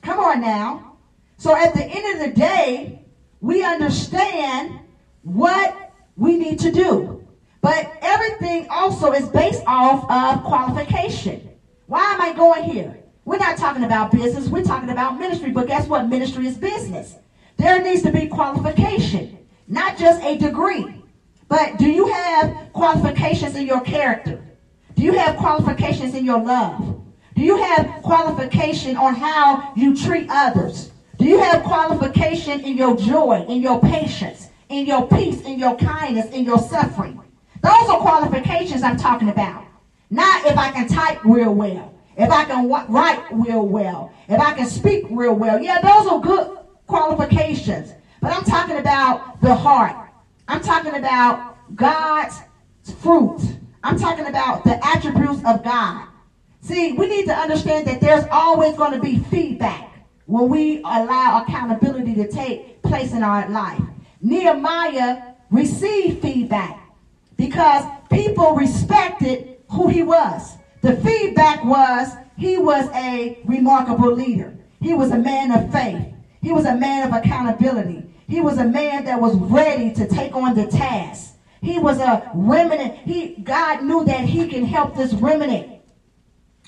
Come 0.00 0.20
on 0.20 0.40
now. 0.40 0.96
So 1.38 1.56
at 1.56 1.74
the 1.74 1.84
end 1.84 2.20
of 2.20 2.28
the 2.28 2.40
day, 2.40 3.02
we 3.40 3.64
understand 3.64 4.78
what 5.22 5.83
we 6.16 6.36
need 6.36 6.58
to 6.60 6.70
do. 6.70 7.26
But 7.60 7.98
everything 8.02 8.66
also 8.70 9.12
is 9.12 9.28
based 9.28 9.62
off 9.66 10.04
of 10.10 10.44
qualification. 10.44 11.48
Why 11.86 12.12
am 12.12 12.20
I 12.20 12.32
going 12.34 12.64
here? 12.64 12.98
We're 13.24 13.38
not 13.38 13.56
talking 13.56 13.84
about 13.84 14.12
business, 14.12 14.48
we're 14.48 14.64
talking 14.64 14.90
about 14.90 15.18
ministry. 15.18 15.50
But 15.50 15.66
guess 15.66 15.88
what? 15.88 16.08
Ministry 16.08 16.46
is 16.46 16.58
business. 16.58 17.14
There 17.56 17.80
needs 17.82 18.02
to 18.02 18.12
be 18.12 18.26
qualification, 18.26 19.38
not 19.66 19.96
just 19.96 20.22
a 20.22 20.36
degree. 20.36 21.02
But 21.48 21.78
do 21.78 21.88
you 21.88 22.06
have 22.06 22.72
qualifications 22.72 23.56
in 23.56 23.66
your 23.66 23.80
character? 23.80 24.44
Do 24.94 25.02
you 25.02 25.12
have 25.12 25.36
qualifications 25.36 26.14
in 26.14 26.24
your 26.24 26.42
love? 26.42 27.00
Do 27.34 27.42
you 27.42 27.56
have 27.56 28.02
qualification 28.02 28.96
on 28.96 29.14
how 29.14 29.72
you 29.74 29.96
treat 29.96 30.28
others? 30.30 30.90
Do 31.18 31.24
you 31.24 31.38
have 31.38 31.62
qualification 31.62 32.60
in 32.60 32.76
your 32.76 32.96
joy, 32.96 33.44
in 33.48 33.60
your 33.60 33.80
patience, 33.80 34.48
in 34.68 34.86
your 34.86 35.06
peace, 35.08 35.42
in 35.42 35.58
your 35.58 35.76
kindness, 35.76 36.30
in 36.30 36.44
your 36.44 36.58
suffering? 36.58 37.20
Those 37.62 37.88
are 37.88 37.98
qualifications 37.98 38.82
I'm 38.82 38.96
talking 38.96 39.28
about. 39.28 39.66
Not 40.10 40.44
if 40.44 40.56
I 40.58 40.70
can 40.70 40.86
type 40.86 41.20
real 41.24 41.54
well, 41.54 41.94
if 42.16 42.30
I 42.30 42.44
can 42.44 42.68
write 42.68 43.24
real 43.30 43.66
well, 43.66 44.12
if 44.28 44.40
I 44.40 44.52
can 44.52 44.66
speak 44.66 45.06
real 45.10 45.34
well. 45.34 45.60
Yeah, 45.60 45.80
those 45.80 46.06
are 46.06 46.20
good 46.20 46.52
qualifications. 46.86 47.94
But 48.20 48.32
I'm 48.32 48.44
talking 48.44 48.76
about 48.76 49.40
the 49.40 49.54
heart. 49.54 49.96
I'm 50.46 50.60
talking 50.60 50.94
about 50.94 51.42
God's 51.74 52.42
fruit. 53.00 53.58
I'm 53.82 53.98
talking 53.98 54.26
about 54.26 54.64
the 54.64 54.78
attributes 54.86 55.42
of 55.44 55.62
God. 55.62 56.06
See, 56.60 56.92
we 56.92 57.06
need 57.06 57.26
to 57.26 57.34
understand 57.34 57.86
that 57.86 58.00
there's 58.00 58.24
always 58.30 58.74
going 58.76 58.92
to 58.92 58.98
be 58.98 59.18
feedback 59.18 59.88
when 60.26 60.48
we 60.48 60.78
allow 60.84 61.38
accountability 61.38 62.14
to 62.14 62.26
take 62.26 62.82
place 62.82 63.12
in 63.12 63.22
our 63.22 63.46
life. 63.46 63.82
Nehemiah 64.24 65.34
received 65.50 66.22
feedback 66.22 66.88
because 67.36 67.84
people 68.10 68.56
respected 68.56 69.58
who 69.70 69.88
he 69.88 70.02
was. 70.02 70.56
The 70.80 70.96
feedback 70.96 71.62
was 71.64 72.16
he 72.36 72.56
was 72.56 72.88
a 72.94 73.38
remarkable 73.44 74.12
leader. 74.12 74.56
He 74.80 74.94
was 74.94 75.10
a 75.10 75.18
man 75.18 75.52
of 75.52 75.70
faith. 75.70 76.06
He 76.42 76.52
was 76.52 76.64
a 76.64 76.74
man 76.74 77.06
of 77.06 77.14
accountability. 77.14 78.10
He 78.26 78.40
was 78.40 78.56
a 78.58 78.64
man 78.64 79.04
that 79.04 79.20
was 79.20 79.36
ready 79.36 79.92
to 79.92 80.08
take 80.08 80.34
on 80.34 80.54
the 80.54 80.66
task. 80.66 81.36
He 81.60 81.78
was 81.78 81.98
a 81.98 82.30
remnant. 82.34 82.94
He 83.04 83.36
God 83.36 83.84
knew 83.84 84.06
that 84.06 84.24
he 84.24 84.48
can 84.48 84.64
help 84.64 84.96
this 84.96 85.12
remnant 85.12 85.82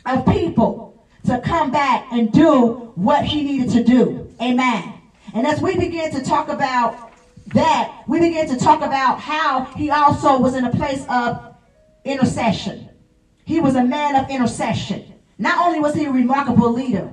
of 0.04 0.26
people 0.26 1.07
to 1.24 1.40
come 1.40 1.70
back 1.70 2.07
and 2.12 2.30
do 2.30 2.92
what 2.96 3.24
he 3.24 3.42
needed 3.42 3.70
to 3.70 3.82
do. 3.82 4.30
Amen. 4.40 4.92
And 5.34 5.46
as 5.46 5.61
we 5.61 5.76
begin 5.76 6.12
to 6.12 6.22
talk 6.22 6.48
about 6.48 7.05
that, 7.55 8.03
we 8.07 8.18
begin 8.20 8.49
to 8.49 8.57
talk 8.57 8.82
about 8.82 9.20
how 9.20 9.64
he 9.76 9.90
also 9.90 10.38
was 10.38 10.55
in 10.55 10.64
a 10.64 10.70
place 10.70 11.05
of 11.09 11.55
intercession. 12.05 12.88
He 13.44 13.61
was 13.61 13.76
a 13.76 13.84
man 13.84 14.16
of 14.16 14.28
intercession. 14.28 15.14
Not 15.38 15.66
only 15.66 15.78
was 15.78 15.94
he 15.94 16.07
a 16.07 16.11
remarkable 16.11 16.72
leader, 16.72 17.11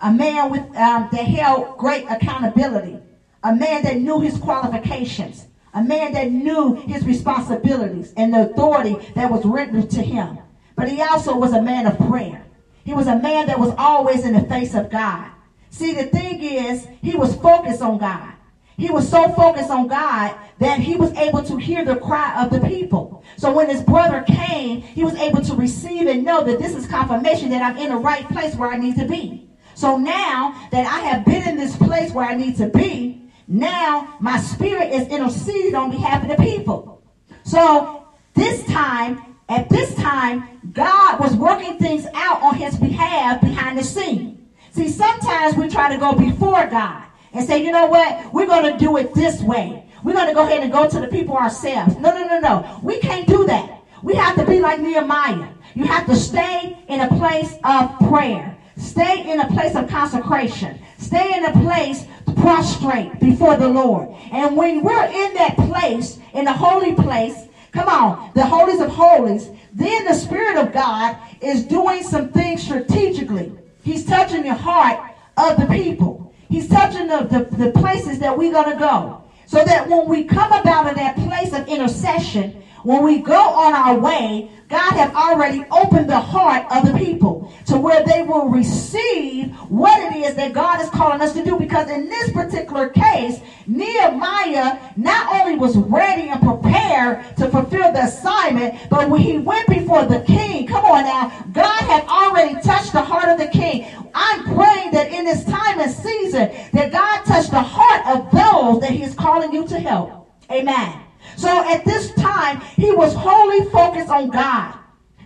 a 0.00 0.12
man 0.12 0.50
with 0.50 0.62
um, 0.76 1.08
that 1.12 1.24
held 1.24 1.76
great 1.76 2.06
accountability, 2.08 2.98
a 3.42 3.54
man 3.54 3.82
that 3.82 3.96
knew 3.96 4.20
his 4.20 4.38
qualifications, 4.38 5.46
a 5.74 5.82
man 5.82 6.12
that 6.12 6.30
knew 6.30 6.74
his 6.74 7.04
responsibilities 7.04 8.12
and 8.16 8.32
the 8.32 8.50
authority 8.50 8.96
that 9.14 9.30
was 9.30 9.44
written 9.44 9.86
to 9.88 10.02
him. 10.02 10.38
But 10.76 10.88
he 10.88 11.02
also 11.02 11.36
was 11.36 11.52
a 11.52 11.60
man 11.60 11.86
of 11.86 11.98
prayer. 11.98 12.44
He 12.84 12.94
was 12.94 13.06
a 13.06 13.16
man 13.16 13.46
that 13.46 13.58
was 13.58 13.74
always 13.76 14.24
in 14.24 14.34
the 14.34 14.48
face 14.48 14.74
of 14.74 14.90
God. 14.90 15.30
See, 15.70 15.94
the 15.94 16.04
thing 16.04 16.42
is, 16.42 16.86
he 17.02 17.16
was 17.16 17.34
focused 17.36 17.82
on 17.82 17.98
God. 17.98 18.33
He 18.76 18.90
was 18.90 19.08
so 19.08 19.28
focused 19.30 19.70
on 19.70 19.86
God 19.86 20.36
that 20.58 20.80
he 20.80 20.96
was 20.96 21.12
able 21.12 21.42
to 21.44 21.56
hear 21.56 21.84
the 21.84 21.96
cry 21.96 22.42
of 22.42 22.50
the 22.50 22.60
people. 22.60 23.24
So 23.36 23.52
when 23.52 23.68
his 23.68 23.82
brother 23.82 24.22
came, 24.22 24.80
he 24.80 25.04
was 25.04 25.14
able 25.16 25.42
to 25.42 25.54
receive 25.54 26.06
and 26.06 26.24
know 26.24 26.42
that 26.44 26.58
this 26.58 26.74
is 26.74 26.86
confirmation 26.86 27.50
that 27.50 27.62
I'm 27.62 27.76
in 27.76 27.90
the 27.90 27.96
right 27.96 28.28
place 28.28 28.54
where 28.56 28.70
I 28.70 28.76
need 28.76 28.96
to 28.96 29.06
be. 29.06 29.48
So 29.74 29.96
now 29.96 30.68
that 30.70 30.86
I 30.86 31.00
have 31.00 31.24
been 31.24 31.48
in 31.48 31.56
this 31.56 31.76
place 31.76 32.12
where 32.12 32.26
I 32.26 32.34
need 32.34 32.56
to 32.56 32.68
be, 32.68 33.22
now 33.46 34.16
my 34.20 34.38
spirit 34.38 34.92
is 34.92 35.08
interceding 35.08 35.74
on 35.74 35.90
behalf 35.90 36.22
of 36.22 36.28
the 36.28 36.42
people. 36.42 37.02
So 37.44 38.06
this 38.34 38.64
time, 38.66 39.36
at 39.48 39.68
this 39.68 39.94
time, 39.94 40.60
God 40.72 41.20
was 41.20 41.36
working 41.36 41.78
things 41.78 42.06
out 42.14 42.42
on 42.42 42.54
his 42.54 42.76
behalf 42.76 43.40
behind 43.40 43.78
the 43.78 43.84
scene. 43.84 44.48
See, 44.70 44.88
sometimes 44.88 45.56
we 45.56 45.68
try 45.68 45.92
to 45.92 45.98
go 45.98 46.14
before 46.14 46.66
God 46.66 47.04
and 47.34 47.46
say, 47.46 47.62
you 47.62 47.70
know 47.70 47.86
what, 47.86 48.32
we're 48.32 48.46
going 48.46 48.62
to 48.62 48.78
do 48.78 48.96
it 48.96 49.14
this 49.14 49.42
way. 49.42 49.90
We're 50.02 50.14
going 50.14 50.28
to 50.28 50.34
go 50.34 50.42
ahead 50.42 50.62
and 50.62 50.72
go 50.72 50.88
to 50.88 51.00
the 51.00 51.08
people 51.08 51.36
ourselves. 51.36 51.96
No, 51.96 52.12
no, 52.12 52.26
no, 52.26 52.38
no. 52.38 52.80
We 52.82 52.98
can't 52.98 53.26
do 53.26 53.44
that. 53.46 53.70
We 54.02 54.14
have 54.14 54.36
to 54.36 54.44
be 54.44 54.60
like 54.60 54.80
Nehemiah. 54.80 55.48
You 55.74 55.84
have 55.84 56.06
to 56.06 56.16
stay 56.16 56.78
in 56.88 57.00
a 57.00 57.08
place 57.08 57.56
of 57.64 57.98
prayer. 57.98 58.56
Stay 58.76 59.30
in 59.30 59.40
a 59.40 59.46
place 59.48 59.74
of 59.74 59.88
consecration. 59.88 60.80
Stay 60.98 61.36
in 61.36 61.44
a 61.44 61.52
place 61.52 62.06
prostrate 62.44 63.18
before 63.20 63.56
the 63.56 63.68
Lord. 63.68 64.14
And 64.30 64.56
when 64.56 64.82
we're 64.82 65.06
in 65.06 65.34
that 65.34 65.56
place, 65.56 66.18
in 66.34 66.44
the 66.44 66.52
holy 66.52 66.94
place, 66.94 67.48
come 67.72 67.88
on, 67.88 68.30
the 68.34 68.44
holies 68.44 68.80
of 68.80 68.90
holies, 68.90 69.50
then 69.72 70.04
the 70.04 70.14
Spirit 70.14 70.58
of 70.58 70.72
God 70.72 71.16
is 71.40 71.64
doing 71.64 72.02
some 72.02 72.30
things 72.30 72.62
strategically. 72.62 73.56
He's 73.82 74.04
touching 74.04 74.42
the 74.42 74.54
heart 74.54 75.00
of 75.36 75.56
the 75.56 75.66
people. 75.66 76.23
He's 76.54 76.68
touching 76.68 77.08
the, 77.08 77.24
the, 77.24 77.56
the 77.56 77.72
places 77.72 78.20
that 78.20 78.38
we're 78.38 78.52
going 78.52 78.70
to 78.70 78.78
go. 78.78 79.24
So 79.46 79.64
that 79.64 79.88
when 79.88 80.08
we 80.08 80.22
come 80.22 80.52
about 80.52 80.86
in 80.86 80.94
that 80.94 81.16
place 81.16 81.52
of 81.52 81.66
intercession, 81.66 82.62
when 82.84 83.02
we 83.02 83.18
go 83.18 83.34
on 83.50 83.74
our 83.74 83.94
way, 83.96 84.44
God 84.68 84.94
have 84.94 85.14
already 85.14 85.64
opened 85.72 86.08
the 86.08 86.20
heart 86.20 86.64
of 86.70 86.84
the 86.84 86.92
people 86.92 87.46
to 87.66 87.78
where 87.78 88.00
they 88.00 88.22
will 88.22 88.48
receive 88.48 89.50
what 89.68 90.00
it 90.00 90.12
is 90.12 90.34
that 90.34 90.52
God 90.52 90.80
is 90.80 90.88
calling 90.88 91.20
us 91.22 91.32
to 91.32 91.42
do. 91.42 91.56
Because 91.56 91.88
in 91.88 92.08
this 92.08 92.30
particular 92.30 92.86
case, 92.86 93.40
Nehemiah 93.66 94.74
not 94.96 95.26
only 95.28 95.54
was 95.54 95.76
ready 95.76 96.28
and 96.28 96.40
prepared 96.40 97.18
to 97.36 97.48
fulfill 97.48 97.90
the 97.90 98.04
assignment, 98.04 98.74
but 98.90 99.08
when 99.08 99.20
he 99.20 99.38
went 99.38 99.66
before 99.68 100.04
the 100.04 100.18
king, 100.18 100.64
come 100.64 100.84
on 100.84 101.04
now, 101.04 101.26
God 101.52 101.82
had 101.86 102.02
already 102.08 102.54
touched 102.54 102.92
the 102.92 103.02
heart 103.02 103.28
of 103.28 103.36
the 103.38 103.46
king. 103.46 103.80
I'm 104.14 104.42
praying 104.42 104.90
that 104.92 105.06
in 105.08 105.24
this 105.24 105.42
time 105.44 105.78
and 105.78 105.90
season, 105.90 106.48
that 106.72 106.90
God 106.90 107.24
touched 107.24 107.50
the 107.50 107.62
heart 107.62 108.02
of 108.06 108.30
those 108.30 108.78
that 108.78 108.92
he's 108.92 109.14
calling 109.14 109.52
you 109.52 109.64
to 109.64 109.78
help. 109.78 110.12
Amen. 110.52 111.03
So 111.36 111.48
at 111.68 111.84
this 111.84 112.12
time, 112.14 112.60
he 112.76 112.92
was 112.92 113.14
wholly 113.14 113.66
focused 113.70 114.08
on 114.10 114.30
God. 114.30 114.74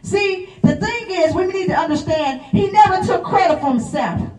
See, 0.02 0.48
the 0.62 0.76
thing 0.76 1.06
is, 1.10 1.34
we 1.34 1.46
need 1.46 1.68
to 1.68 1.76
understand 1.76 2.42
he 2.42 2.70
never 2.70 3.04
took 3.04 3.24
credit 3.24 3.60
for 3.60 3.70
himself, 3.72 4.30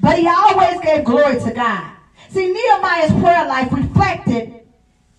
but 0.00 0.18
he 0.18 0.28
always 0.28 0.80
gave 0.80 1.04
glory 1.04 1.40
to 1.40 1.52
God. 1.52 1.92
See, 2.28 2.52
Nehemiah's 2.52 3.12
prayer 3.12 3.46
life 3.46 3.72
reflected 3.72 4.52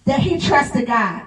that 0.06 0.20
he 0.20 0.40
trusted 0.40 0.86
God. 0.86 1.24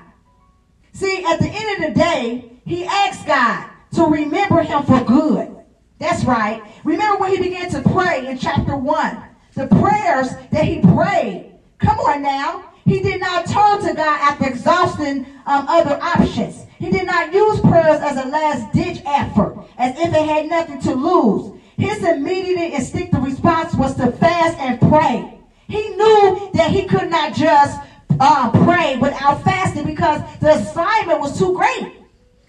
See, 0.93 1.25
at 1.25 1.41
the 1.41 1.49
end 1.49 1.85
of 1.85 1.89
the 1.89 2.01
day, 2.01 2.45
he 2.65 2.85
asked 2.85 3.27
God 3.27 3.67
to 3.95 4.05
remember 4.05 4.63
him 4.63 4.85
for 4.85 5.03
good. 5.05 5.57
That's 5.99 6.25
right. 6.25 6.63
Remember 6.85 7.19
when 7.19 7.31
he 7.31 7.39
began 7.39 7.69
to 7.71 7.81
pray 7.83 8.27
in 8.27 8.39
chapter 8.39 8.77
1. 8.77 9.25
The 9.55 9.67
prayers 9.69 10.35
that 10.51 10.65
he 10.65 10.81
prayed. 10.81 11.59
Come 11.79 11.99
on 11.99 12.23
now. 12.23 12.65
He 12.85 13.01
did 13.01 13.21
not 13.21 13.47
turn 13.47 13.81
to 13.87 13.95
God 13.95 14.21
after 14.21 14.47
exhausting 14.47 15.27
um, 15.47 15.67
other 15.69 15.99
options. 16.03 16.67
He 16.79 16.91
did 16.91 17.07
not 17.07 17.33
use 17.33 17.61
prayers 17.61 18.01
as 18.01 18.23
a 18.23 18.29
last 18.29 18.73
ditch 18.75 19.01
effort, 19.07 19.57
as 19.79 19.99
if 19.99 20.09
it 20.09 20.29
had 20.29 20.49
nothing 20.49 20.81
to 20.83 20.95
lose. 20.95 21.59
His 21.79 22.05
immediate 22.05 22.75
instinctive 22.75 23.23
response 23.23 23.75
was 23.75 23.95
to 23.97 24.13
fast 24.13 24.59
and 24.59 24.79
pray. 24.81 25.41
He 25.67 25.89
knew 25.89 26.51
that 26.55 26.71
he 26.71 26.85
could 26.85 27.09
not 27.09 27.35
just 27.35 27.81
uh, 28.21 28.51
pray 28.65 28.97
without 28.99 29.43
fasting 29.43 29.87
because 29.87 30.21
the 30.41 30.51
assignment 30.51 31.21
was 31.21 31.39
too 31.39 31.55
great. 31.55 31.95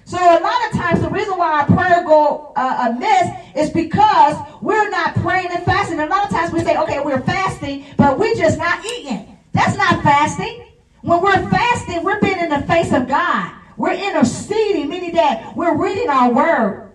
So 0.03 0.17
a 0.17 0.39
lot 0.39 0.65
of 0.67 0.79
times 0.79 1.01
the 1.01 1.09
reason 1.09 1.37
why 1.37 1.61
our 1.61 1.65
prayer 1.65 2.03
go 2.03 2.53
uh, 2.55 2.91
amiss 2.91 3.29
is 3.55 3.69
because 3.71 4.37
we're 4.61 4.89
not 4.89 5.15
praying 5.15 5.47
and 5.49 5.63
fasting. 5.63 5.99
A 5.99 6.05
lot 6.05 6.25
of 6.25 6.29
times 6.29 6.51
we 6.51 6.59
say, 6.59 6.77
okay, 6.77 6.99
we're 6.99 7.21
fasting, 7.21 7.85
but 7.97 8.19
we're 8.19 8.35
just 8.35 8.59
not 8.59 8.85
eating. 8.85 9.34
That's 9.55 9.77
not 9.77 10.03
fasting. 10.03 10.65
When 11.01 11.21
we're 11.21 11.49
fasting, 11.49 12.03
we're 12.03 12.19
being 12.19 12.39
in 12.39 12.49
the 12.49 12.61
face 12.63 12.91
of 12.91 13.07
God. 13.07 13.53
We're 13.77 13.93
interceding, 13.93 14.89
meaning 14.89 15.13
that 15.13 15.55
we're 15.55 15.77
reading 15.81 16.09
our 16.09 16.31
word. 16.31 16.91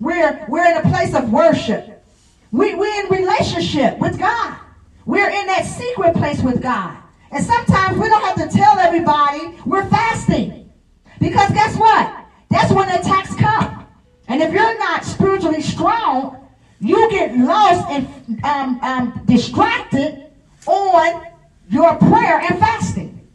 We're, 0.00 0.44
we're 0.48 0.64
in 0.64 0.78
a 0.78 0.88
place 0.90 1.14
of 1.14 1.30
worship. 1.30 2.04
We, 2.50 2.74
we're 2.74 3.04
in 3.04 3.10
relationship 3.10 3.98
with 3.98 4.18
God. 4.18 4.58
We're 5.06 5.28
in 5.28 5.46
that 5.46 5.64
secret 5.64 6.14
place 6.14 6.42
with 6.42 6.60
God. 6.60 6.96
And 7.30 7.44
sometimes 7.44 7.96
we 7.96 8.08
don't 8.08 8.24
have 8.24 8.50
to 8.50 8.56
tell 8.56 8.76
everybody 8.78 9.56
we're 9.64 9.88
fasting. 9.88 10.72
Because 11.20 11.50
guess 11.52 11.76
what? 11.76 12.26
That's 12.48 12.72
when 12.72 12.88
the 12.88 12.98
attacks 12.98 13.36
come. 13.36 13.86
And 14.26 14.42
if 14.42 14.52
you're 14.52 14.78
not 14.78 15.04
spiritually 15.04 15.62
strong, 15.62 16.48
you 16.80 17.08
get 17.10 17.36
lost 17.36 17.88
and 17.88 18.44
um, 18.44 18.80
um, 18.82 19.22
distracted 19.26 20.26
on 20.66 21.29
your 21.70 21.96
prayer 21.96 22.40
and 22.40 22.58
fasting. 22.58 23.28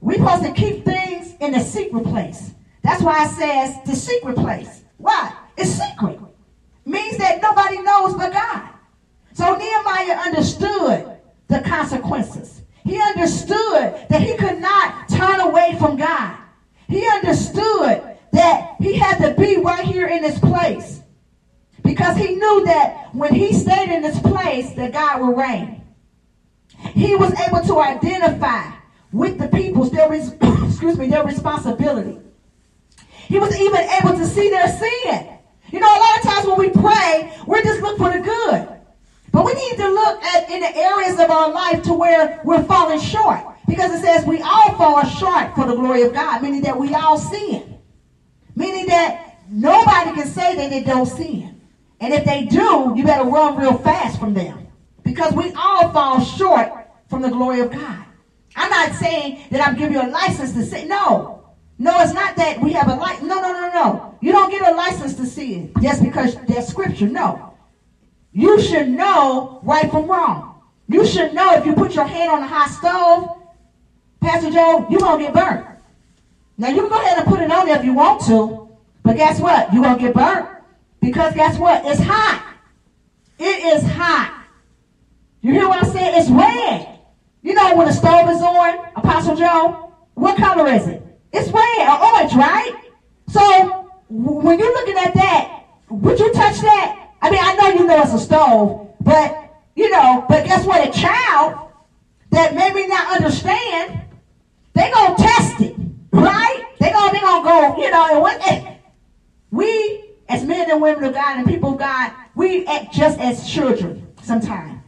We're 0.00 0.18
supposed 0.18 0.44
to 0.44 0.52
keep 0.52 0.84
things 0.84 1.34
in 1.40 1.52
the 1.52 1.60
secret 1.60 2.04
place. 2.04 2.52
That's 2.82 3.02
why 3.02 3.24
it 3.24 3.30
says 3.30 3.76
the 3.86 3.96
secret 3.96 4.36
place. 4.36 4.84
Why? 4.98 5.34
It's 5.56 5.70
secret. 5.70 6.20
Means 6.84 7.16
that 7.16 7.40
nobody 7.40 7.80
knows 7.80 8.14
but 8.14 8.30
God. 8.30 8.68
So 9.32 9.56
Nehemiah 9.56 10.18
understood 10.18 11.18
the 11.48 11.60
consequences. 11.60 12.60
He 12.84 13.00
understood 13.00 14.06
that 14.10 14.20
he 14.20 14.36
could 14.36 14.58
not 14.58 15.08
turn 15.08 15.40
away 15.40 15.76
from 15.78 15.96
God. 15.96 16.36
He 16.88 17.08
understood 17.08 18.16
that 18.32 18.76
he 18.78 18.94
had 18.98 19.16
to 19.26 19.34
be 19.40 19.56
right 19.56 19.84
here 19.84 20.06
in 20.08 20.20
this 20.20 20.38
place. 20.38 21.00
Because 21.82 22.18
he 22.18 22.34
knew 22.34 22.64
that 22.66 23.14
when 23.14 23.32
he 23.32 23.54
stayed 23.54 23.90
in 23.90 24.02
this 24.02 24.20
place, 24.20 24.72
that 24.74 24.92
God 24.92 25.22
would 25.22 25.38
reign. 25.38 25.83
He 26.92 27.14
was 27.16 27.32
able 27.40 27.62
to 27.62 27.80
identify 27.80 28.70
with 29.12 29.38
the 29.38 29.48
people's 29.48 29.90
their 29.90 30.12
excuse 30.12 30.98
me 30.98 31.08
their 31.08 31.24
responsibility. 31.24 32.18
He 33.08 33.38
was 33.38 33.58
even 33.58 33.80
able 34.02 34.16
to 34.18 34.26
see 34.26 34.50
their 34.50 34.68
sin. 34.68 35.28
You 35.70 35.80
know, 35.80 35.88
a 35.88 35.98
lot 35.98 36.18
of 36.18 36.24
times 36.24 36.46
when 36.46 36.58
we 36.58 36.70
pray, 36.70 37.32
we're 37.46 37.62
just 37.62 37.80
looking 37.80 37.98
for 37.98 38.12
the 38.12 38.20
good. 38.20 38.68
But 39.32 39.44
we 39.44 39.54
need 39.54 39.76
to 39.78 39.88
look 39.88 40.22
at 40.22 40.48
in 40.48 40.60
the 40.60 40.76
areas 40.76 41.18
of 41.18 41.30
our 41.30 41.50
life 41.50 41.82
to 41.84 41.94
where 41.94 42.40
we're 42.44 42.62
falling 42.64 43.00
short. 43.00 43.40
Because 43.66 43.92
it 43.92 44.04
says 44.04 44.24
we 44.26 44.40
all 44.42 44.74
fall 44.74 45.04
short 45.04 45.54
for 45.54 45.66
the 45.66 45.74
glory 45.74 46.02
of 46.02 46.12
God, 46.12 46.42
meaning 46.42 46.62
that 46.62 46.78
we 46.78 46.94
all 46.94 47.18
sin. 47.18 47.78
Meaning 48.54 48.86
that 48.86 49.38
nobody 49.48 50.12
can 50.12 50.28
say 50.28 50.54
that 50.54 50.70
they 50.70 50.84
don't 50.84 51.06
sin. 51.06 51.60
And 52.00 52.12
if 52.12 52.24
they 52.24 52.44
do, 52.44 52.92
you 52.94 53.04
better 53.04 53.28
run 53.28 53.56
real 53.56 53.78
fast 53.78 54.20
from 54.20 54.34
them. 54.34 54.63
Because 55.04 55.32
we 55.34 55.52
all 55.52 55.92
fall 55.92 56.20
short 56.20 56.72
from 57.08 57.22
the 57.22 57.30
glory 57.30 57.60
of 57.60 57.70
God. 57.70 58.04
I'm 58.56 58.70
not 58.70 58.94
saying 58.94 59.44
that 59.50 59.66
I'm 59.66 59.76
giving 59.76 59.94
you 59.94 60.02
a 60.02 60.08
license 60.08 60.52
to 60.52 60.64
sin. 60.64 60.88
No. 60.88 61.44
No, 61.78 62.00
it's 62.00 62.12
not 62.12 62.36
that 62.36 62.60
we 62.60 62.72
have 62.72 62.88
a 62.88 62.94
license. 62.94 63.28
No, 63.28 63.40
no, 63.40 63.52
no, 63.52 63.70
no. 63.72 64.18
You 64.20 64.32
don't 64.32 64.50
get 64.50 64.62
a 64.62 64.74
license 64.74 65.14
to 65.14 65.26
sin 65.26 65.72
just 65.82 66.02
because 66.02 66.36
there's 66.46 66.66
scripture. 66.68 67.06
No. 67.06 67.54
You 68.32 68.60
should 68.60 68.88
know 68.88 69.60
right 69.62 69.90
from 69.90 70.06
wrong. 70.06 70.62
You 70.88 71.06
should 71.06 71.34
know 71.34 71.54
if 71.54 71.66
you 71.66 71.72
put 71.72 71.94
your 71.94 72.06
hand 72.06 72.30
on 72.30 72.40
the 72.40 72.46
hot 72.46 72.70
stove, 72.70 73.42
Pastor 74.20 74.50
Joe, 74.50 74.86
you're 74.90 75.00
going 75.00 75.18
to 75.18 75.24
get 75.24 75.34
burnt. 75.34 75.66
Now, 76.56 76.68
you 76.68 76.80
can 76.80 76.88
go 76.88 77.00
ahead 77.00 77.18
and 77.18 77.26
put 77.26 77.40
it 77.40 77.50
on 77.50 77.66
there 77.66 77.76
if 77.78 77.84
you 77.84 77.94
want 77.94 78.22
to, 78.26 78.68
but 79.02 79.16
guess 79.16 79.40
what? 79.40 79.72
You're 79.72 79.82
going 79.82 79.96
to 79.98 80.02
get 80.02 80.14
burnt. 80.14 80.48
Because 81.00 81.34
guess 81.34 81.58
what? 81.58 81.84
It's 81.84 82.00
hot. 82.00 82.54
It 83.38 83.76
is 83.76 83.82
hot. 83.90 84.43
You 85.44 85.52
hear 85.52 85.68
what 85.68 85.84
I'm 85.84 85.92
saying? 85.92 86.18
It's 86.18 86.30
red. 86.30 87.00
You 87.42 87.52
know 87.52 87.76
when 87.76 87.86
the 87.86 87.92
stove 87.92 88.30
is 88.30 88.40
on, 88.40 88.78
Apostle 88.96 89.36
Joe, 89.36 89.92
what 90.14 90.38
color 90.38 90.66
is 90.68 90.88
it? 90.88 91.02
It's 91.34 91.50
red 91.50 91.86
or 91.86 92.02
orange, 92.02 92.32
right? 92.34 92.74
So 93.28 93.90
when 94.08 94.58
you're 94.58 94.72
looking 94.72 94.96
at 94.96 95.12
that, 95.12 95.66
would 95.90 96.18
you 96.18 96.32
touch 96.32 96.60
that? 96.60 97.10
I 97.20 97.28
mean, 97.28 97.40
I 97.42 97.56
know 97.56 97.68
you 97.78 97.86
know 97.86 98.00
it's 98.00 98.14
a 98.14 98.18
stove, 98.18 98.96
but 99.02 99.36
you 99.76 99.90
know, 99.90 100.24
but 100.30 100.46
guess 100.46 100.64
what? 100.64 100.88
A 100.88 100.90
child 100.90 101.70
that 102.30 102.54
maybe 102.54 102.86
not 102.86 103.14
understand, 103.20 104.00
they 104.72 104.90
gonna 104.94 105.14
test 105.18 105.60
it, 105.60 105.76
right? 106.10 106.64
They 106.80 106.90
gonna 106.90 107.12
they 107.12 107.20
gonna 107.20 107.44
go, 107.44 107.82
you 107.82 107.90
know, 107.90 108.08
and 108.12 108.20
what? 108.22 108.78
We 109.50 110.14
as 110.26 110.42
men 110.42 110.70
and 110.70 110.80
women 110.80 111.04
of 111.04 111.12
God 111.12 111.36
and 111.36 111.46
people 111.46 111.74
of 111.74 111.78
God, 111.78 112.12
we 112.34 112.64
act 112.64 112.94
just 112.94 113.18
as 113.18 113.46
children 113.46 114.06
sometimes. 114.22 114.83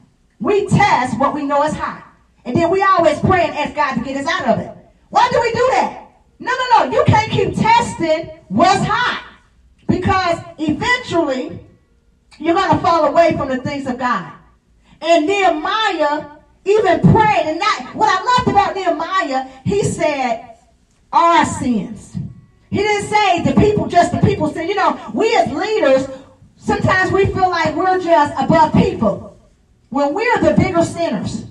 We 0.46 0.64
test 0.68 1.18
what 1.18 1.34
we 1.34 1.44
know 1.44 1.64
is 1.64 1.74
hot. 1.74 2.06
And 2.44 2.56
then 2.56 2.70
we 2.70 2.80
always 2.80 3.18
pray 3.18 3.46
and 3.46 3.58
ask 3.58 3.74
God 3.74 3.94
to 3.94 4.00
get 4.00 4.16
us 4.16 4.32
out 4.32 4.46
of 4.46 4.60
it. 4.60 4.70
Why 5.08 5.28
do 5.32 5.40
we 5.40 5.50
do 5.50 5.68
that? 5.72 6.08
No, 6.38 6.52
no, 6.52 6.84
no. 6.84 6.92
You 6.92 7.02
can't 7.04 7.32
keep 7.32 7.56
testing 7.56 8.30
what's 8.46 8.84
hot. 8.84 9.26
Because 9.88 10.38
eventually 10.58 11.66
you're 12.38 12.54
going 12.54 12.70
to 12.70 12.78
fall 12.78 13.06
away 13.06 13.36
from 13.36 13.48
the 13.48 13.56
things 13.56 13.88
of 13.88 13.98
God. 13.98 14.34
And 15.00 15.26
Nehemiah 15.26 16.26
even 16.64 17.00
prayed. 17.00 17.42
And 17.46 17.58
not, 17.58 17.96
what 17.96 18.08
I 18.08 18.24
loved 18.24 18.48
about 18.48 18.76
Nehemiah, 18.76 19.48
he 19.64 19.82
said, 19.82 20.58
our 21.12 21.44
sins. 21.44 22.16
He 22.70 22.76
didn't 22.76 23.08
say 23.08 23.42
the 23.42 23.60
people, 23.60 23.88
just 23.88 24.12
the 24.12 24.18
people 24.18 24.48
sin. 24.50 24.68
You 24.68 24.76
know, 24.76 25.10
we 25.12 25.34
as 25.34 25.50
leaders, 25.50 26.06
sometimes 26.54 27.10
we 27.10 27.26
feel 27.26 27.50
like 27.50 27.74
we're 27.74 28.00
just 28.00 28.32
above 28.38 28.72
people. 28.74 29.35
When 29.96 30.12
we're 30.12 30.38
the 30.40 30.52
bigger 30.60 30.84
sinners. 30.84 31.46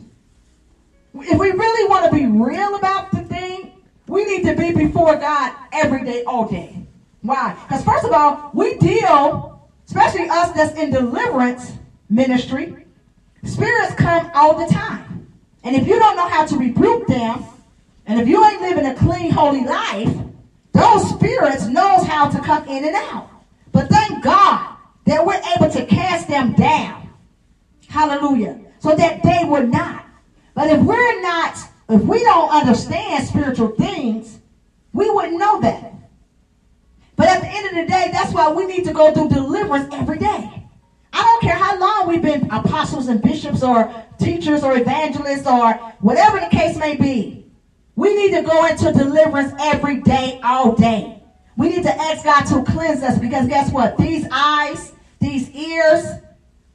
If 1.15 1.39
we 1.39 1.49
really 1.49 1.89
want 1.89 2.05
to 2.05 2.15
be 2.15 2.27
real 2.27 2.75
about 2.75 3.09
the 3.09 3.23
thing, 3.23 3.71
we 4.05 4.23
need 4.23 4.43
to 4.43 4.53
be 4.53 4.71
before 4.71 5.15
God 5.15 5.53
every 5.71 6.03
day, 6.03 6.23
all 6.25 6.47
day. 6.47 6.85
Why? 7.23 7.57
Because 7.63 7.83
first 7.83 8.05
of 8.05 8.11
all, 8.13 8.51
we 8.53 8.77
deal, 8.77 9.63
especially 9.87 10.29
us 10.29 10.51
that's 10.51 10.77
in 10.77 10.91
deliverance 10.91 11.73
ministry, 12.07 12.75
spirits 13.43 13.95
come 13.95 14.29
all 14.35 14.53
the 14.53 14.71
time. 14.71 15.27
And 15.63 15.75
if 15.75 15.87
you 15.87 15.97
don't 15.97 16.15
know 16.15 16.27
how 16.27 16.45
to 16.45 16.55
rebuke 16.55 17.07
them, 17.07 17.43
and 18.05 18.19
if 18.19 18.27
you 18.27 18.45
ain't 18.45 18.61
living 18.61 18.85
a 18.85 18.93
clean, 18.93 19.31
holy 19.31 19.63
life, 19.63 20.15
those 20.71 21.09
spirits 21.09 21.65
knows 21.65 22.05
how 22.05 22.27
to 22.27 22.39
come 22.39 22.63
in 22.67 22.85
and 22.85 22.95
out. 22.95 23.27
But 23.71 23.89
thank 23.89 24.21
God 24.21 24.67
that 25.05 25.25
we're 25.25 25.41
able 25.55 25.71
to 25.71 25.83
cast 25.87 26.27
them 26.27 26.53
down. 26.53 27.04
Hallelujah. 27.95 28.59
So 28.79 28.93
that 28.93 29.23
they 29.23 29.45
would 29.45 29.71
not. 29.71 30.05
But 30.53 30.69
if 30.69 30.81
we're 30.81 31.21
not, 31.21 31.57
if 31.87 32.01
we 32.01 32.21
don't 32.23 32.49
understand 32.49 33.25
spiritual 33.25 33.69
things, 33.69 34.37
we 34.91 35.09
wouldn't 35.09 35.39
know 35.39 35.61
that. 35.61 35.93
But 37.15 37.29
at 37.29 37.39
the 37.39 37.47
end 37.47 37.67
of 37.67 37.75
the 37.75 37.85
day, 37.89 38.09
that's 38.11 38.33
why 38.33 38.51
we 38.51 38.65
need 38.65 38.83
to 38.83 38.91
go 38.91 39.13
through 39.13 39.29
deliverance 39.29 39.93
every 39.93 40.17
day. 40.17 40.67
I 41.13 41.21
don't 41.21 41.41
care 41.41 41.55
how 41.55 41.79
long 41.79 42.09
we've 42.09 42.21
been 42.21 42.51
apostles 42.51 43.07
and 43.07 43.21
bishops 43.21 43.63
or 43.63 43.89
teachers 44.19 44.61
or 44.61 44.77
evangelists 44.77 45.47
or 45.47 45.75
whatever 46.01 46.41
the 46.41 46.49
case 46.49 46.75
may 46.75 46.97
be. 46.97 47.45
We 47.95 48.13
need 48.13 48.35
to 48.35 48.41
go 48.41 48.65
into 48.65 48.91
deliverance 48.91 49.53
every 49.57 50.01
day, 50.01 50.41
all 50.43 50.73
day. 50.73 51.23
We 51.55 51.69
need 51.69 51.83
to 51.83 51.95
ask 51.97 52.25
God 52.25 52.43
to 52.47 52.69
cleanse 52.69 53.03
us 53.03 53.17
because 53.17 53.47
guess 53.47 53.71
what? 53.71 53.95
These 53.97 54.27
eyes, 54.29 54.91
these 55.21 55.49
ears, 55.51 56.03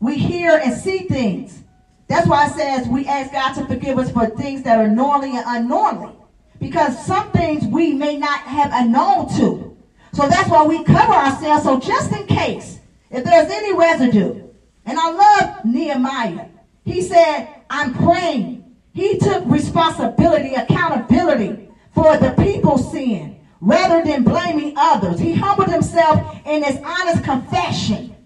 we 0.00 0.16
hear 0.16 0.56
and 0.56 0.74
see 0.74 1.00
things. 1.00 1.62
That's 2.08 2.26
why 2.26 2.46
it 2.46 2.54
says 2.54 2.88
we 2.88 3.06
ask 3.06 3.32
God 3.32 3.52
to 3.54 3.66
forgive 3.66 3.98
us 3.98 4.10
for 4.10 4.26
things 4.26 4.62
that 4.64 4.78
are 4.78 4.88
normally 4.88 5.36
and 5.36 5.44
unknowingly. 5.46 6.14
Because 6.58 7.06
some 7.06 7.30
things 7.30 7.64
we 7.66 7.92
may 7.92 8.16
not 8.16 8.40
have 8.40 8.88
known 8.88 9.28
to. 9.38 9.76
So 10.12 10.26
that's 10.26 10.50
why 10.50 10.64
we 10.64 10.82
cover 10.84 11.12
ourselves. 11.12 11.62
So 11.62 11.78
just 11.78 12.12
in 12.12 12.26
case, 12.26 12.80
if 13.10 13.24
there's 13.24 13.50
any 13.50 13.74
residue, 13.74 14.50
and 14.84 14.98
I 14.98 15.10
love 15.10 15.64
Nehemiah. 15.64 16.48
He 16.84 17.02
said, 17.02 17.48
I'm 17.68 17.94
praying. 17.94 18.74
He 18.92 19.18
took 19.18 19.44
responsibility, 19.46 20.54
accountability 20.54 21.68
for 21.94 22.16
the 22.16 22.34
people's 22.42 22.90
sin 22.90 23.40
rather 23.60 24.02
than 24.02 24.24
blaming 24.24 24.74
others. 24.76 25.20
He 25.20 25.34
humbled 25.34 25.68
himself 25.68 26.20
in 26.46 26.64
his 26.64 26.78
honest 26.84 27.22
confession. 27.22 28.16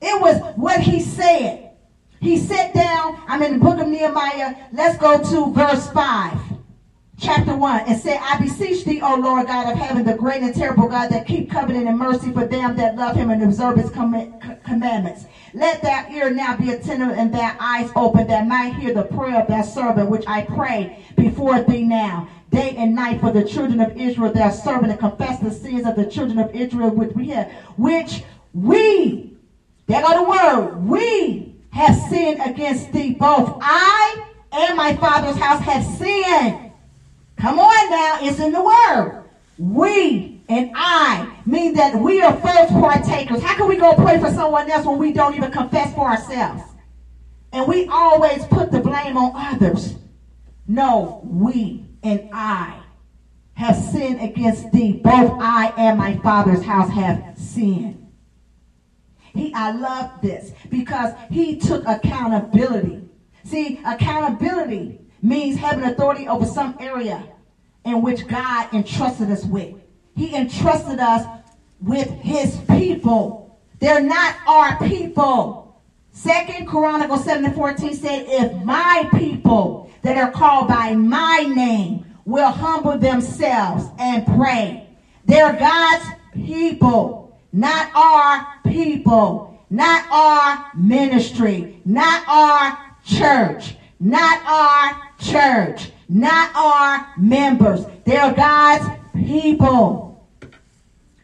It 0.00 0.20
was 0.20 0.40
what 0.54 0.80
he 0.80 1.00
said. 1.00 1.58
He 2.20 2.36
sat 2.36 2.72
down, 2.72 3.12
I'm 3.26 3.42
in 3.42 3.52
the 3.52 3.58
book 3.58 3.78
of 3.78 3.86
Nehemiah. 3.86 4.52
Let's 4.72 4.96
go 4.96 5.16
to 5.16 5.48
verse 5.50 5.86
5 5.88 6.54
chapter 7.18 7.54
1 7.54 7.82
and 7.86 7.96
said, 7.96 8.18
I 8.22 8.34
beseech 8.36 8.84
thee, 8.84 9.00
O 9.02 9.14
Lord 9.14 9.46
God 9.46 9.66
of 9.66 9.74
heaven, 9.74 10.04
the 10.04 10.14
great 10.14 10.42
and 10.42 10.52
terrible 10.52 10.86
God 10.86 11.10
that 11.10 11.24
keep 11.24 11.48
covenant 11.48 11.86
and 11.88 11.96
mercy 11.96 12.30
for 12.30 12.44
them 12.44 12.74
that 12.76 12.94
love 12.94 13.14
him 13.14 13.30
and 13.30 13.40
observe 13.42 13.76
his 13.76 13.90
comm- 13.90 14.24
commandments. 14.64 15.24
Let 15.54 15.82
thy 15.82 16.02
ear 16.08 16.30
now 16.30 16.52
be 16.54 16.68
attentive 16.70 17.10
and 17.10 17.32
thy 17.32 17.52
eyes 17.58 17.90
open 17.96 18.26
that 18.26 18.44
might 18.44 18.72
hear 18.72 18.90
the 18.90 19.04
prayer 19.04 19.38
of 19.38 19.46
thy 19.46 19.62
servant, 19.62 20.08
which 20.08 20.24
I 20.26 20.42
pray 20.42 20.88
before 21.16 21.60
thee 21.60 21.82
now, 21.82 22.24
day 22.50 22.72
and 22.76 22.94
night 22.94 23.18
for 23.20 23.30
the 23.30 23.42
children 23.42 23.80
of 23.80 23.92
Israel, 23.96 24.30
their 24.30 24.50
servant, 24.50 24.90
and 24.90 24.98
confess 24.98 25.38
the 25.38 25.52
sins 25.52 25.84
of 25.84 25.94
the 25.94 26.04
children 26.04 26.38
of 26.38 26.50
Israel 26.52 26.90
which 26.90 27.10
we 27.14 27.28
have, 27.28 27.48
which 27.76 28.20
we, 28.52 29.20
there 29.88 30.02
go 30.04 30.14
the 30.14 30.22
word, 30.22 30.86
we 30.86 31.56
have 31.70 31.96
sinned 32.08 32.40
against 32.42 32.92
thee 32.92 33.14
both. 33.14 33.58
I 33.60 34.26
and 34.52 34.76
my 34.76 34.94
father's 34.96 35.36
house 35.36 35.62
have 35.62 35.82
sinned. 35.82 36.72
Come 37.36 37.58
on 37.58 37.90
now, 37.90 38.18
it's 38.20 38.38
in 38.38 38.52
the 38.52 38.62
word. 38.62 39.24
We 39.58 40.42
and 40.48 40.70
I 40.74 41.36
mean 41.46 41.74
that 41.74 41.94
we 41.94 42.20
are 42.20 42.32
first 42.40 42.72
partakers. 42.72 43.42
How 43.42 43.56
can 43.56 43.68
we 43.68 43.76
go 43.76 43.94
pray 43.94 44.18
for 44.18 44.30
someone 44.30 44.70
else 44.70 44.86
when 44.86 44.98
we 44.98 45.12
don't 45.12 45.34
even 45.34 45.50
confess 45.50 45.94
for 45.94 46.06
ourselves? 46.06 46.62
And 47.52 47.66
we 47.66 47.86
always 47.86 48.44
put 48.46 48.70
the 48.70 48.80
blame 48.80 49.16
on 49.16 49.32
others. 49.34 49.94
No, 50.66 51.22
we 51.24 51.86
and 52.02 52.28
I 52.32 52.82
have 53.54 53.76
sinned 53.76 54.20
against 54.20 54.70
thee. 54.70 54.92
Both 54.92 55.38
I 55.40 55.72
and 55.76 55.98
my 55.98 56.16
father's 56.18 56.62
house 56.62 56.90
have 56.90 57.38
sinned. 57.38 58.07
He, 59.38 59.54
I 59.54 59.70
love 59.70 60.20
this 60.20 60.52
because 60.68 61.14
he 61.30 61.56
took 61.56 61.86
accountability. 61.86 63.08
See, 63.44 63.80
accountability 63.84 64.98
means 65.22 65.56
having 65.56 65.84
authority 65.84 66.26
over 66.26 66.44
some 66.44 66.76
area 66.80 67.22
in 67.84 68.02
which 68.02 68.26
God 68.26 68.72
entrusted 68.74 69.30
us 69.30 69.44
with. 69.44 69.76
He 70.16 70.34
entrusted 70.34 70.98
us 70.98 71.24
with 71.80 72.08
his 72.08 72.56
people. 72.68 73.58
They're 73.78 74.02
not 74.02 74.34
our 74.46 74.76
people. 74.78 75.80
Second 76.10 76.66
Chronicles 76.66 77.24
7 77.24 77.44
and 77.44 77.54
14 77.54 77.94
said, 77.94 78.24
if 78.26 78.64
my 78.64 79.08
people 79.16 79.88
that 80.02 80.16
are 80.16 80.32
called 80.32 80.66
by 80.66 80.94
my 80.94 81.40
name 81.54 82.04
will 82.24 82.50
humble 82.50 82.98
themselves 82.98 83.84
and 83.98 84.26
pray. 84.26 84.88
They're 85.24 85.52
God's 85.52 86.06
people, 86.34 87.27
not 87.52 87.90
our 87.94 88.46
people, 88.70 89.58
not 89.70 90.04
our 90.10 90.70
ministry, 90.76 91.80
not 91.84 92.22
our 92.28 92.78
church, 93.04 93.76
not 94.00 94.42
our 94.44 95.00
church, 95.18 95.90
not 96.08 96.54
our 96.54 97.14
members. 97.18 97.84
They're 98.04 98.32
God's 98.32 98.88
people. 99.14 100.26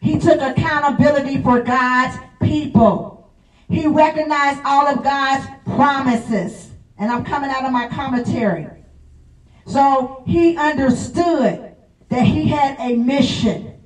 He 0.01 0.19
took 0.19 0.41
accountability 0.41 1.41
for 1.41 1.61
God's 1.61 2.17
people. 2.41 3.31
He 3.69 3.87
recognized 3.87 4.61
all 4.63 4.87
of 4.87 5.03
God's 5.03 5.47
promises. 5.65 6.71
And 6.97 7.11
I'm 7.11 7.25
coming 7.25 7.49
out 7.49 7.65
of 7.65 7.71
my 7.71 7.87
commentary. 7.87 8.67
So 9.65 10.23
he 10.27 10.55
understood 10.55 11.75
that 12.09 12.23
he 12.23 12.47
had 12.47 12.77
a 12.79 12.95
mission. 12.95 13.81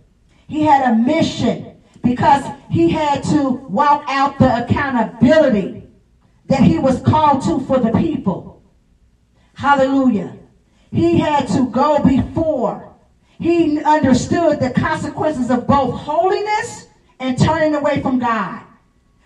He 0.47 0.63
had 0.63 0.91
a 0.91 0.95
mission 0.95 1.68
because 2.04 2.43
he 2.70 2.89
had 2.89 3.24
to 3.24 3.50
walk 3.70 4.04
out 4.08 4.39
the 4.39 4.66
accountability 4.66 5.84
that 6.47 6.62
he 6.62 6.80
was 6.80 7.02
called 7.02 7.43
to 7.43 7.60
for 7.66 7.80
the 7.80 7.91
people. 7.91 8.64
Hallelujah. 9.54 10.38
He 10.91 11.20
had 11.20 11.47
to 11.50 11.70
go 11.70 12.04
before. 12.04 12.95
He 13.39 13.82
understood 13.82 14.60
the 14.60 14.72
consequences 14.72 15.50
of 15.50 15.68
both 15.68 15.93
holiness 15.93 16.88
and 17.20 17.38
turning 17.38 17.76
away 17.76 18.02
from 18.02 18.20
God. 18.20 18.64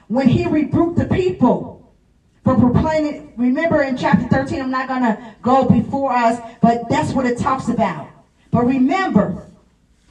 When 0.08 0.28
he 0.28 0.46
rebuked 0.46 0.98
the 0.98 1.06
people 1.06 1.96
for 2.44 2.56
proclaiming, 2.56 3.34
remember 3.38 3.82
in 3.82 3.96
chapter 3.96 4.28
13, 4.28 4.62
I'm 4.62 4.72
not 4.72 4.88
going 4.88 5.02
to 5.02 5.36
go 5.42 5.68
before 5.68 6.12
us, 6.12 6.40
but 6.62 6.90
that's 6.90 7.14
what 7.14 7.26
it 7.26 7.38
talks 7.38 7.70
about. 7.70 8.10
But 8.52 8.66
remember, 8.66 9.48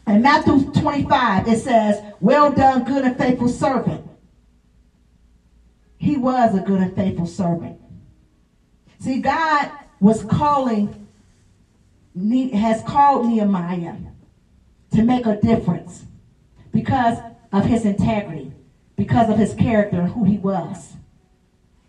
in 0.07 0.23
Matthew 0.23 0.71
25, 0.73 1.49
it 1.49 1.59
says, 1.59 2.03
Well 2.21 2.53
done, 2.53 2.85
good 2.85 3.05
and 3.05 3.17
faithful 3.17 3.49
servant. 3.49 4.09
He 5.97 6.17
was 6.17 6.55
a 6.55 6.61
good 6.61 6.81
and 6.81 6.95
faithful 6.97 7.27
servant. 7.27 7.81
See, 8.99 9.21
God 9.21 9.71
was 10.01 10.25
calling, 10.25 11.07
has 12.53 12.83
called 12.83 13.27
Nehemiah 13.27 13.95
to 14.93 15.03
make 15.03 15.27
a 15.27 15.41
difference 15.41 16.05
because 16.73 17.19
of 17.53 17.65
his 17.65 17.85
integrity, 17.85 18.53
because 18.97 19.29
of 19.31 19.37
his 19.37 19.55
character 19.55 20.01
and 20.01 20.09
who 20.13 20.25
he 20.25 20.39
was. 20.39 20.95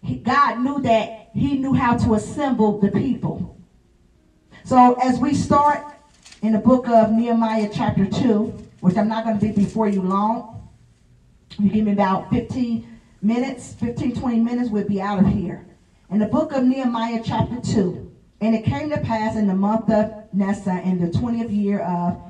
He, 0.01 0.17
God 0.17 0.59
knew 0.59 0.81
that 0.81 1.29
he 1.33 1.57
knew 1.57 1.73
how 1.73 1.97
to 1.97 2.13
assemble 2.13 2.79
the 2.79 2.91
people. 2.91 3.57
So 4.63 4.93
as 5.01 5.19
we 5.19 5.33
start 5.33 5.92
in 6.43 6.51
the 6.51 6.59
book 6.59 6.89
of 6.89 7.09
Nehemiah 7.13 7.69
chapter 7.73 8.05
2, 8.05 8.43
which 8.81 8.97
I'm 8.97 9.07
not 9.07 9.23
going 9.23 9.39
to 9.39 9.45
be 9.45 9.53
before 9.53 9.87
you 9.87 10.01
long, 10.01 10.69
you 11.57 11.69
give 11.69 11.85
me 11.85 11.93
about 11.93 12.29
15 12.31 12.85
minutes, 13.21 13.73
15, 13.75 14.13
20 14.13 14.39
minutes, 14.41 14.69
we'll 14.69 14.85
be 14.85 14.99
out 14.99 15.19
of 15.19 15.27
here. 15.27 15.65
In 16.09 16.19
the 16.19 16.25
book 16.25 16.51
of 16.51 16.65
Nehemiah 16.65 17.21
chapter 17.23 17.61
2, 17.61 18.11
and 18.41 18.53
it 18.53 18.65
came 18.65 18.89
to 18.89 18.97
pass 18.99 19.37
in 19.37 19.47
the 19.47 19.53
month 19.53 19.89
of 19.89 20.11
Nisan 20.33 20.79
in 20.79 20.99
the 20.99 21.07
20th 21.17 21.49
year 21.49 21.79
of 21.79 22.21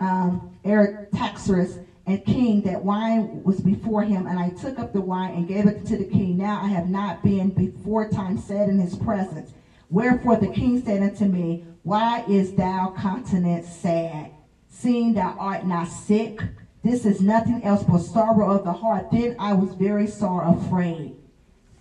um, 0.00 0.56
Artaxerxes 0.64 1.78
and 2.06 2.24
king 2.24 2.62
that 2.62 2.82
wine 2.82 3.42
was 3.42 3.60
before 3.60 4.02
him, 4.02 4.26
and 4.26 4.38
I 4.38 4.48
took 4.48 4.78
up 4.78 4.94
the 4.94 5.02
wine 5.02 5.34
and 5.34 5.46
gave 5.46 5.66
it 5.66 5.84
to 5.86 5.98
the 5.98 6.04
king. 6.04 6.38
Now 6.38 6.58
I 6.62 6.68
have 6.68 6.88
not 6.88 7.22
been 7.22 7.50
before 7.50 8.08
time 8.08 8.38
said 8.38 8.70
in 8.70 8.78
his 8.78 8.96
presence. 8.96 9.52
Wherefore 9.90 10.36
the 10.36 10.48
king 10.48 10.82
said 10.82 11.02
unto 11.02 11.26
me, 11.26 11.66
Why 11.82 12.24
is 12.28 12.54
thou 12.54 12.94
countenance 12.96 13.68
sad, 13.68 14.30
seeing 14.68 15.14
thou 15.14 15.36
art 15.38 15.66
not 15.66 15.88
sick? 15.88 16.40
This 16.84 17.04
is 17.04 17.20
nothing 17.20 17.62
else 17.64 17.82
but 17.82 17.98
sorrow 17.98 18.50
of 18.52 18.64
the 18.64 18.72
heart. 18.72 19.10
Then 19.10 19.36
I 19.38 19.52
was 19.52 19.74
very 19.74 20.06
sore 20.06 20.44
afraid. 20.44 21.16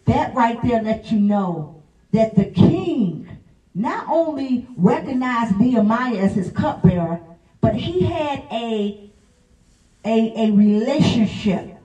That 0.05 0.33
right 0.33 0.59
there 0.63 0.81
let 0.81 1.11
you 1.11 1.19
know 1.19 1.83
that 2.11 2.35
the 2.35 2.45
king 2.45 3.29
not 3.73 4.07
only 4.09 4.67
recognized 4.75 5.59
Nehemiah 5.59 6.17
as 6.17 6.33
his 6.33 6.51
cupbearer, 6.51 7.21
but 7.61 7.75
he 7.75 8.01
had 8.01 8.43
a 8.51 9.11
a, 10.03 10.47
a 10.47 10.51
relationship 10.51 11.77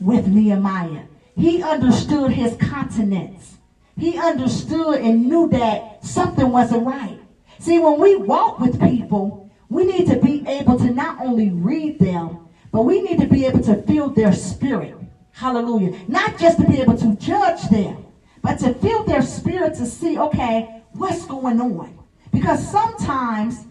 with 0.00 0.26
Nehemiah. 0.26 1.04
He 1.36 1.62
understood 1.62 2.32
his 2.32 2.56
continence. 2.56 3.56
He 3.96 4.18
understood 4.18 5.00
and 5.00 5.28
knew 5.28 5.48
that 5.50 6.04
something 6.04 6.50
wasn't 6.50 6.84
right. 6.84 7.20
See, 7.66 7.80
when 7.80 7.98
we 7.98 8.14
walk 8.14 8.60
with 8.60 8.80
people, 8.80 9.50
we 9.68 9.82
need 9.82 10.06
to 10.06 10.20
be 10.20 10.46
able 10.46 10.78
to 10.78 10.88
not 10.92 11.20
only 11.20 11.50
read 11.50 11.98
them, 11.98 12.46
but 12.70 12.82
we 12.82 13.00
need 13.00 13.18
to 13.18 13.26
be 13.26 13.44
able 13.44 13.58
to 13.64 13.82
feel 13.82 14.08
their 14.08 14.32
spirit. 14.32 14.96
Hallelujah. 15.32 15.98
Not 16.06 16.38
just 16.38 16.58
to 16.58 16.64
be 16.64 16.80
able 16.80 16.96
to 16.96 17.16
judge 17.16 17.60
them, 17.70 18.06
but 18.40 18.60
to 18.60 18.72
feel 18.74 19.02
their 19.02 19.20
spirit 19.20 19.74
to 19.78 19.86
see, 19.86 20.16
okay, 20.16 20.80
what's 20.92 21.26
going 21.26 21.60
on. 21.60 21.98
Because 22.32 22.70
sometimes 22.70 23.64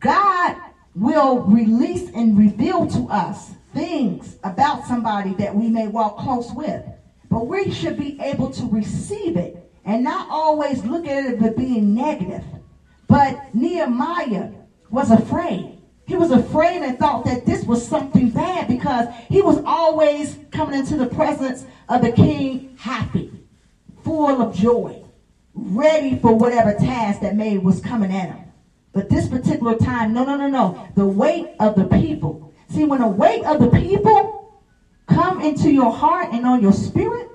God 0.00 0.56
will 0.94 1.40
release 1.40 2.08
and 2.14 2.38
reveal 2.38 2.86
to 2.86 3.06
us 3.10 3.50
things 3.74 4.38
about 4.44 4.86
somebody 4.86 5.34
that 5.34 5.54
we 5.54 5.68
may 5.68 5.88
walk 5.88 6.16
close 6.16 6.50
with. 6.54 6.82
But 7.28 7.48
we 7.48 7.70
should 7.70 7.98
be 7.98 8.18
able 8.18 8.50
to 8.52 8.66
receive 8.70 9.36
it 9.36 9.70
and 9.84 10.02
not 10.02 10.26
always 10.30 10.82
look 10.86 11.06
at 11.06 11.34
it 11.34 11.42
as 11.42 11.54
being 11.54 11.94
negative. 11.94 12.42
But 13.08 13.54
Nehemiah 13.54 14.50
was 14.90 15.10
afraid. 15.10 15.78
He 16.06 16.16
was 16.16 16.30
afraid 16.30 16.82
and 16.82 16.98
thought 16.98 17.24
that 17.24 17.46
this 17.46 17.64
was 17.64 17.86
something 17.86 18.30
bad 18.30 18.68
because 18.68 19.08
he 19.28 19.42
was 19.42 19.62
always 19.64 20.38
coming 20.52 20.78
into 20.78 20.96
the 20.96 21.06
presence 21.06 21.66
of 21.88 22.02
the 22.02 22.12
king 22.12 22.76
happy, 22.78 23.32
full 24.04 24.40
of 24.40 24.54
joy, 24.54 25.02
ready 25.54 26.16
for 26.16 26.36
whatever 26.36 26.72
task 26.74 27.20
that 27.20 27.34
may 27.34 27.58
was 27.58 27.80
coming 27.80 28.12
at 28.12 28.28
him. 28.28 28.44
But 28.92 29.08
this 29.08 29.28
particular 29.28 29.76
time, 29.76 30.14
no, 30.14 30.24
no, 30.24 30.36
no, 30.36 30.48
no. 30.48 30.88
The 30.94 31.06
weight 31.06 31.54
of 31.58 31.74
the 31.74 31.84
people, 31.84 32.46
See, 32.68 32.84
when 32.84 33.00
the 33.00 33.06
weight 33.06 33.44
of 33.44 33.60
the 33.60 33.68
people 33.68 34.62
come 35.06 35.40
into 35.40 35.70
your 35.70 35.92
heart 35.92 36.28
and 36.32 36.44
on 36.46 36.60
your 36.60 36.72
spirit, 36.72 37.28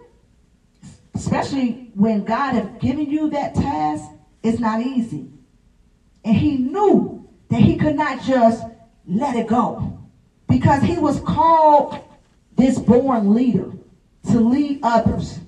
especially 1.16 1.92
when 1.96 2.24
God 2.24 2.54
has 2.54 2.68
given 2.82 3.10
you 3.10 3.30
that 3.30 3.56
task, 3.56 4.06
it's 4.44 4.60
not 4.60 4.82
easy. 4.82 5.30
And 6.24 6.36
he 6.36 6.58
knew 6.58 7.28
that 7.50 7.62
he 7.62 7.78
could 7.78 7.96
not 7.96 8.22
just 8.24 8.64
let 9.08 9.36
it 9.36 9.48
go 9.48 10.00
because 10.48 10.84
he 10.84 10.98
was 10.98 11.20
called 11.22 12.00
this 12.56 12.78
born 12.78 13.34
leader 13.34 13.72
to 14.30 14.40
lead 14.40 14.80
others. 14.84 15.40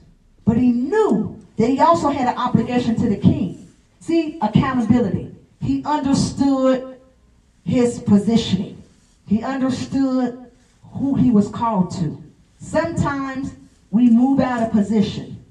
But 0.45 0.57
he 0.57 0.71
knew 0.71 1.39
that 1.57 1.69
he 1.69 1.79
also 1.79 2.09
had 2.09 2.27
an 2.27 2.37
obligation 2.37 2.95
to 2.95 3.09
the 3.09 3.17
king. 3.17 3.67
See, 3.99 4.37
accountability. 4.41 5.33
He 5.61 5.83
understood 5.85 6.99
his 7.63 7.99
positioning. 7.99 8.81
He 9.27 9.43
understood 9.43 10.51
who 10.91 11.15
he 11.15 11.31
was 11.31 11.47
called 11.49 11.91
to. 11.91 12.21
Sometimes 12.57 13.53
we 13.91 14.09
move 14.09 14.39
out 14.39 14.63
of 14.63 14.71
position. 14.71 15.43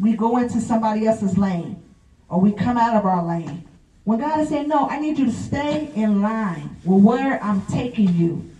We 0.00 0.14
go 0.14 0.38
into 0.38 0.60
somebody 0.60 1.06
else's 1.06 1.38
lane 1.38 1.82
or 2.28 2.40
we 2.40 2.52
come 2.52 2.76
out 2.76 2.96
of 2.96 3.04
our 3.04 3.24
lane. 3.24 3.64
When 4.04 4.18
God 4.18 4.40
is 4.40 4.48
saying, 4.48 4.66
no, 4.66 4.88
I 4.88 4.98
need 4.98 5.18
you 5.18 5.26
to 5.26 5.32
stay 5.32 5.90
in 5.94 6.22
line 6.22 6.76
with 6.84 7.04
where 7.04 7.42
I'm 7.42 7.64
taking 7.66 8.12
you. 8.14 8.50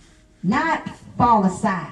Not 0.41 0.89
fall 1.17 1.43
aside. 1.45 1.91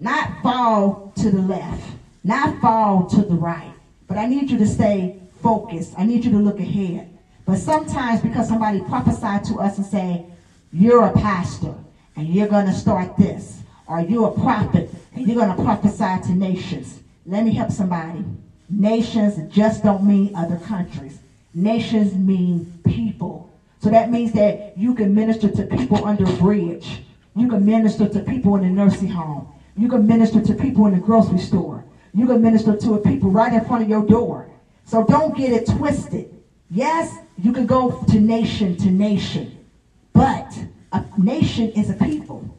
Not 0.00 0.42
fall 0.42 1.12
to 1.16 1.30
the 1.30 1.40
left. 1.40 1.88
Not 2.24 2.60
fall 2.60 3.06
to 3.10 3.22
the 3.22 3.34
right. 3.34 3.72
But 4.08 4.18
I 4.18 4.26
need 4.26 4.50
you 4.50 4.58
to 4.58 4.66
stay 4.66 5.20
focused. 5.40 5.94
I 5.96 6.04
need 6.04 6.24
you 6.24 6.32
to 6.32 6.38
look 6.38 6.58
ahead. 6.58 7.16
But 7.46 7.58
sometimes 7.58 8.20
because 8.20 8.48
somebody 8.48 8.80
prophesied 8.80 9.44
to 9.44 9.60
us 9.60 9.76
and 9.78 9.86
say, 9.86 10.26
you're 10.72 11.06
a 11.06 11.12
pastor 11.12 11.74
and 12.16 12.26
you're 12.26 12.48
going 12.48 12.66
to 12.66 12.72
start 12.72 13.16
this. 13.16 13.62
Or 13.86 14.00
you're 14.00 14.30
a 14.30 14.40
prophet 14.40 14.90
and 15.14 15.26
you're 15.26 15.36
going 15.36 15.56
to 15.56 15.62
prophesy 15.62 16.28
to 16.28 16.32
nations. 16.32 17.00
Let 17.24 17.44
me 17.44 17.54
help 17.54 17.70
somebody. 17.70 18.24
Nations 18.68 19.52
just 19.52 19.84
don't 19.84 20.04
mean 20.04 20.34
other 20.34 20.56
countries. 20.56 21.19
Nations 21.54 22.14
mean 22.14 22.80
people. 22.84 23.50
So 23.80 23.90
that 23.90 24.10
means 24.10 24.32
that 24.32 24.76
you 24.76 24.94
can 24.94 25.14
minister 25.14 25.48
to 25.48 25.64
people 25.64 26.04
under 26.04 26.24
bridge. 26.36 27.02
You 27.34 27.48
can 27.48 27.64
minister 27.64 28.08
to 28.08 28.20
people 28.20 28.56
in 28.56 28.64
a 28.64 28.70
nursing 28.70 29.08
home. 29.08 29.52
You 29.76 29.88
can 29.88 30.06
minister 30.06 30.40
to 30.40 30.54
people 30.54 30.86
in 30.86 30.92
the 30.92 30.98
grocery 30.98 31.38
store. 31.38 31.84
You 32.12 32.26
can 32.26 32.42
minister 32.42 32.76
to 32.76 32.98
people 32.98 33.30
right 33.30 33.52
in 33.52 33.64
front 33.64 33.82
of 33.82 33.88
your 33.88 34.06
door. 34.06 34.50
So 34.84 35.04
don't 35.04 35.36
get 35.36 35.52
it 35.52 35.66
twisted. 35.66 36.28
Yes, 36.70 37.18
you 37.38 37.52
can 37.52 37.66
go 37.66 38.02
to 38.08 38.20
nation 38.20 38.76
to 38.78 38.90
nation, 38.90 39.64
but 40.12 40.64
a 40.92 41.04
nation 41.16 41.70
is 41.70 41.90
a 41.90 41.94
people. 41.94 42.56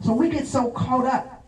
So 0.00 0.12
we 0.12 0.28
get 0.28 0.46
so 0.46 0.70
caught 0.70 1.06
up 1.06 1.44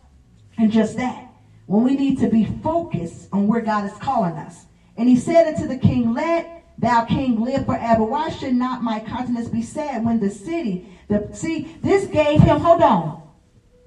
in 0.57 0.69
just 0.69 0.97
that 0.97 1.27
when 1.65 1.83
we 1.83 1.95
need 1.95 2.19
to 2.19 2.27
be 2.29 2.45
focused 2.45 3.27
on 3.31 3.47
where 3.47 3.61
God 3.61 3.85
is 3.85 3.93
calling 3.99 4.33
us. 4.33 4.65
And 4.95 5.07
he 5.07 5.15
said 5.15 5.47
unto 5.47 5.67
the 5.67 5.77
king, 5.77 6.13
Let 6.13 6.56
thou 6.77 7.05
king 7.05 7.41
live 7.41 7.65
forever. 7.65 8.03
Why 8.03 8.29
should 8.29 8.53
not 8.53 8.83
my 8.83 8.99
countenance 8.99 9.49
be 9.49 9.61
sad 9.61 10.05
when 10.05 10.19
the 10.19 10.29
city, 10.29 10.89
the 11.07 11.29
see, 11.33 11.75
this 11.81 12.07
gave 12.07 12.41
him, 12.41 12.59
hold 12.59 12.81
on. 12.81 13.23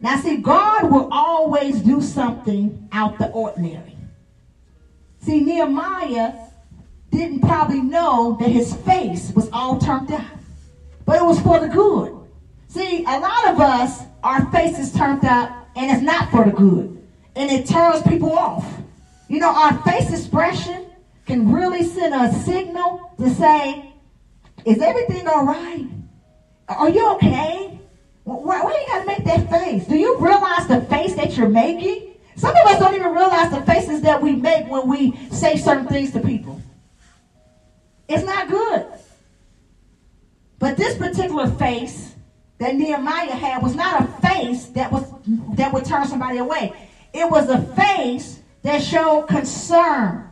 Now 0.01 0.16
see, 0.16 0.38
God 0.38 0.91
will 0.91 1.09
always 1.12 1.80
do 1.80 2.01
something 2.01 2.88
out 2.93 3.18
the 3.18 3.28
ordinary. 3.28 3.97
See, 5.20 5.41
Nehemiah 5.41 6.34
didn't 7.11 7.41
probably 7.41 7.82
know 7.82 8.36
that 8.41 8.49
his 8.49 8.74
face 8.74 9.32
was 9.34 9.51
all 9.53 9.78
turned 9.78 10.11
out. 10.12 10.24
But 11.05 11.16
it 11.16 11.24
was 11.24 11.41
for 11.41 11.61
the 11.61 11.68
good. 11.68 12.16
See, 12.68 13.05
a 13.05 13.18
lot 13.18 13.49
of 13.49 13.61
us, 13.61 14.05
our 14.22 14.51
face 14.53 14.78
is 14.78 14.93
turned 14.93 15.24
out 15.24 15.51
and 15.76 15.91
it's 15.91 16.03
not 16.03 16.30
for 16.30 16.45
the 16.45 16.53
good. 16.53 17.03
And 17.36 17.51
it 17.51 17.66
turns 17.66 18.03
people 18.03 18.32
off. 18.32 18.64
You 19.28 19.38
know, 19.38 19.51
our 19.51 19.76
face 19.82 20.11
expression 20.11 20.86
can 21.31 21.53
really 21.53 21.85
send 21.85 22.12
a 22.12 22.33
signal 22.41 23.12
to 23.16 23.31
say, 23.31 23.95
is 24.64 24.83
everything 24.83 25.28
all 25.28 25.47
right? 25.47 25.87
Are 26.68 26.91
you 26.91 27.09
okay? 27.14 27.78
Why, 28.24 28.62
why 28.62 28.72
you 28.72 28.87
gotta 28.89 29.07
make 29.07 29.24
that 29.24 29.49
face? 29.49 29.87
Do 29.87 29.97
you 29.97 30.18
realize 30.18 30.66
the 30.66 30.81
face 30.83 31.14
that 31.14 31.37
you're 31.37 31.49
making? 31.49 32.14
Some 32.35 32.51
of 32.51 32.66
us 32.66 32.81
don't 32.81 32.95
even 32.97 33.12
realize 33.12 33.53
the 33.53 33.62
faces 33.62 34.01
that 34.03 34.20
we 34.20 34.33
make 34.33 34.66
when 34.68 34.89
we 34.89 35.16
say 35.31 35.57
certain 35.57 35.87
things 35.87 36.11
to 36.12 36.20
people. 36.20 36.61
It's 38.09 38.24
not 38.24 38.49
good. 38.49 38.87
But 40.59 40.76
this 40.76 40.99
particular 40.99 41.49
face 41.49 42.12
that 42.59 42.74
Nehemiah 42.74 43.37
had 43.37 43.62
was 43.62 43.76
not 43.76 44.03
a 44.03 44.07
face 44.20 44.66
that 44.70 44.91
was 44.91 45.05
that 45.55 45.72
would 45.72 45.85
turn 45.85 46.09
somebody 46.09 46.39
away. 46.39 46.72
It 47.12 47.31
was 47.31 47.49
a 47.49 47.62
face 47.76 48.41
that 48.62 48.83
showed 48.83 49.28
concern. 49.28 50.30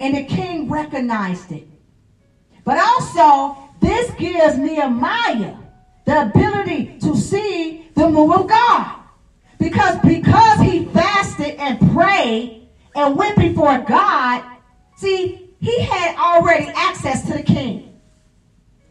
And 0.00 0.16
the 0.16 0.24
king 0.24 0.68
recognized 0.68 1.52
it. 1.52 1.68
But 2.64 2.78
also, 2.78 3.56
this 3.80 4.10
gives 4.12 4.56
Nehemiah 4.58 5.56
the 6.04 6.22
ability 6.22 6.98
to 7.00 7.16
see 7.16 7.88
the 7.94 8.08
move 8.08 8.32
of 8.32 8.48
God. 8.48 9.00
Because 9.58 9.98
because 10.00 10.60
he 10.60 10.86
fasted 10.86 11.56
and 11.58 11.78
prayed 11.92 12.68
and 12.94 13.16
went 13.16 13.36
before 13.36 13.78
God, 13.78 14.44
see, 14.96 15.50
he 15.60 15.80
had 15.80 16.16
already 16.16 16.68
access 16.74 17.24
to 17.26 17.34
the 17.34 17.42
king. 17.42 18.00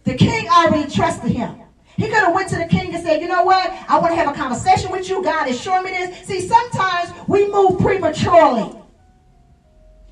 The 0.04 0.16
king 0.16 0.48
already 0.50 0.90
trusted 0.90 1.32
him. 1.32 1.60
He 1.96 2.08
could 2.08 2.16
have 2.16 2.34
went 2.34 2.50
to 2.50 2.56
the 2.58 2.66
king 2.66 2.94
and 2.94 3.04
said, 3.04 3.22
you 3.22 3.28
know 3.28 3.44
what? 3.44 3.72
I 3.88 4.00
want 4.00 4.12
to 4.12 4.16
have 4.16 4.28
a 4.28 4.34
conversation 4.34 4.92
with 4.92 5.08
you. 5.08 5.24
God 5.24 5.48
is 5.48 5.60
showing 5.60 5.84
me 5.84 5.92
this. 5.92 6.28
See, 6.28 6.42
sometimes 6.42 7.12
we 7.28 7.52
move 7.52 7.80
prematurely. 7.80 8.83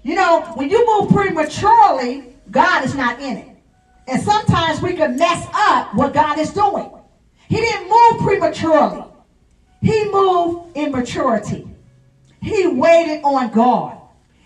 You 0.04 0.16
know, 0.16 0.42
when 0.56 0.70
you 0.70 0.86
move 0.86 1.12
prematurely, 1.12 2.36
God 2.50 2.84
is 2.86 2.96
not 2.96 3.20
in 3.20 3.38
it. 3.38 3.58
And 4.08 4.22
sometimes 4.22 4.82
we 4.82 4.96
can 4.96 5.16
mess 5.16 5.48
up 5.54 5.94
what 5.94 6.14
God 6.14 6.40
is 6.40 6.52
doing. 6.52 6.90
He 7.48 7.58
didn't 7.58 7.90
move 7.90 8.22
prematurely. 8.22 9.04
He 9.82 10.06
moved 10.10 10.76
in 10.76 10.92
maturity. 10.92 11.68
He 12.42 12.68
waited 12.68 13.22
on 13.24 13.52
God. 13.52 14.00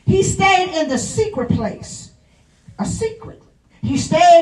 He 0.05 0.23
stayed 0.23 0.77
in 0.79 0.89
the 0.89 0.97
secret 0.97 1.49
place. 1.49 2.11
A 2.79 2.85
secret. 2.85 3.41
He 3.81 3.97
stayed. 3.97 4.41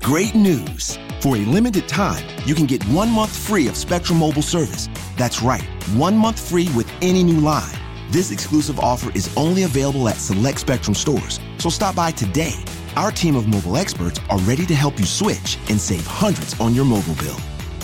Great 0.00 0.34
news. 0.34 0.98
For 1.20 1.36
a 1.36 1.40
limited 1.40 1.88
time, 1.88 2.24
you 2.44 2.54
can 2.54 2.66
get 2.66 2.84
one 2.84 3.10
month 3.10 3.36
free 3.36 3.66
of 3.66 3.76
Spectrum 3.76 4.18
Mobile 4.20 4.42
service. 4.42 4.88
That's 5.16 5.42
right, 5.42 5.64
one 5.94 6.16
month 6.16 6.38
free 6.38 6.68
with 6.76 6.88
any 7.02 7.24
new 7.24 7.40
line. 7.40 7.74
This 8.10 8.30
exclusive 8.30 8.78
offer 8.78 9.10
is 9.16 9.34
only 9.36 9.64
available 9.64 10.08
at 10.08 10.16
select 10.16 10.60
Spectrum 10.60 10.94
stores, 10.94 11.40
so 11.58 11.68
stop 11.68 11.96
by 11.96 12.12
today. 12.12 12.54
Our 12.94 13.10
team 13.10 13.34
of 13.34 13.48
mobile 13.48 13.76
experts 13.76 14.20
are 14.30 14.38
ready 14.40 14.64
to 14.66 14.74
help 14.76 14.98
you 15.00 15.04
switch 15.04 15.58
and 15.68 15.80
save 15.80 16.06
hundreds 16.06 16.58
on 16.60 16.72
your 16.72 16.84
mobile 16.84 17.16
bill. 17.16 17.36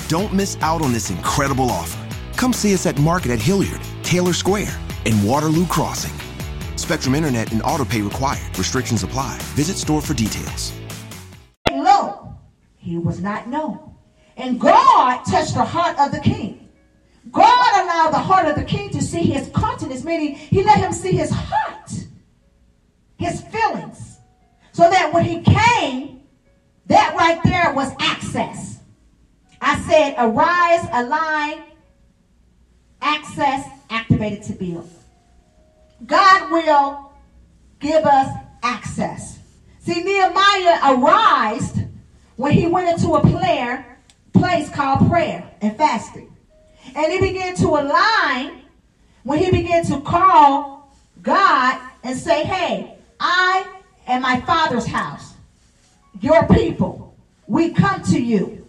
Don't 0.09 0.33
miss 0.33 0.57
out 0.61 0.81
on 0.81 0.93
this 0.93 1.11
incredible 1.11 1.71
offer. 1.71 1.99
Come 2.37 2.53
see 2.53 2.73
us 2.73 2.87
at 2.87 2.99
Market 3.01 3.33
at 3.33 3.41
Hilliard, 3.41 3.81
Taylor 4.05 4.33
Square, 4.33 4.79
and 5.07 5.27
Waterloo 5.27 5.67
Crossing. 5.67 6.15
Spectrum 6.77 7.17
Internet 7.17 7.51
and 7.53 7.61
autopay 7.63 8.05
required. 8.09 8.57
Restrictions 8.57 9.03
apply. 9.03 9.39
Visit 9.55 9.77
store 9.77 10.01
for 10.01 10.15
details. 10.15 10.73
low. 11.69 12.35
He 12.77 12.97
was 12.97 13.21
not 13.21 13.49
known. 13.49 13.97
And 14.37 14.61
God 14.61 15.25
touched 15.25 15.55
the 15.55 15.65
heart 15.65 15.99
of 15.99 16.13
the 16.13 16.21
king. 16.21 16.62
God 17.31 17.85
allowed 17.85 18.11
the 18.11 18.19
heart 18.19 18.47
of 18.47 18.57
the 18.57 18.65
king 18.65 18.91
to 18.91 19.03
see 19.03 19.23
his 19.23 19.49
countenance, 19.55 20.05
meaning 20.05 20.35
he 20.35 20.63
let 20.63 20.79
him 20.79 20.93
see 20.93 21.13
his 21.13 21.31
heart, 21.31 21.93
his 23.17 23.41
feelings. 23.43 24.19
So 24.73 24.91
that 24.91 25.13
when 25.13 25.25
he 25.25 25.43
came, 25.43 26.23
that 26.87 27.15
right 27.17 27.41
there 27.45 27.73
was 27.73 27.93
access. 28.01 28.81
I 29.61 29.79
said, 29.83 30.15
arise, 30.19 30.89
align, 30.93 31.63
access, 33.01 33.69
activated 33.91 34.43
to 34.45 34.53
build. 34.55 34.91
God 36.05 36.51
will 36.51 37.13
give 37.79 38.05
us 38.05 38.37
access. 38.63 39.39
See, 39.81 40.03
Nehemiah 40.03 40.95
arised 40.95 41.79
when 42.37 42.53
he 42.53 42.67
went 42.67 42.89
into 42.89 43.15
a 43.15 43.21
prayer, 43.21 43.99
place 44.33 44.69
called 44.71 45.09
prayer 45.09 45.49
and 45.61 45.77
fasting. 45.77 46.32
And 46.95 47.13
he 47.13 47.21
began 47.21 47.55
to 47.57 47.69
align 47.69 48.63
when 49.23 49.39
he 49.39 49.51
began 49.51 49.85
to 49.87 50.01
call 50.01 50.95
God 51.23 51.81
and 52.03 52.17
say, 52.17 52.45
Hey, 52.45 52.97
I 53.21 53.67
and 54.07 54.23
my 54.23 54.41
father's 54.41 54.87
house, 54.87 55.35
your 56.21 56.47
people, 56.49 57.17
we 57.47 57.71
come 57.71 58.03
to 58.05 58.21
you 58.21 58.67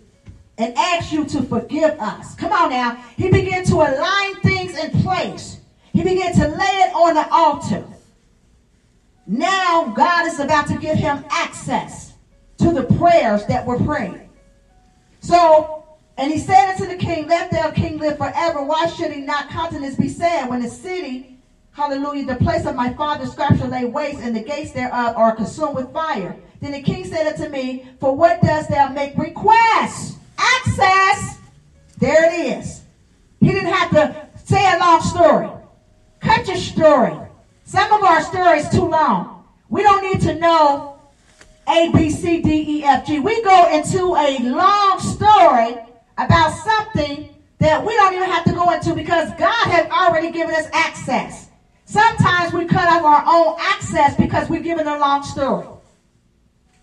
and 0.57 0.77
ask 0.77 1.11
you 1.11 1.25
to 1.25 1.41
forgive 1.43 1.99
us. 1.99 2.35
Come 2.35 2.51
on 2.51 2.69
now. 2.69 2.95
He 3.17 3.29
began 3.29 3.65
to 3.65 3.75
align 3.75 4.35
things 4.41 4.77
in 4.77 4.91
place. 5.01 5.59
He 5.91 6.03
began 6.03 6.33
to 6.33 6.47
lay 6.47 6.81
it 6.81 6.93
on 6.95 7.15
the 7.15 7.27
altar. 7.31 7.83
Now 9.25 9.93
God 9.95 10.27
is 10.27 10.39
about 10.39 10.67
to 10.67 10.77
give 10.77 10.97
him 10.97 11.23
access 11.29 12.13
to 12.57 12.71
the 12.71 12.83
prayers 12.97 13.45
that 13.45 13.65
were 13.65 13.79
prayed. 13.79 14.29
So 15.21 15.82
And 16.17 16.31
he 16.31 16.37
said 16.37 16.71
unto 16.71 16.85
the 16.85 16.95
king, 16.95 17.27
Let 17.27 17.51
their 17.51 17.71
king 17.71 17.97
live 17.97 18.17
forever. 18.17 18.63
Why 18.63 18.87
should 18.87 19.11
he 19.11 19.21
not 19.21 19.49
countenance 19.49 19.95
be 19.95 20.09
sad 20.09 20.49
when 20.49 20.61
the 20.61 20.69
city, 20.69 21.37
hallelujah, 21.71 22.25
the 22.25 22.35
place 22.35 22.65
of 22.65 22.75
my 22.75 22.93
father's 22.93 23.31
scripture 23.31 23.67
lay 23.67 23.85
waste, 23.85 24.19
and 24.19 24.35
the 24.35 24.43
gates 24.43 24.71
thereof 24.71 25.15
are 25.17 25.35
consumed 25.35 25.75
with 25.75 25.91
fire? 25.91 26.35
Then 26.61 26.71
the 26.71 26.81
king 26.81 27.03
said 27.03 27.27
unto 27.27 27.49
me, 27.49 27.87
For 27.99 28.15
what 28.15 28.41
dost 28.41 28.69
thou 28.69 28.89
make 28.89 29.17
request? 29.17 30.17
Access. 30.37 31.39
There 31.97 32.31
it 32.31 32.57
is. 32.57 32.81
He 33.39 33.51
didn't 33.51 33.73
have 33.73 33.89
to 33.91 34.27
say 34.45 34.63
a 34.75 34.79
long 34.79 35.01
story. 35.01 35.49
Cut 36.19 36.47
your 36.47 36.57
story. 36.57 37.17
Some 37.65 37.91
of 37.91 38.03
our 38.03 38.21
stories 38.21 38.69
too 38.69 38.87
long. 38.87 39.45
We 39.69 39.81
don't 39.81 40.03
need 40.03 40.21
to 40.21 40.35
know 40.35 40.99
A, 41.67 41.91
B, 41.91 42.09
C, 42.09 42.41
D, 42.41 42.79
E, 42.79 42.83
F, 42.83 43.07
G. 43.07 43.19
We 43.19 43.41
go 43.43 43.69
into 43.73 44.15
a 44.15 44.39
long 44.39 44.99
story 44.99 45.77
about 46.17 46.51
something 46.51 47.29
that 47.59 47.83
we 47.85 47.93
don't 47.95 48.13
even 48.13 48.29
have 48.29 48.43
to 48.45 48.53
go 48.53 48.71
into 48.71 48.93
because 48.93 49.29
God 49.39 49.67
has 49.67 49.89
already 49.89 50.31
given 50.31 50.53
us 50.53 50.67
access. 50.73 51.49
Sometimes 51.85 52.53
we 52.53 52.65
cut 52.65 52.87
off 52.87 53.03
our 53.03 53.23
own 53.25 53.57
access 53.59 54.15
because 54.17 54.49
we're 54.49 54.61
given 54.61 54.87
a 54.87 54.97
long 54.97 55.23
story. 55.23 55.67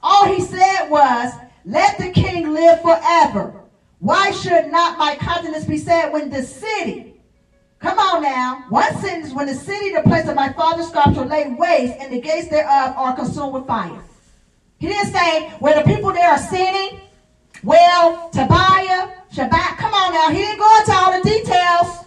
All 0.02 0.26
he 0.26 0.40
said 0.40 0.88
was, 0.88 1.32
Let 1.64 1.98
the 1.98 2.10
king 2.10 2.52
live 2.52 2.80
forever. 2.80 3.60
Why 3.98 4.30
should 4.30 4.70
not 4.70 4.98
my 4.98 5.16
countenance 5.16 5.66
be 5.66 5.76
sad 5.76 6.12
when 6.12 6.30
the 6.30 6.42
city, 6.42 7.20
come 7.78 7.98
on 7.98 8.22
now, 8.22 8.64
one 8.70 8.96
sentence, 9.00 9.34
when 9.34 9.46
the 9.46 9.54
city, 9.54 9.92
the 9.92 10.02
place 10.02 10.26
of 10.26 10.34
my 10.34 10.50
father's 10.54 10.88
sculpture, 10.88 11.24
lay 11.26 11.54
waste, 11.58 11.96
and 12.00 12.12
the 12.12 12.20
gates 12.20 12.48
thereof 12.48 12.94
are 12.96 13.14
consumed 13.14 13.52
with 13.52 13.66
fire? 13.66 14.02
He 14.78 14.88
didn't 14.88 15.12
say 15.12 15.50
where 15.58 15.74
the 15.74 15.82
people 15.82 16.12
there 16.12 16.30
are 16.30 16.38
sinning. 16.38 17.00
Well, 17.62 18.30
Tobiah, 18.30 19.19
Shabbat, 19.32 19.76
come 19.78 19.94
on 19.94 20.12
now. 20.12 20.30
He 20.30 20.38
didn't 20.38 20.58
go 20.58 20.78
into 20.78 20.92
all 20.92 21.22
the 21.22 21.28
details. 21.28 22.04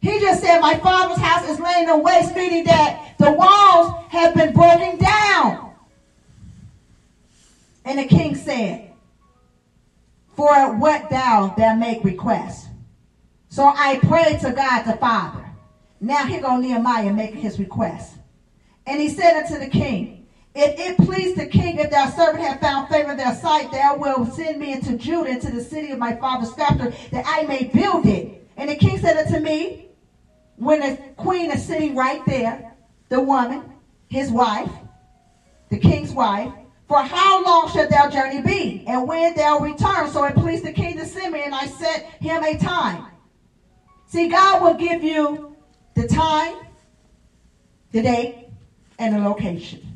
He 0.00 0.20
just 0.20 0.42
said, 0.42 0.60
My 0.60 0.76
father's 0.78 1.18
house 1.18 1.48
is 1.48 1.60
laying 1.60 1.88
in 1.88 2.02
waste, 2.02 2.34
meaning 2.34 2.64
that 2.64 3.14
the 3.18 3.32
walls 3.32 4.04
have 4.10 4.34
been 4.34 4.52
broken 4.52 4.98
down. 4.98 5.72
And 7.84 7.98
the 7.98 8.04
king 8.04 8.34
said, 8.34 8.90
For 10.34 10.76
what 10.76 11.08
thou 11.08 11.54
thou 11.56 11.74
make 11.76 12.02
request. 12.04 12.68
So 13.48 13.64
I 13.64 13.98
prayed 14.00 14.40
to 14.40 14.50
God 14.50 14.82
the 14.82 14.96
Father. 14.96 15.44
Now 16.00 16.26
here 16.26 16.40
go 16.40 16.56
Nehemiah 16.56 17.12
making 17.12 17.40
his 17.40 17.58
request. 17.58 18.16
And 18.86 19.00
he 19.00 19.08
said 19.08 19.42
unto 19.42 19.58
the 19.58 19.68
king, 19.68 20.23
If 20.54 20.78
it 20.78 21.04
please 21.04 21.34
the 21.34 21.46
king, 21.46 21.78
if 21.78 21.90
thy 21.90 22.08
servant 22.10 22.44
have 22.44 22.60
found 22.60 22.88
favor 22.88 23.10
in 23.10 23.16
their 23.16 23.34
sight, 23.34 23.72
thou 23.72 23.96
wilt 23.96 24.34
send 24.34 24.60
me 24.60 24.72
into 24.72 24.96
Judah, 24.96 25.30
into 25.30 25.50
the 25.50 25.62
city 25.62 25.90
of 25.90 25.98
my 25.98 26.14
father's 26.14 26.54
scepter, 26.54 26.92
that 27.10 27.24
I 27.26 27.42
may 27.42 27.64
build 27.64 28.06
it. 28.06 28.46
And 28.56 28.70
the 28.70 28.76
king 28.76 28.98
said 28.98 29.16
unto 29.16 29.40
me, 29.40 29.88
when 30.56 30.78
the 30.78 30.96
queen 31.16 31.50
is 31.50 31.66
sitting 31.66 31.96
right 31.96 32.24
there, 32.26 32.72
the 33.08 33.20
woman, 33.20 33.64
his 34.08 34.30
wife, 34.30 34.70
the 35.70 35.78
king's 35.78 36.12
wife, 36.12 36.52
for 36.86 37.00
how 37.00 37.42
long 37.44 37.68
shall 37.72 37.88
thou 37.88 38.08
journey 38.08 38.40
be? 38.42 38.84
And 38.86 39.08
when 39.08 39.34
thou 39.34 39.58
return? 39.58 40.08
So 40.10 40.22
it 40.24 40.36
pleased 40.36 40.64
the 40.64 40.72
king 40.72 40.96
to 40.98 41.06
send 41.06 41.32
me, 41.32 41.42
and 41.42 41.54
I 41.54 41.66
set 41.66 42.04
him 42.20 42.44
a 42.44 42.56
time. 42.56 43.06
See, 44.06 44.28
God 44.28 44.62
will 44.62 44.74
give 44.74 45.02
you 45.02 45.56
the 45.94 46.06
time, 46.06 46.54
the 47.90 48.02
date, 48.02 48.48
and 49.00 49.16
the 49.16 49.28
location. 49.28 49.93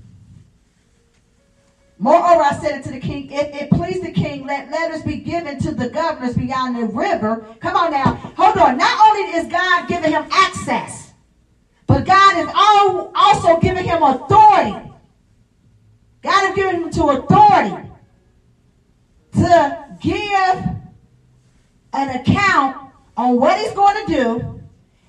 Moreover, 2.01 2.43
I 2.43 2.57
said 2.61 2.75
unto 2.75 2.93
the 2.93 3.01
king, 3.01 3.29
if 3.33 3.55
it 3.55 3.71
please 3.71 4.01
the 4.01 4.13
king, 4.13 4.47
let 4.47 4.71
letters 4.71 5.03
be 5.03 5.17
given 5.17 5.59
to 5.61 5.75
the 5.75 5.89
governors 5.89 6.37
beyond 6.37 6.77
the 6.77 6.85
river. 6.85 7.45
Come 7.61 7.77
on 7.77 7.91
now. 7.91 8.15
Hold 8.37 8.57
on. 8.57 8.79
Not 8.79 9.09
only 9.09 9.33
is 9.37 9.49
God 9.49 9.89
giving 9.89 10.13
him 10.13 10.25
access, 10.31 11.13
but 11.89 12.07
God 12.07 12.39
is 12.39 12.49
also 12.55 13.59
giving 13.59 13.85
him 13.85 14.03
authority. 14.03 14.77
God 16.23 16.51
is 16.51 16.55
giving 16.55 16.83
him 16.83 16.91
to 16.91 17.05
authority 17.05 17.89
to 19.33 19.85
give 20.01 20.69
an 21.95 22.21
account 22.21 22.93
on 23.17 23.41
what 23.41 23.59
he's 23.59 23.73
going 23.73 24.07
to 24.07 24.13
do. 24.13 24.61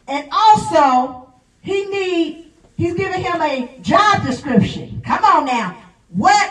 And 0.08 0.28
also, 0.32 1.32
he 1.62 1.86
need 1.86 2.52
he's 2.78 2.96
giving 2.96 3.22
him 3.22 3.42
a 3.42 3.78
job 3.82 4.26
description. 4.26 5.04
Come 5.06 5.24
on 5.24 5.46
now. 5.46 5.78
What 6.10 6.50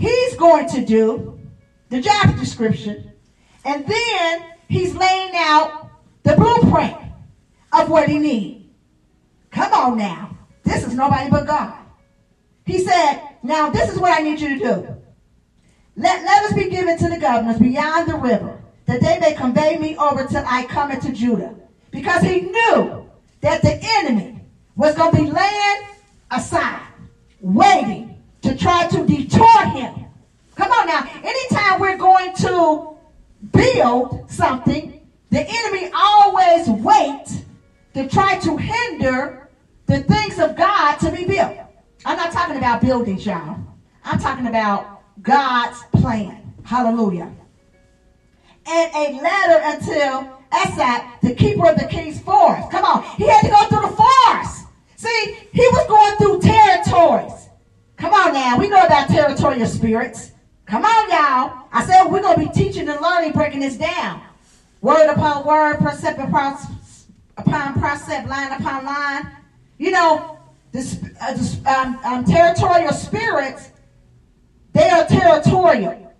he's 0.00 0.34
going 0.36 0.68
to 0.70 0.84
do, 0.84 1.38
the 1.90 2.00
job 2.00 2.36
description, 2.38 3.12
and 3.64 3.86
then 3.86 4.44
he's 4.68 4.94
laying 4.94 5.32
out 5.36 5.90
the 6.22 6.34
blueprint 6.34 6.96
of 7.72 7.90
what 7.90 8.08
he 8.08 8.18
needs. 8.18 8.64
Come 9.50 9.72
on 9.72 9.98
now. 9.98 10.38
This 10.64 10.86
is 10.86 10.94
nobody 10.94 11.30
but 11.30 11.46
God. 11.46 11.74
He 12.64 12.78
said, 12.78 13.20
Now 13.42 13.70
this 13.70 13.92
is 13.92 13.98
what 13.98 14.18
I 14.18 14.22
need 14.22 14.40
you 14.40 14.58
to 14.58 14.58
do. 14.58 14.96
Let 15.96 16.24
letters 16.24 16.56
be 16.56 16.70
given 16.70 16.96
to 16.98 17.08
the 17.08 17.18
governors 17.18 17.58
beyond 17.58 18.08
the 18.08 18.16
river, 18.16 18.62
that 18.86 19.00
they 19.00 19.18
may 19.18 19.34
convey 19.34 19.76
me 19.76 19.96
over 19.96 20.26
till 20.26 20.44
I 20.46 20.64
come 20.64 20.90
into 20.92 21.12
Judah. 21.12 21.54
Because 21.90 22.22
he 22.22 22.42
knew 22.42 23.10
that 23.40 23.62
the 23.62 23.78
enemy 23.82 24.40
was 24.76 24.94
going 24.94 25.10
to 25.10 25.22
be 25.24 25.30
laying 25.30 25.82
aside, 26.30 26.86
waiting 27.40 28.09
to 28.42 28.56
try 28.56 28.86
to 28.88 29.06
detour 29.06 29.66
him. 29.66 30.06
Come 30.54 30.72
on 30.72 30.86
now. 30.86 31.08
Anytime 31.22 31.80
we're 31.80 31.96
going 31.96 32.34
to 32.36 32.96
build 33.52 34.30
something, 34.30 35.00
the 35.30 35.46
enemy 35.48 35.90
always 35.94 36.68
waits 36.68 37.42
to 37.94 38.08
try 38.08 38.38
to 38.40 38.56
hinder 38.56 39.48
the 39.86 40.02
things 40.02 40.38
of 40.38 40.56
God 40.56 40.96
to 40.96 41.10
be 41.10 41.24
built. 41.24 41.56
I'm 42.04 42.16
not 42.16 42.32
talking 42.32 42.56
about 42.56 42.80
buildings, 42.80 43.26
y'all. 43.26 43.58
I'm 44.04 44.18
talking 44.18 44.46
about 44.46 45.02
God's 45.22 45.82
plan. 45.92 46.54
Hallelujah. 46.64 47.30
And 48.66 48.94
a 48.94 49.20
letter 49.22 49.60
until 49.64 50.40
Asaph, 50.52 51.20
the 51.22 51.34
keeper 51.34 51.68
of 51.68 51.78
the 51.78 51.86
king's 51.86 52.20
forest. 52.20 52.70
Come 52.70 52.84
on. 52.84 53.02
He 53.16 53.26
had 53.26 53.42
to 53.42 53.48
go 53.48 53.66
through 53.66 53.90
the 53.90 53.96
forest. 53.96 54.66
See, 54.96 55.36
he 55.52 55.66
was 55.72 55.86
going 55.86 56.16
through 56.16 56.40
territories. 56.40 57.48
Come 58.00 58.14
on 58.14 58.32
now. 58.32 58.58
We 58.58 58.66
know 58.68 58.82
about 58.82 59.08
territorial 59.08 59.66
spirits. 59.66 60.32
Come 60.64 60.86
on, 60.86 61.10
y'all. 61.10 61.66
I 61.70 61.84
said 61.84 62.04
we're 62.04 62.22
going 62.22 62.40
to 62.40 62.48
be 62.48 62.50
teaching 62.50 62.88
and 62.88 62.98
learning, 62.98 63.32
breaking 63.32 63.60
this 63.60 63.76
down. 63.76 64.22
Word 64.80 65.10
upon 65.10 65.44
word, 65.44 65.76
precept 65.80 66.18
upon, 66.18 66.56
precept, 67.78 68.26
line 68.26 68.52
upon 68.52 68.86
line. 68.86 69.30
You 69.76 69.90
know, 69.90 70.38
this, 70.72 70.98
uh, 71.20 71.34
this, 71.34 71.60
um, 71.66 71.98
um, 72.02 72.24
territorial 72.24 72.92
spirits, 72.92 73.70
they 74.72 74.88
are 74.88 75.04
territorial. 75.04 76.14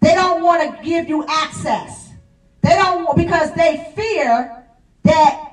They 0.00 0.14
don't 0.14 0.42
want 0.42 0.62
to 0.62 0.82
give 0.82 1.06
you 1.06 1.26
access. 1.28 2.12
They 2.62 2.70
don't 2.70 3.04
want 3.04 3.18
because 3.18 3.52
they 3.52 3.92
fear 3.94 4.64
that 5.02 5.52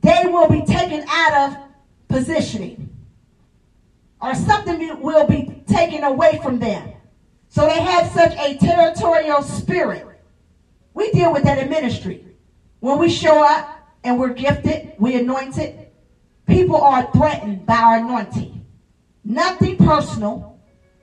they 0.00 0.22
will 0.24 0.48
be 0.48 0.62
taken 0.62 1.04
out 1.08 1.52
of 1.52 1.58
positioning 2.08 2.87
or 4.22 4.34
something 4.34 4.80
will 5.00 5.24
be 5.24 5.46
taken 5.66 6.04
away 6.04 6.38
from 6.42 6.58
them. 6.58 6.92
So 7.48 7.66
they 7.66 7.80
have 7.82 8.06
such 8.06 8.34
a 8.38 8.54
territorial 8.54 9.42
spirit. 9.42 10.04
We 10.94 11.10
deal 11.10 11.32
with 11.32 11.44
that 11.44 11.58
in 11.58 11.68
ministry. 11.68 12.22
When 12.80 12.98
we 12.98 13.08
show 13.08 13.42
up 13.42 13.66
and 14.04 14.18
we're 14.18 14.30
gifted, 14.30 14.82
we 14.98 15.16
anointed, 15.16 15.72
people 16.46 16.78
are 16.78 17.02
threatened 17.02 17.66
by 17.66 17.76
our 17.76 17.96
anointing. 17.96 18.50
Nothing 19.24 19.76
personal. 19.76 20.44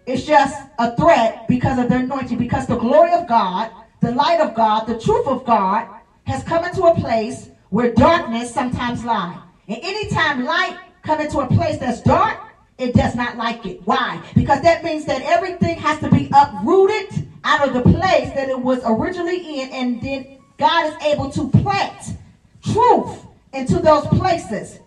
It's 0.08 0.24
just 0.24 0.66
a 0.80 0.88
threat 0.88 1.36
because 1.48 1.78
of 1.80 1.90
their 1.90 2.00
anointing, 2.00 2.38
because 2.38 2.66
the 2.68 2.78
glory 2.78 3.14
of 3.14 3.26
God, 3.26 3.70
the 4.02 4.12
light 4.12 4.40
of 4.40 4.54
God, 4.54 4.86
the 4.86 4.96
truth 4.96 5.28
of 5.28 5.44
God 5.46 5.86
has 6.28 6.44
come 6.44 6.64
into 6.64 6.84
a 6.84 6.92
place 6.92 7.48
where 7.70 7.88
darkness 7.88 8.50
sometimes 8.50 9.04
lies. 9.04 9.42
And 9.68 9.80
anytime 9.82 10.38
light 10.40 10.78
come 11.04 11.22
into 11.22 11.40
a 11.40 11.48
place 11.48 11.78
that's 11.78 12.02
dark, 12.02 12.38
it 12.77 12.93
does 12.93 13.15
not 13.15 13.38
like 13.38 13.65
it. 13.65 13.81
Why? 13.85 14.22
Because 14.35 14.61
that 14.61 14.84
means 14.84 15.06
that 15.06 15.22
everything 15.22 15.77
has 15.77 15.99
to 15.99 16.10
be 16.10 16.30
uprooted 16.34 17.30
out 17.43 17.68
of 17.68 17.73
the 17.73 17.81
place 17.81 18.30
that 18.34 18.49
it 18.49 18.60
was 18.60 18.81
originally 18.85 19.61
in, 19.61 19.69
and 19.72 20.02
then 20.02 20.38
God 20.57 20.88
is 20.88 21.03
able 21.03 21.30
to 21.31 21.49
plant 21.49 22.18
truth 22.61 23.26
into 23.53 23.80
those 23.80 24.06
places 24.07 24.80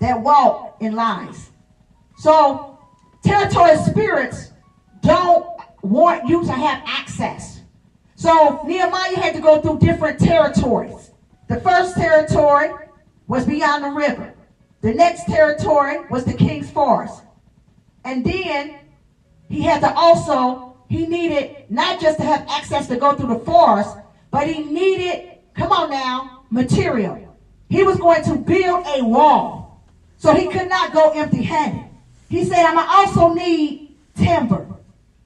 that 0.00 0.20
walk 0.20 0.76
in 0.80 0.94
lies. 0.94 1.50
So, 2.18 2.78
territorial 3.24 3.78
spirits 3.78 4.52
don't 5.00 5.46
want 5.82 6.28
you 6.28 6.44
to 6.44 6.52
have 6.52 6.82
access. 6.86 7.60
So, 8.16 8.62
Nehemiah 8.66 9.16
had 9.16 9.34
to 9.34 9.40
go 9.40 9.60
through 9.60 9.78
different 9.78 10.18
territories. 10.18 11.12
The 11.48 11.60
first 11.60 11.96
territory 11.96 12.70
was 13.26 13.44
beyond 13.46 13.84
the 13.84 13.90
river. 13.90 14.34
The 14.80 14.94
next 14.94 15.26
territory 15.26 15.98
was 16.10 16.24
the 16.24 16.34
king's 16.34 16.70
forest. 16.70 17.22
And 18.04 18.24
then 18.24 18.76
he 19.48 19.62
had 19.62 19.80
to 19.80 19.92
also 19.92 20.68
he 20.88 21.06
needed 21.06 21.64
not 21.68 22.00
just 22.00 22.18
to 22.18 22.24
have 22.24 22.46
access 22.48 22.86
to 22.88 22.96
go 22.96 23.14
through 23.14 23.34
the 23.34 23.44
forest, 23.44 23.94
but 24.30 24.48
he 24.48 24.62
needed, 24.62 25.38
come 25.54 25.70
on 25.70 25.90
now, 25.90 26.44
material. 26.50 27.36
He 27.68 27.82
was 27.82 27.98
going 27.98 28.24
to 28.24 28.36
build 28.36 28.86
a 28.86 29.04
wall. 29.04 29.84
So 30.16 30.34
he 30.34 30.48
could 30.48 30.68
not 30.68 30.92
go 30.92 31.10
empty 31.10 31.42
handed. 31.42 31.84
He 32.30 32.44
said, 32.44 32.64
I'm 32.64 32.74
going 32.74 32.86
to 32.86 32.92
also 32.92 33.34
need 33.34 33.96
timber. 34.16 34.66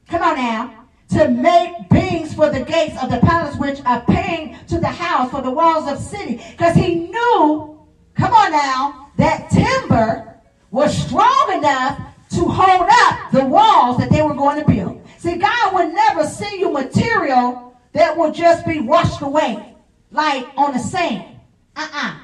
Come 0.09 0.23
on 0.23 0.37
now. 0.37 0.79
To 1.11 1.29
make 1.29 1.89
beams 1.91 2.35
for 2.35 2.51
the 2.51 2.65
gates 2.65 3.01
of 3.03 3.11
the 3.11 3.19
palace, 3.19 3.57
which 3.57 3.81
are 3.85 4.01
paying 4.07 4.57
to 4.69 4.79
the 4.79 4.89
house 4.89 5.31
for 5.31 5.43
the 5.43 5.51
walls 5.51 5.87
of 5.91 5.99
the 5.99 6.05
city. 6.05 6.43
Because 6.53 6.75
he 6.75 6.95
knew, 6.95 7.87
come 8.15 8.33
on 8.33 8.53
now, 8.53 9.02
that 9.23 9.51
timber 9.51 10.41
was 10.73 10.97
strong 10.97 11.53
enough 11.57 11.99
to 12.31 12.45
hold 12.45 12.89
up 12.91 13.31
the 13.31 13.45
walls 13.45 13.99
that 13.99 14.11
they 14.11 14.21
were 14.21 14.35
going 14.35 14.59
to 14.59 14.69
build. 14.69 15.01
See, 15.19 15.37
God 15.37 15.75
would 15.75 15.95
never 15.95 16.27
send 16.27 16.61
you 16.61 16.73
material 16.73 17.79
that 17.93 18.17
will 18.17 18.33
just 18.33 18.67
be 18.67 18.81
washed 18.81 19.23
away, 19.23 19.77
like 20.11 20.47
on 20.57 20.73
the 20.73 20.79
sand. 20.79 21.37
Uh-uh. 21.77 22.19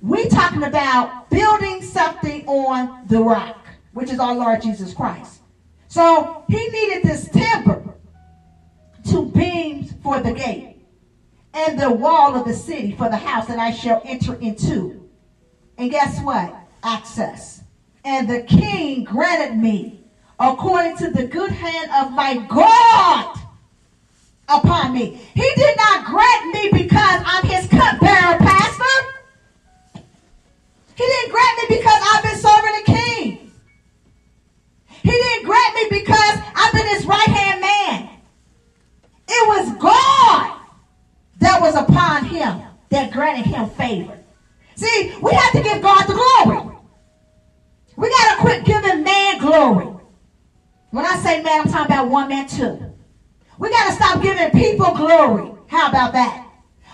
We 0.00 0.28
talking 0.28 0.64
about 0.64 1.30
building 1.30 1.80
something 1.80 2.44
on 2.48 3.06
the 3.06 3.22
rock, 3.22 3.64
which 3.92 4.10
is 4.10 4.18
our 4.18 4.34
Lord 4.34 4.62
Jesus 4.62 4.92
Christ. 4.92 5.42
So 5.86 6.44
he 6.48 6.68
needed 6.68 7.04
this 7.04 7.28
timber 7.28 7.94
two 9.08 9.26
beams 9.26 9.92
for 10.02 10.20
the 10.20 10.32
gate, 10.32 10.76
and 11.54 11.78
the 11.78 11.90
wall 11.90 12.34
of 12.34 12.46
the 12.46 12.54
city 12.54 12.92
for 12.96 13.08
the 13.08 13.16
house 13.16 13.46
that 13.46 13.58
I 13.58 13.70
shall 13.70 14.02
enter 14.04 14.34
into. 14.36 15.01
And 15.82 15.90
guess 15.90 16.20
what? 16.20 16.54
Access. 16.84 17.60
And 18.04 18.30
the 18.30 18.42
king 18.42 19.02
granted 19.02 19.58
me 19.58 20.04
according 20.38 20.96
to 20.98 21.10
the 21.10 21.26
good 21.26 21.50
hand 21.50 21.90
of 21.90 22.12
my 22.12 22.36
God 22.36 23.36
upon 24.48 24.92
me. 24.92 25.20
He 25.34 25.52
did 25.56 25.76
not 25.76 26.04
grant 26.04 26.52
me 26.52 26.68
because 26.70 27.22
I'm 27.26 27.44
his 27.48 27.66
cupbearer, 27.66 28.38
pastor. 28.38 28.84
He 30.94 31.04
didn't 31.04 31.32
grant 31.32 31.58
me 31.58 31.76
because 31.76 32.02
I've 32.12 32.22
been 32.22 32.38
serving 32.38 32.82
the 32.84 32.92
king. 32.92 33.52
He 34.86 35.10
didn't 35.10 35.44
grant 35.44 35.74
me 35.74 35.86
because 35.90 36.38
I've 36.54 36.72
been 36.72 36.86
his 36.94 37.06
right 37.06 37.26
hand 37.26 37.60
man. 37.60 38.08
It 39.26 39.48
was 39.48 39.76
God 39.82 40.60
that 41.40 41.60
was 41.60 41.74
upon 41.74 42.26
him 42.26 42.62
that 42.90 43.10
granted 43.10 43.46
him 43.46 43.68
favor. 43.70 44.21
See, 44.82 45.14
we 45.22 45.30
have 45.30 45.52
to 45.52 45.62
give 45.62 45.80
God 45.80 46.06
the 46.08 46.14
glory. 46.14 46.76
We 47.94 48.10
got 48.10 48.34
to 48.34 48.40
quit 48.40 48.64
giving 48.64 49.04
man 49.04 49.38
glory. 49.38 49.86
When 50.90 51.04
I 51.04 51.14
say 51.18 51.40
man, 51.40 51.60
I'm 51.60 51.68
talking 51.68 51.86
about 51.86 52.08
one 52.08 52.28
man 52.28 52.48
too. 52.48 52.92
We 53.58 53.70
got 53.70 53.86
to 53.86 53.92
stop 53.92 54.20
giving 54.20 54.50
people 54.50 54.92
glory. 54.92 55.52
How 55.68 55.88
about 55.88 56.12
that? 56.14 56.48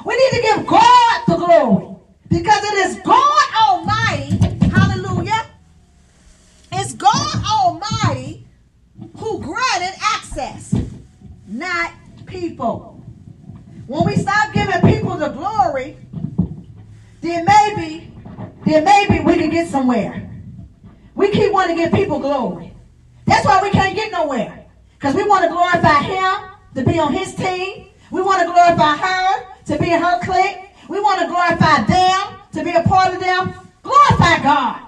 We 0.05 0.15
need 0.17 0.37
to 0.37 0.43
give 0.43 0.67
God 0.67 1.23
the 1.27 1.37
glory 1.37 1.97
because 2.29 2.63
it 2.63 2.75
is 2.75 2.97
God 2.97 3.45
Almighty, 3.57 4.37
hallelujah. 4.69 5.47
It's 6.73 6.93
God 6.93 7.43
Almighty 7.51 8.47
who 9.17 9.41
granted 9.41 9.99
access, 10.15 10.75
not 11.47 11.93
people. 12.27 13.03
When 13.87 14.05
we 14.05 14.17
stop 14.17 14.53
giving 14.53 14.83
people 14.83 15.17
the 15.17 15.31
glory, 15.31 15.97
then 17.21 17.45
maybe, 17.45 18.09
then 18.65 18.85
maybe 18.85 19.21
we 19.21 19.37
can 19.37 19.49
get 19.49 19.67
somewhere. 19.67 20.23
We 21.15 21.29
keep 21.31 21.53
wanting 21.53 21.75
to 21.77 21.81
give 21.83 21.91
people 21.91 22.19
glory. 22.19 22.75
That's 23.27 23.45
why 23.47 23.59
we 23.63 23.71
can't 23.71 23.95
get 23.95 24.11
nowhere. 24.11 24.59
Because 24.93 25.15
we 25.15 25.25
want 25.25 25.43
to 25.43 25.49
glorify 25.49 26.01
him 26.01 26.37
to 26.75 26.83
be 26.83 26.99
on 26.99 27.13
his 27.13 27.33
team. 27.33 27.71
We 28.11 28.21
want 28.23 28.41
to 28.41 28.45
glorify 28.47 28.95
her 28.97 29.37
to 29.67 29.77
be 29.77 29.93
in 29.93 30.01
her 30.01 30.17
clique. 30.17 30.59
We 30.89 31.01
want 31.01 31.21
to 31.21 31.27
glorify 31.27 31.79
them 31.79 32.27
to 32.53 32.63
be 32.63 32.73
a 32.75 32.81
part 32.81 33.13
of 33.13 33.19
them. 33.19 33.51
Glorify 33.83 34.37
God. 34.39 34.83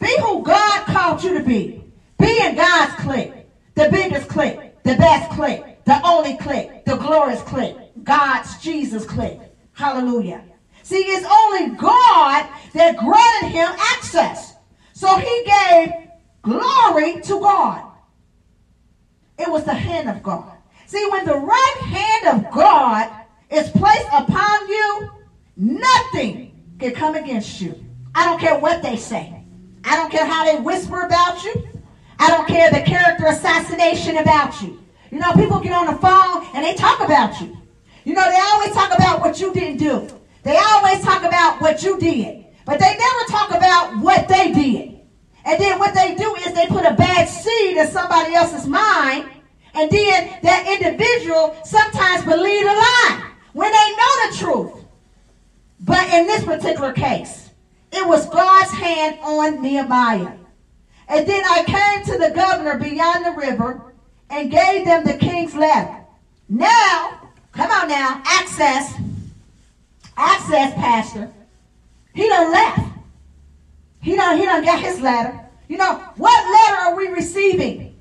Be 0.00 0.14
who 0.20 0.40
God 0.40 0.84
called 0.86 1.22
you 1.22 1.32
to 1.32 1.40
be. 1.40 1.74
Be 2.18 2.40
in 2.42 2.54
God's 2.54 2.94
clique. 2.94 3.32
The 3.74 3.86
biggest 3.86 4.28
clique. 4.28 4.58
The 4.84 4.94
best 4.94 5.28
clique. 5.28 5.62
The 5.84 5.98
only 6.04 6.32
clique. 6.34 6.68
The 6.84 6.96
glorious 6.96 7.42
clique. 7.42 7.76
God's 8.02 8.54
Jesus 8.56 9.04
clique. 9.04 9.38
Hallelujah. 9.72 10.42
See, 10.86 10.98
it's 10.98 11.26
only 11.28 11.74
God 11.74 12.46
that 12.74 12.96
granted 12.96 13.48
him 13.48 13.68
access. 13.92 14.54
So 14.92 15.16
he 15.16 15.44
gave 15.44 15.92
glory 16.42 17.20
to 17.22 17.40
God. 17.40 17.82
It 19.36 19.50
was 19.50 19.64
the 19.64 19.74
hand 19.74 20.08
of 20.08 20.22
God. 20.22 20.52
See, 20.86 21.04
when 21.10 21.26
the 21.26 21.34
right 21.34 21.76
hand 21.80 22.36
of 22.36 22.52
God 22.52 23.10
is 23.50 23.68
placed 23.70 24.06
upon 24.12 24.68
you, 24.68 25.10
nothing 25.56 26.52
can 26.78 26.92
come 26.92 27.16
against 27.16 27.60
you. 27.60 27.84
I 28.14 28.24
don't 28.24 28.38
care 28.38 28.56
what 28.56 28.80
they 28.80 28.94
say. 28.94 29.42
I 29.82 29.96
don't 29.96 30.12
care 30.12 30.24
how 30.24 30.44
they 30.44 30.60
whisper 30.60 31.00
about 31.00 31.42
you. 31.42 31.66
I 32.20 32.28
don't 32.28 32.46
care 32.46 32.70
the 32.70 32.82
character 32.82 33.26
assassination 33.26 34.18
about 34.18 34.62
you. 34.62 34.80
You 35.10 35.18
know, 35.18 35.32
people 35.32 35.58
get 35.58 35.72
on 35.72 35.86
the 35.86 35.98
phone 35.98 36.46
and 36.54 36.64
they 36.64 36.76
talk 36.76 37.00
about 37.00 37.40
you. 37.40 37.56
You 38.04 38.14
know, 38.14 38.30
they 38.30 38.38
always 38.52 38.70
talk 38.70 38.94
about 38.94 39.18
what 39.18 39.40
you 39.40 39.52
didn't 39.52 39.78
do. 39.78 40.16
They 40.46 40.56
always 40.58 41.02
talk 41.02 41.24
about 41.24 41.60
what 41.60 41.82
you 41.82 41.98
did. 41.98 42.44
But 42.66 42.78
they 42.78 42.96
never 42.96 43.24
talk 43.28 43.50
about 43.50 43.98
what 43.98 44.28
they 44.28 44.52
did. 44.52 45.00
And 45.44 45.60
then 45.60 45.76
what 45.80 45.92
they 45.92 46.14
do 46.14 46.36
is 46.36 46.54
they 46.54 46.68
put 46.68 46.86
a 46.86 46.94
bad 46.94 47.28
seed 47.28 47.76
in 47.76 47.88
somebody 47.88 48.32
else's 48.32 48.64
mind. 48.64 49.28
And 49.74 49.90
then 49.90 50.38
that 50.44 50.68
individual 50.68 51.56
sometimes 51.64 52.24
believe 52.24 52.62
a 52.62 52.68
lie 52.68 53.32
when 53.54 53.72
they 53.72 53.96
know 53.96 54.30
the 54.30 54.36
truth. 54.36 54.84
But 55.80 56.08
in 56.14 56.28
this 56.28 56.44
particular 56.44 56.92
case, 56.92 57.50
it 57.90 58.06
was 58.06 58.28
God's 58.28 58.70
hand 58.70 59.18
on 59.22 59.60
Nehemiah. 59.60 60.32
And 61.08 61.26
then 61.26 61.42
I 61.44 61.64
came 61.64 62.04
to 62.14 62.22
the 62.22 62.32
governor 62.32 62.78
beyond 62.78 63.26
the 63.26 63.32
river 63.32 63.94
and 64.30 64.48
gave 64.48 64.84
them 64.84 65.04
the 65.04 65.14
king's 65.14 65.56
letter. 65.56 66.04
Now, 66.48 67.32
come 67.50 67.70
on 67.72 67.88
now, 67.88 68.22
access, 68.24 68.94
access, 70.16 70.74
pastor. 70.74 71.32
He 72.14 72.28
done 72.28 72.50
left. 72.50 72.80
He 74.00 74.16
done, 74.16 74.38
he 74.38 74.44
done 74.44 74.64
got 74.64 74.80
his 74.80 75.00
letter. 75.00 75.40
You 75.68 75.78
know, 75.78 75.96
what 76.16 76.52
letter 76.52 76.80
are 76.82 76.96
we 76.96 77.08
receiving? 77.08 77.96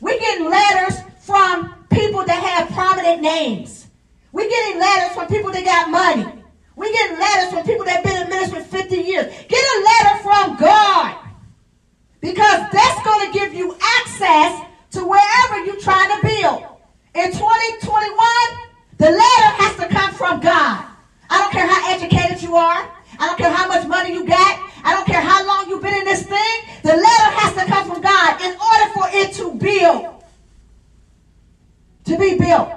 We're 0.00 0.18
getting 0.18 0.48
letters 0.48 1.00
from 1.20 1.74
people 1.90 2.24
that 2.24 2.42
have 2.42 2.68
prominent 2.70 3.20
names. 3.20 3.88
We're 4.32 4.48
getting 4.48 4.80
letters 4.80 5.14
from 5.14 5.26
people 5.26 5.50
that 5.52 5.64
got 5.64 5.90
money. 5.90 6.40
We're 6.76 6.92
getting 6.92 7.18
letters 7.18 7.52
from 7.52 7.64
people 7.64 7.84
that 7.84 7.96
have 7.96 8.04
been 8.04 8.22
in 8.22 8.30
ministry 8.30 8.62
50 8.62 8.96
years. 8.96 9.26
Get 9.48 9.60
a 9.60 9.84
letter 9.84 10.22
from 10.22 10.56
God. 10.56 11.16
Because 12.20 12.70
that's 12.72 13.04
going 13.04 13.32
to 13.32 13.38
give 13.38 13.54
you 13.54 13.76
access 13.98 14.66
to 14.92 15.04
wherever 15.04 15.64
you're 15.64 15.80
trying 15.80 16.08
to 16.20 16.26
build. 16.26 16.64
In 17.14 17.32
2021, 17.32 18.16
the 18.98 19.10
letter 19.10 19.50
has 19.58 19.76
to 19.76 19.88
come 19.88 20.14
from 20.14 20.40
God. 20.40 20.89
I 21.30 21.38
don't 21.38 21.52
care 21.52 21.66
how 21.66 21.94
educated 21.94 22.42
you 22.42 22.56
are. 22.56 22.90
I 23.18 23.26
don't 23.26 23.38
care 23.38 23.52
how 23.52 23.68
much 23.68 23.86
money 23.86 24.12
you 24.12 24.26
got. 24.26 24.70
I 24.82 24.92
don't 24.92 25.06
care 25.06 25.20
how 25.20 25.46
long 25.46 25.68
you've 25.68 25.82
been 25.82 25.94
in 25.94 26.04
this 26.04 26.24
thing. 26.24 26.56
The 26.82 26.96
letter 26.96 27.30
has 27.38 27.54
to 27.54 27.66
come 27.70 27.88
from 27.88 28.02
God 28.02 28.40
in 28.42 28.50
order 28.50 28.92
for 28.92 29.04
it 29.10 29.32
to 29.34 29.54
build. 29.54 30.24
To 32.04 32.18
be 32.18 32.36
built. 32.36 32.70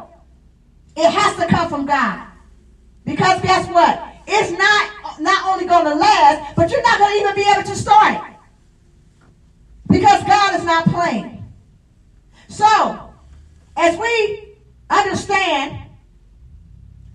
It 0.96 1.10
has 1.10 1.36
to 1.38 1.48
come 1.48 1.70
from 1.70 1.86
God. 1.86 2.28
Because 3.06 3.42
guess 3.42 3.68
what? 3.68 4.14
It's 4.28 4.52
not 4.52 5.20
not 5.20 5.54
only 5.54 5.66
going 5.66 5.86
to 5.86 5.96
last, 5.96 6.56
but 6.56 6.72
you're 6.72 6.82
not 6.82 7.00
going 7.00 7.14
to 7.14 7.20
even 7.20 7.36
be 7.36 7.50
able 7.52 7.64
to 7.64 7.76
start 7.76 8.16
it. 8.16 8.36
Because 9.90 10.24
God 10.24 10.60
is 10.60 10.64
not 10.64 10.86
playing. 10.86 11.44
So, 12.48 13.14
as 13.76 13.98
we 13.98 14.56
understand 14.90 15.83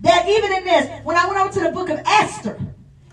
that 0.01 0.27
even 0.27 0.51
in 0.53 0.63
this, 0.63 0.89
when 1.03 1.17
I 1.17 1.27
went 1.27 1.39
over 1.39 1.53
to 1.53 1.59
the 1.61 1.71
book 1.71 1.89
of 1.89 1.99
Esther, 2.05 2.59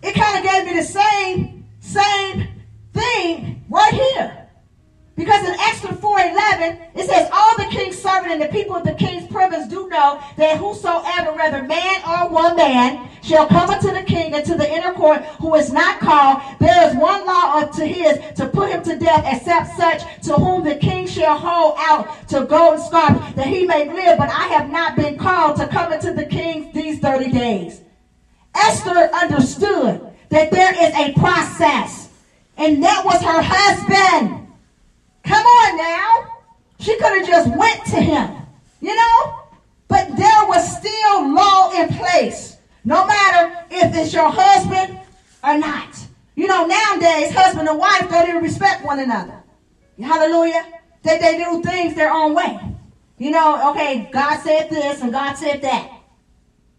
it 0.03 0.15
kind 0.15 0.39
of 0.39 0.45
gave 0.45 0.65
me 0.67 0.75
the 0.75 0.85
same, 0.85 1.67
same 1.81 2.49
thing 2.93 3.65
right 3.69 3.93
here. 3.93 4.49
Because 5.17 5.49
in 5.49 5.55
Esther 5.59 5.89
4.11, 5.89 6.91
it 6.95 7.09
says, 7.09 7.29
All 7.33 7.57
the 7.57 7.65
king's 7.65 7.97
servant 7.97 8.33
and 8.33 8.43
the 8.43 8.49
people 8.49 8.77
of 8.77 8.85
the 8.85 8.93
king's 8.93 9.27
province 9.29 9.67
do 9.67 9.89
know 9.89 10.23
that 10.37 10.59
whosoever, 10.59 11.33
whether 11.33 11.63
man 11.63 12.03
or 12.07 12.29
woman, 12.29 13.09
shall 13.27 13.47
come 13.49 13.71
unto 13.71 13.91
the 13.91 14.03
king 14.03 14.33
and 14.35 14.45
to 14.47 14.55
the 14.55 14.71
inner 14.73 14.93
court 14.93 15.23
who 15.41 15.55
is 15.57 15.73
not 15.73 15.99
called, 15.99 16.41
there 16.61 16.89
is 16.89 16.97
one 16.97 17.27
law 17.27 17.57
unto 17.57 17.85
his 17.85 18.19
to 18.37 18.49
put 18.49 18.71
him 18.71 18.83
to 18.85 18.97
death, 18.97 19.25
except 19.27 19.77
such 19.77 20.03
to 20.23 20.35
whom 20.35 20.63
the 20.63 20.77
king 20.77 21.07
shall 21.07 21.37
hold 21.37 21.75
out 21.79 22.29
to 22.29 22.45
golden 22.45 22.81
scarf, 22.81 23.35
that 23.35 23.47
he 23.47 23.67
may 23.67 23.93
live. 23.93 24.17
But 24.17 24.31
I 24.31 24.47
have 24.49 24.71
not 24.71 24.97
been 24.97 25.19
called 25.19 25.57
to 25.57 25.67
come 25.67 25.93
into 25.93 26.13
the 26.13 26.27
king 26.27 26.71
these 26.73 27.01
30 27.01 27.33
days. 27.33 27.81
Esther 28.55 29.11
understood 29.13 30.01
that 30.29 30.51
there 30.51 30.73
is 30.73 30.95
a 30.95 31.13
process, 31.19 32.09
and 32.57 32.83
that 32.83 33.05
was 33.05 33.21
her 33.23 33.43
husband. 33.43 34.47
Come 35.25 35.45
on 35.45 35.77
now. 35.77 36.33
She 36.79 36.97
could 36.97 37.19
have 37.19 37.27
just 37.27 37.57
went 37.57 37.85
to 37.87 38.01
him. 38.01 38.37
You 38.81 38.95
know? 38.95 39.41
But 39.89 40.17
there 40.17 40.47
was 40.47 40.79
still 40.79 41.35
law 41.35 41.73
in 41.73 41.89
place, 41.89 42.56
no 42.87 43.05
matter 43.05 43.67
if 43.69 43.95
it's 43.95 44.15
your 44.15 44.31
husband 44.31 44.99
or 45.43 45.59
not. 45.59 45.99
You 46.37 46.47
know, 46.47 46.67
nowadays, 46.67 47.35
husband 47.35 47.69
and 47.69 47.79
wife 47.79 48.09
don't 48.09 48.29
even 48.29 48.43
respect 48.43 48.85
one 48.85 49.01
another. 49.01 49.43
Hallelujah. 50.01 50.65
They, 51.03 51.19
they 51.19 51.37
do 51.37 51.63
things 51.63 51.95
their 51.95 52.13
own 52.13 52.33
way. 52.33 52.61
You 53.19 53.33
know, 53.33 53.71
okay, 53.71 54.09
God 54.13 54.39
said 54.41 54.71
this 54.71 55.03
and 55.03 55.11
God 55.11 55.35
said 55.35 55.63
that. 55.63 55.91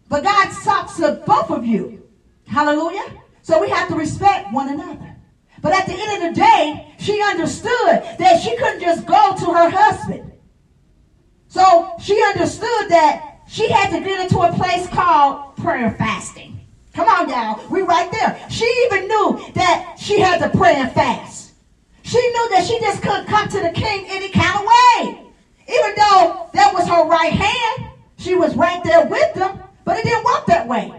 But 0.08 0.24
God 0.24 0.50
talks 0.64 0.96
to 0.96 1.22
both 1.26 1.50
of 1.50 1.66
you. 1.66 2.02
Hallelujah. 2.46 3.20
So 3.42 3.60
we 3.60 3.68
have 3.68 3.88
to 3.88 3.94
respect 3.94 4.50
one 4.52 4.68
another. 4.68 5.14
But 5.60 5.74
at 5.74 5.86
the 5.86 5.92
end 5.92 6.22
of 6.24 6.34
the 6.34 6.40
day, 6.40 6.94
she 6.98 7.20
understood 7.20 8.02
that 8.18 8.40
she 8.40 8.56
couldn't 8.56 8.80
just 8.80 9.04
go 9.04 9.34
to 9.36 9.44
her 9.46 9.68
husband. 9.68 10.32
So 11.48 11.92
she 12.00 12.22
understood 12.22 12.88
that 12.88 13.40
she 13.48 13.68
had 13.70 13.90
to 13.90 14.00
get 14.00 14.20
into 14.20 14.38
a 14.38 14.52
place 14.54 14.86
called 14.88 15.47
prayer 15.60 15.90
fasting. 15.90 16.60
Come 16.94 17.08
on, 17.08 17.28
y'all. 17.28 17.60
We 17.70 17.82
right 17.82 18.10
there. 18.10 18.36
She 18.48 18.66
even 18.86 19.08
knew 19.08 19.38
that 19.54 19.86
she 19.96 20.20
had 20.20 20.38
to 20.40 20.48
pray 20.48 20.76
and 20.76 20.90
fast. 20.90 21.52
She 22.02 22.18
knew 22.18 22.48
that 22.50 22.64
she 22.64 22.78
just 22.80 23.02
couldn't 23.02 23.26
come 23.26 23.48
to 23.48 23.60
the 23.60 23.70
king 23.70 24.06
any 24.08 24.30
kind 24.30 24.56
of 24.56 24.64
way. 24.64 25.18
Even 25.68 25.94
though 25.96 26.34
that 26.52 26.72
was 26.72 26.88
her 26.88 27.04
right 27.06 27.32
hand, 27.32 27.88
she 28.18 28.34
was 28.34 28.56
right 28.56 28.82
there 28.82 29.02
with 29.02 29.34
them, 29.34 29.60
but 29.84 29.96
it 29.96 30.04
didn't 30.04 30.24
work 30.24 30.46
that 30.46 30.66
way. 30.66 30.96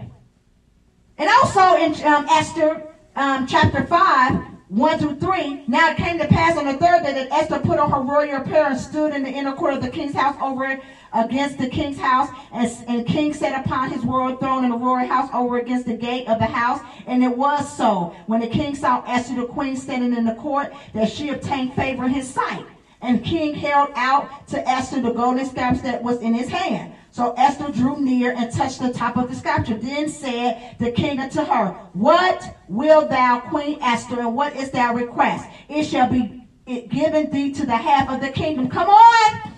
And 1.18 1.28
also 1.40 1.74
in 1.74 1.94
um, 2.06 2.24
Esther 2.28 2.80
um, 3.16 3.44
chapter 3.44 3.82
5, 3.82 4.40
1 4.70 4.98
through 5.00 5.16
3, 5.16 5.64
now 5.66 5.90
it 5.90 5.96
came 5.96 6.16
to 6.16 6.28
pass 6.28 6.56
on 6.56 6.64
the 6.64 6.74
third 6.74 7.02
day 7.02 7.12
that 7.12 7.32
Esther 7.32 7.58
put 7.58 7.80
on 7.80 7.90
her 7.90 8.00
royal 8.00 8.40
apparel 8.40 8.70
and 8.70 8.80
stood 8.80 9.12
in 9.12 9.24
the 9.24 9.28
inner 9.28 9.52
court 9.52 9.74
of 9.74 9.82
the 9.82 9.88
king's 9.88 10.14
house 10.14 10.36
over 10.40 10.80
against 11.12 11.58
the 11.58 11.68
king's 11.68 11.98
house. 11.98 12.28
And, 12.52 12.70
and 12.86 13.00
the 13.00 13.04
king 13.04 13.34
sat 13.34 13.66
upon 13.66 13.90
his 13.90 14.04
royal 14.04 14.36
throne 14.36 14.62
in 14.62 14.70
the 14.70 14.76
royal 14.76 15.08
house 15.08 15.28
over 15.34 15.58
against 15.58 15.86
the 15.86 15.96
gate 15.96 16.28
of 16.28 16.38
the 16.38 16.46
house. 16.46 16.80
And 17.08 17.24
it 17.24 17.36
was 17.36 17.76
so, 17.76 18.14
when 18.26 18.38
the 18.38 18.46
king 18.46 18.76
saw 18.76 19.02
Esther 19.08 19.34
the 19.34 19.46
queen 19.46 19.76
standing 19.76 20.16
in 20.16 20.24
the 20.24 20.36
court, 20.36 20.72
that 20.94 21.10
she 21.10 21.30
obtained 21.30 21.74
favor 21.74 22.04
in 22.04 22.12
his 22.12 22.32
sight. 22.32 22.64
And 23.02 23.18
the 23.18 23.24
king 23.24 23.54
held 23.54 23.90
out 23.96 24.46
to 24.48 24.68
Esther 24.68 25.02
the 25.02 25.10
golden 25.10 25.46
scabbard 25.46 25.82
that 25.82 26.00
was 26.00 26.20
in 26.20 26.32
his 26.32 26.48
hand. 26.48 26.92
So 27.12 27.34
Esther 27.36 27.72
drew 27.72 28.00
near 28.00 28.32
and 28.32 28.52
touched 28.52 28.80
the 28.80 28.92
top 28.92 29.16
of 29.16 29.28
the 29.28 29.34
scapular. 29.34 29.80
Then 29.80 30.08
said 30.08 30.76
the 30.78 30.92
king 30.92 31.18
unto 31.18 31.42
her, 31.42 31.68
What 31.92 32.56
will 32.68 33.08
thou, 33.08 33.40
Queen 33.40 33.78
Esther, 33.82 34.20
and 34.20 34.34
what 34.34 34.54
is 34.54 34.70
thy 34.70 34.92
request? 34.92 35.48
It 35.68 35.84
shall 35.84 36.08
be 36.08 36.46
given 36.66 37.30
thee 37.30 37.52
to 37.52 37.66
the 37.66 37.76
half 37.76 38.08
of 38.08 38.20
the 38.20 38.30
kingdom. 38.30 38.68
Come 38.68 38.88
on. 38.88 39.52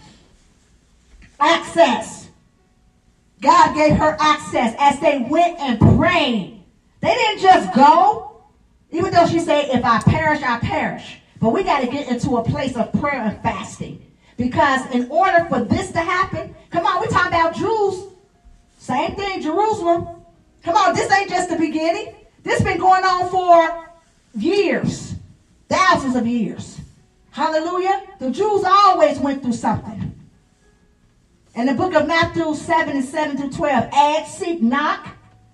Access. 1.39 2.29
God 3.41 3.75
gave 3.75 3.97
her 3.97 4.17
access 4.21 4.75
as 4.79 5.01
they 5.01 5.27
went 5.29 5.59
and 5.59 5.79
prayed. 5.99 6.63
They 7.01 7.13
didn't 7.13 7.43
just 7.43 7.75
go, 7.75 8.45
even 8.93 9.13
though 9.13 9.27
she 9.27 9.41
said, 9.41 9.67
If 9.71 9.85
I 9.85 10.01
perish, 10.01 10.43
I 10.43 10.59
perish. 10.61 11.19
But 11.41 11.51
we 11.51 11.65
got 11.65 11.81
to 11.81 11.89
get 11.89 12.09
into 12.09 12.37
a 12.37 12.45
place 12.45 12.77
of 12.77 12.93
prayer 12.93 13.21
and 13.21 13.43
fasting. 13.43 14.01
Because 14.37 14.89
in 14.95 15.11
order 15.11 15.45
for 15.49 15.65
this 15.65 15.91
to 15.93 16.01
happen, 16.01 16.55
come 16.71 16.87
on, 16.87 17.01
we're 17.01 17.09
talking 17.09 17.29
about 17.29 17.55
Jews. 17.55 18.13
Same 18.83 19.15
thing, 19.15 19.41
Jerusalem. 19.41 20.09
Come 20.65 20.77
on, 20.77 20.93
this 20.93 21.09
ain't 21.13 21.31
just 21.31 21.49
the 21.49 21.57
beginning. 21.57 22.17
This 22.43 22.61
been 22.63 22.79
going 22.79 23.05
on 23.05 23.31
for 23.31 23.89
years, 24.35 25.15
thousands 25.69 26.17
of 26.17 26.27
years. 26.27 26.81
Hallelujah. 27.31 28.03
The 28.19 28.33
Jews 28.33 28.65
always 28.67 29.21
went 29.21 29.41
through 29.41 29.53
something. 29.53 30.19
In 31.55 31.67
the 31.67 31.75
book 31.75 31.95
of 31.95 32.09
Matthew 32.09 32.57
7 32.57 32.97
and 32.97 33.05
7 33.05 33.37
through 33.37 33.53
12, 33.53 33.89
ask, 33.93 34.37
seek, 34.37 34.61
knock. 34.61 35.11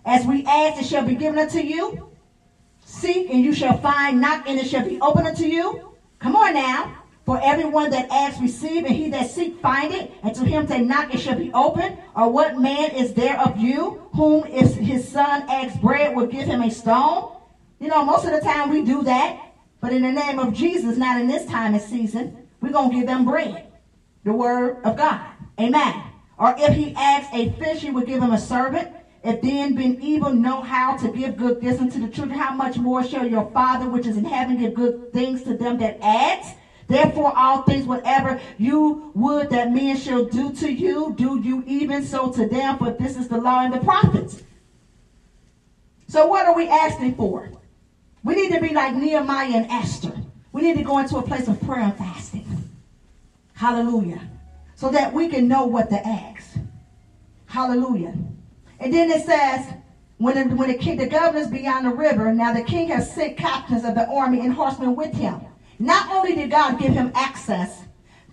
As 0.06 0.24
we 0.24 0.46
ask, 0.46 0.80
it 0.80 0.86
shall 0.86 1.04
be 1.04 1.14
given 1.14 1.38
unto 1.38 1.58
you. 1.58 2.08
Seek, 2.86 3.28
and 3.28 3.44
you 3.44 3.52
shall 3.52 3.76
find. 3.76 4.22
Knock, 4.22 4.48
and 4.48 4.58
it 4.58 4.68
shall 4.68 4.88
be 4.88 4.98
open 5.02 5.26
unto 5.26 5.44
you. 5.44 5.94
Come 6.18 6.34
on 6.34 6.54
now. 6.54 6.97
For 7.28 7.38
everyone 7.44 7.90
that 7.90 8.08
asks, 8.10 8.40
receive, 8.40 8.86
and 8.86 8.96
he 8.96 9.10
that 9.10 9.30
seek, 9.30 9.60
find 9.60 9.92
it. 9.92 10.10
And 10.22 10.34
to 10.34 10.46
him 10.46 10.64
that 10.64 10.80
knock, 10.80 11.14
it 11.14 11.20
shall 11.20 11.36
be 11.36 11.52
open. 11.52 11.98
Or 12.16 12.32
what 12.32 12.58
man 12.58 12.92
is 12.92 13.12
there 13.12 13.38
of 13.38 13.58
you, 13.58 14.08
whom 14.14 14.46
if 14.46 14.72
his 14.76 15.06
son 15.06 15.42
asks 15.50 15.76
bread, 15.78 16.16
will 16.16 16.26
give 16.26 16.46
him 16.46 16.62
a 16.62 16.70
stone? 16.70 17.36
You 17.80 17.88
know, 17.88 18.02
most 18.02 18.24
of 18.24 18.30
the 18.30 18.40
time 18.40 18.70
we 18.70 18.82
do 18.82 19.02
that. 19.02 19.42
But 19.82 19.92
in 19.92 20.00
the 20.00 20.10
name 20.10 20.38
of 20.38 20.54
Jesus, 20.54 20.96
not 20.96 21.20
in 21.20 21.28
this 21.28 21.44
time 21.44 21.74
and 21.74 21.82
season, 21.82 22.48
we're 22.62 22.72
going 22.72 22.92
to 22.92 22.96
give 22.96 23.06
them 23.06 23.26
bread. 23.26 23.66
The 24.24 24.32
word 24.32 24.78
of 24.84 24.96
God. 24.96 25.20
Amen. 25.60 26.02
Or 26.38 26.54
if 26.56 26.74
he 26.74 26.94
asks 26.94 27.28
a 27.34 27.50
fish, 27.62 27.82
he 27.82 27.90
would 27.90 28.06
give 28.06 28.22
him 28.22 28.32
a 28.32 28.40
servant. 28.40 28.88
If 29.22 29.42
then 29.42 29.74
being 29.74 30.00
evil 30.00 30.32
know 30.32 30.62
how 30.62 30.96
to 30.96 31.12
give 31.12 31.36
good 31.36 31.60
gifts 31.60 31.78
unto 31.78 32.00
the 32.00 32.08
children, 32.10 32.38
how 32.38 32.54
much 32.54 32.78
more 32.78 33.04
shall 33.04 33.26
your 33.26 33.50
Father 33.50 33.86
which 33.86 34.06
is 34.06 34.16
in 34.16 34.24
heaven 34.24 34.56
give 34.56 34.72
good 34.72 35.12
things 35.12 35.42
to 35.42 35.54
them 35.54 35.76
that 35.76 35.98
ask? 36.00 36.56
Therefore, 36.88 37.36
all 37.36 37.62
things, 37.62 37.84
whatever 37.84 38.40
you 38.56 39.12
would 39.14 39.50
that 39.50 39.72
men 39.72 39.96
shall 39.96 40.24
do 40.24 40.52
to 40.54 40.72
you, 40.72 41.14
do 41.16 41.38
you 41.40 41.62
even 41.66 42.02
so 42.02 42.32
to 42.32 42.48
them, 42.48 42.78
for 42.78 42.90
this 42.92 43.16
is 43.18 43.28
the 43.28 43.38
law 43.38 43.60
and 43.60 43.74
the 43.74 43.80
prophets. 43.80 44.42
So, 46.08 46.26
what 46.26 46.46
are 46.46 46.56
we 46.56 46.66
asking 46.66 47.16
for? 47.16 47.50
We 48.24 48.34
need 48.34 48.52
to 48.52 48.60
be 48.60 48.70
like 48.70 48.94
Nehemiah 48.94 49.52
and 49.54 49.70
Esther. 49.70 50.14
We 50.52 50.62
need 50.62 50.78
to 50.78 50.82
go 50.82 50.98
into 50.98 51.18
a 51.18 51.22
place 51.22 51.46
of 51.46 51.60
prayer 51.60 51.80
and 51.80 51.96
fasting. 51.96 52.46
Hallelujah. 53.52 54.26
So 54.74 54.90
that 54.90 55.12
we 55.12 55.28
can 55.28 55.46
know 55.46 55.66
what 55.66 55.90
to 55.90 56.06
ask. 56.06 56.56
Hallelujah. 57.46 58.14
And 58.80 58.94
then 58.94 59.10
it 59.10 59.26
says, 59.26 59.66
when 60.16 60.48
the, 60.48 60.54
when 60.54 60.68
the 60.68 60.78
king, 60.78 60.96
the 60.96 61.06
governors 61.06 61.48
beyond 61.48 61.86
the 61.86 61.90
river, 61.90 62.32
now 62.32 62.54
the 62.54 62.62
king 62.62 62.88
has 62.88 63.12
sent 63.14 63.36
captains 63.36 63.84
of 63.84 63.94
the 63.94 64.08
army 64.08 64.40
and 64.40 64.54
horsemen 64.54 64.96
with 64.96 65.12
him. 65.12 65.40
Not 65.78 66.10
only 66.10 66.34
did 66.34 66.50
God 66.50 66.78
give 66.78 66.92
him 66.92 67.12
access, 67.14 67.84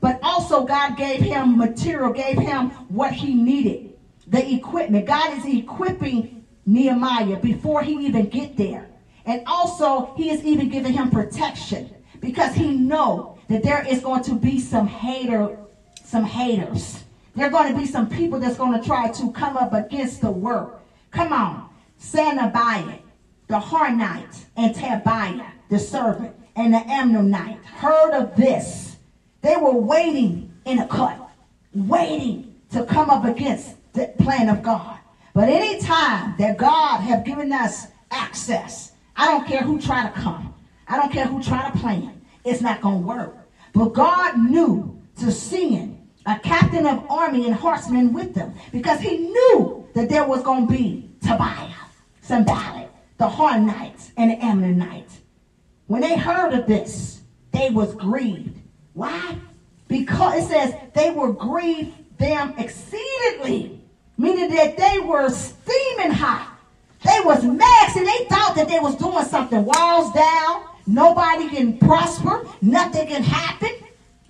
but 0.02 0.20
also 0.24 0.66
God 0.66 0.98
gave 0.98 1.22
him 1.22 1.58
material, 1.58 2.12
gave 2.12 2.38
him 2.38 2.70
what 2.90 3.14
he 3.14 3.34
needed, 3.34 3.94
the 4.28 4.54
equipment. 4.54 5.06
God 5.06 5.38
is 5.38 5.46
equipping 5.46 6.46
Nehemiah 6.66 7.38
before 7.38 7.82
he 7.84 7.94
even 8.06 8.28
get 8.30 8.58
there. 8.58 8.90
And 9.26 9.44
also 9.48 10.14
he 10.16 10.30
is 10.30 10.44
even 10.44 10.70
giving 10.70 10.94
him 10.94 11.10
protection 11.10 11.94
because 12.20 12.54
he 12.54 12.72
know 12.72 13.38
that 13.48 13.64
there 13.64 13.86
is 13.88 14.02
going 14.02 14.24
to 14.24 14.36
be 14.36 14.60
some 14.60 14.88
hater, 14.88 15.58
some 16.04 16.24
haters. 16.24 17.04
There 17.36 17.48
are 17.48 17.52
going 17.52 17.72
to 17.72 17.78
be 17.78 17.86
some 17.86 18.10
people 18.10 18.40
that's 18.40 18.58
going 18.58 18.80
to 18.80 18.86
try 18.86 19.12
to 19.12 19.32
come 19.32 19.58
up 19.58 19.74
against 19.74 20.22
the 20.22 20.32
work. 20.32 20.82
Come 21.12 21.34
on. 21.34 21.70
Sanabiah, 22.00 23.00
the 23.48 23.60
Harnite, 23.60 24.46
and 24.56 24.74
Tobiah, 24.74 25.52
the 25.70 25.80
servant, 25.80 26.36
and 26.56 26.74
the 26.74 26.78
Ammonite 26.90 27.64
heard 27.66 28.14
of 28.14 28.36
this. 28.36 28.96
They 29.42 29.56
were 29.56 29.74
waiting 29.74 30.54
in 30.66 30.80
a 30.80 30.88
cut, 30.88 31.20
waiting 31.74 32.56
to 32.72 32.86
come 32.86 33.10
up 33.10 33.26
against 33.26 33.76
the 33.94 34.14
plan 34.20 34.50
of 34.50 34.64
God. 34.64 34.98
But 35.34 35.50
any 35.50 35.80
time 35.80 36.36
that 36.40 36.58
God 36.58 37.02
have 37.02 37.24
given 37.26 37.52
us 37.52 37.88
access, 38.10 38.94
I 39.16 39.28
don't 39.28 39.48
care 39.48 39.62
who 39.62 39.80
try 39.80 40.04
to 40.04 40.10
come. 40.10 40.54
I 40.88 40.98
don't 40.98 41.12
care 41.12 41.26
who 41.26 41.42
try 41.44 41.70
to 41.70 41.78
plan. 41.78 42.22
It's 42.44 42.62
not 42.62 42.82
going 42.82 43.02
to 43.02 43.08
work. 43.08 43.36
But 43.74 43.94
God 43.94 44.38
knew 44.40 45.02
to 45.20 45.32
send 45.32 46.08
a 46.26 46.40
captain 46.40 46.86
of 46.86 47.10
army 47.10 47.46
and 47.46 47.56
horsemen 47.56 48.14
with 48.14 48.34
them 48.34 48.54
because 48.72 49.00
he 49.00 49.18
knew 49.18 49.88
that 49.94 50.10
there 50.10 50.26
was 50.26 50.42
going 50.42 50.68
to 50.68 50.74
be 50.74 51.10
Tobiah, 51.22 51.70
Sanballat, 52.22 52.90
the 53.18 53.28
Hornites, 53.28 54.12
and 54.18 54.32
the 54.32 54.44
Ammonites. 54.44 55.15
When 55.88 56.02
they 56.02 56.18
heard 56.18 56.54
of 56.54 56.68
this, 56.68 57.22
they 57.52 57.70
was 57.70 57.94
grieved. 57.94 58.60
Why? 58.94 59.38
Because 59.88 60.44
it 60.44 60.48
says 60.48 60.76
they 60.94 61.12
were 61.12 61.32
grieved 61.32 61.94
them 62.18 62.56
exceedingly, 62.58 63.80
meaning 64.18 64.50
that 64.56 64.78
they 64.78 65.00
were 65.00 65.30
steaming 65.30 66.12
hot. 66.12 66.58
They 67.04 67.20
was 67.24 67.44
mad, 67.44 67.96
and 67.96 68.08
they 68.08 68.26
thought 68.26 68.56
that 68.56 68.68
they 68.68 68.80
was 68.80 68.96
doing 68.96 69.26
something. 69.26 69.64
Walls 69.64 70.12
down, 70.14 70.64
nobody 70.88 71.50
can 71.50 71.78
prosper, 71.78 72.48
nothing 72.62 73.08
can 73.08 73.22
happen. 73.22 73.70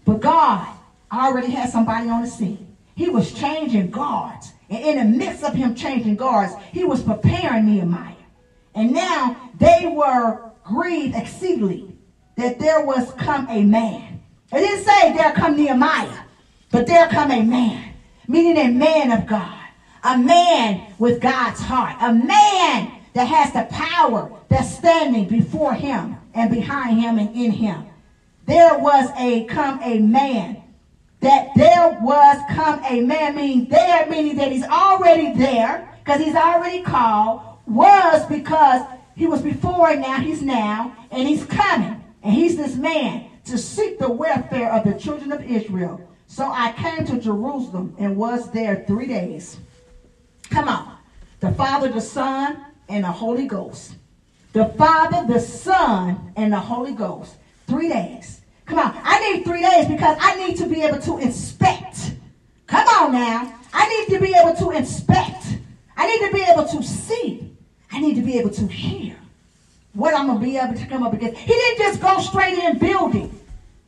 But 0.03 0.19
God 0.19 0.67
already 1.11 1.51
had 1.51 1.69
somebody 1.69 2.09
on 2.09 2.23
the 2.23 2.27
scene. 2.27 2.75
He 2.95 3.09
was 3.09 3.31
changing 3.33 3.91
guards. 3.91 4.51
And 4.69 4.83
in 4.83 4.97
the 4.97 5.17
midst 5.17 5.43
of 5.43 5.53
him 5.53 5.75
changing 5.75 6.15
guards, 6.15 6.53
he 6.71 6.83
was 6.83 7.01
preparing 7.01 7.65
Nehemiah. 7.65 8.13
And 8.73 8.91
now 8.91 9.37
they 9.57 9.85
were 9.85 10.51
grieved 10.65 11.15
exceedingly 11.15 11.95
that 12.35 12.59
there 12.59 12.83
was 12.83 13.13
come 13.13 13.47
a 13.49 13.63
man. 13.63 14.21
It 14.51 14.59
didn't 14.59 14.85
say 14.85 15.13
there 15.13 15.31
come 15.31 15.55
Nehemiah, 15.55 16.23
but 16.71 16.87
there 16.87 17.07
come 17.07 17.31
a 17.31 17.43
man, 17.43 17.93
meaning 18.27 18.57
a 18.57 18.71
man 18.71 19.11
of 19.11 19.27
God, 19.27 19.59
a 20.03 20.17
man 20.17 20.93
with 20.97 21.21
God's 21.21 21.61
heart, 21.61 21.95
a 22.01 22.13
man 22.13 22.91
that 23.13 23.27
has 23.27 23.53
the 23.53 23.67
power 23.71 24.31
that's 24.49 24.75
standing 24.75 25.27
before 25.27 25.73
him 25.73 26.17
and 26.33 26.49
behind 26.51 26.99
him 26.99 27.17
and 27.17 27.33
in 27.35 27.51
him. 27.51 27.85
There 28.45 28.77
was 28.77 29.09
a 29.17 29.45
come 29.45 29.79
a 29.81 29.99
man 29.99 30.61
that 31.21 31.49
there 31.55 31.97
was 32.01 32.37
come 32.51 32.83
a 32.87 33.01
man, 33.01 33.35
meaning 33.35 33.69
there, 33.69 34.05
meaning 34.07 34.35
that 34.35 34.51
he's 34.51 34.63
already 34.63 35.33
there, 35.33 35.89
because 36.03 36.21
he's 36.21 36.35
already 36.35 36.83
called, 36.83 37.41
was 37.65 38.25
because 38.27 38.85
he 39.15 39.27
was 39.27 39.41
before 39.41 39.89
and 39.89 40.01
now 40.01 40.17
he's 40.17 40.41
now, 40.41 40.95
and 41.11 41.27
he's 41.27 41.45
coming. 41.45 42.03
And 42.21 42.33
he's 42.33 42.57
this 42.57 42.75
man 42.75 43.29
to 43.45 43.57
seek 43.57 43.99
the 43.99 44.11
welfare 44.11 44.71
of 44.71 44.83
the 44.83 44.99
children 44.99 45.31
of 45.31 45.43
Israel. 45.43 46.01
So 46.27 46.49
I 46.51 46.71
came 46.73 47.05
to 47.05 47.19
Jerusalem 47.19 47.95
and 47.99 48.17
was 48.17 48.51
there 48.51 48.83
three 48.87 49.07
days. 49.07 49.57
Come 50.49 50.67
on. 50.67 50.97
The 51.39 51.51
Father, 51.51 51.89
the 51.89 52.01
Son, 52.01 52.65
and 52.89 53.03
the 53.03 53.11
Holy 53.11 53.47
Ghost. 53.47 53.95
The 54.53 54.65
Father, 54.69 55.31
the 55.31 55.39
Son, 55.39 56.33
and 56.35 56.51
the 56.51 56.59
Holy 56.59 56.93
Ghost. 56.93 57.35
Three 57.67 57.89
days. 57.89 58.41
Come 58.65 58.79
on. 58.79 58.99
I 59.03 59.19
need 59.19 59.45
three 59.45 59.61
days 59.61 59.87
because 59.87 60.17
I 60.19 60.35
need 60.35 60.57
to 60.57 60.67
be 60.67 60.81
able 60.81 60.99
to 60.99 61.19
inspect. 61.19 62.13
Come 62.67 62.87
on 62.87 63.11
now. 63.11 63.53
I 63.73 63.87
need 63.89 64.15
to 64.15 64.21
be 64.21 64.35
able 64.35 64.55
to 64.55 64.71
inspect. 64.71 65.57
I 65.95 66.07
need 66.07 66.27
to 66.27 66.33
be 66.33 66.41
able 66.41 66.67
to 66.67 66.83
see. 66.83 67.44
I 67.95 68.01
need 68.01 68.15
to 68.15 68.21
be 68.21 68.37
able 68.37 68.49
to 68.49 68.67
hear 68.67 69.15
what 69.93 70.13
I'm 70.13 70.27
going 70.27 70.39
to 70.39 70.45
be 70.45 70.57
able 70.57 70.73
to 70.73 70.85
come 70.85 71.03
up 71.03 71.13
against. 71.13 71.37
He 71.37 71.53
didn't 71.53 71.77
just 71.77 72.01
go 72.01 72.19
straight 72.19 72.57
in 72.57 72.77
building. 72.77 73.39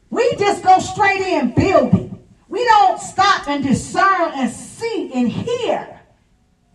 We 0.09 0.33
just 0.37 0.63
go 0.63 0.79
straight 0.79 1.19
in 1.19 1.51
building. 1.51 2.25
We 2.47 2.63
don't 2.63 3.01
stop 3.01 3.49
and 3.49 3.61
discern 3.61 4.31
and 4.35 4.49
see 4.49 5.11
and 5.13 5.29
hear. 5.29 5.99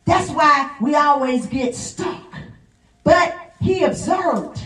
That's 0.05 0.29
why 0.29 0.77
we 0.83 0.95
always 0.95 1.47
get 1.47 1.75
stuck. 1.75 2.23
But 3.03 3.55
he 3.63 3.83
observed. 3.85 4.61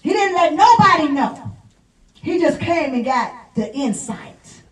He 0.00 0.14
didn't 0.14 0.34
let 0.34 0.54
nobody 0.54 1.12
know. 1.12 1.58
He 2.14 2.40
just 2.40 2.58
came 2.58 2.94
and 2.94 3.04
got 3.04 3.54
the 3.54 3.70
insight. 3.74 4.62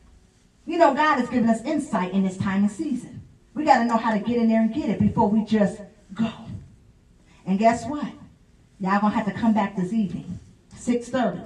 You 0.64 0.78
know, 0.78 0.94
God 0.94 1.18
has 1.18 1.28
given 1.28 1.50
us 1.50 1.60
insight 1.64 2.14
in 2.14 2.22
this 2.22 2.38
time 2.38 2.62
and 2.62 2.72
season. 2.72 3.20
We 3.52 3.64
got 3.64 3.80
to 3.80 3.84
know 3.84 3.98
how 3.98 4.14
to 4.14 4.20
get 4.20 4.38
in 4.38 4.48
there 4.48 4.62
and 4.62 4.72
get 4.72 4.88
it 4.88 4.98
before 4.98 5.28
we 5.28 5.44
just 5.44 5.82
go. 6.14 6.32
And 7.46 7.58
guess 7.58 7.84
what? 7.86 8.12
Y'all 8.80 9.00
gonna 9.00 9.14
have 9.14 9.26
to 9.26 9.32
come 9.32 9.54
back 9.54 9.76
this 9.76 9.92
evening, 9.92 10.38
6:30. 10.76 11.42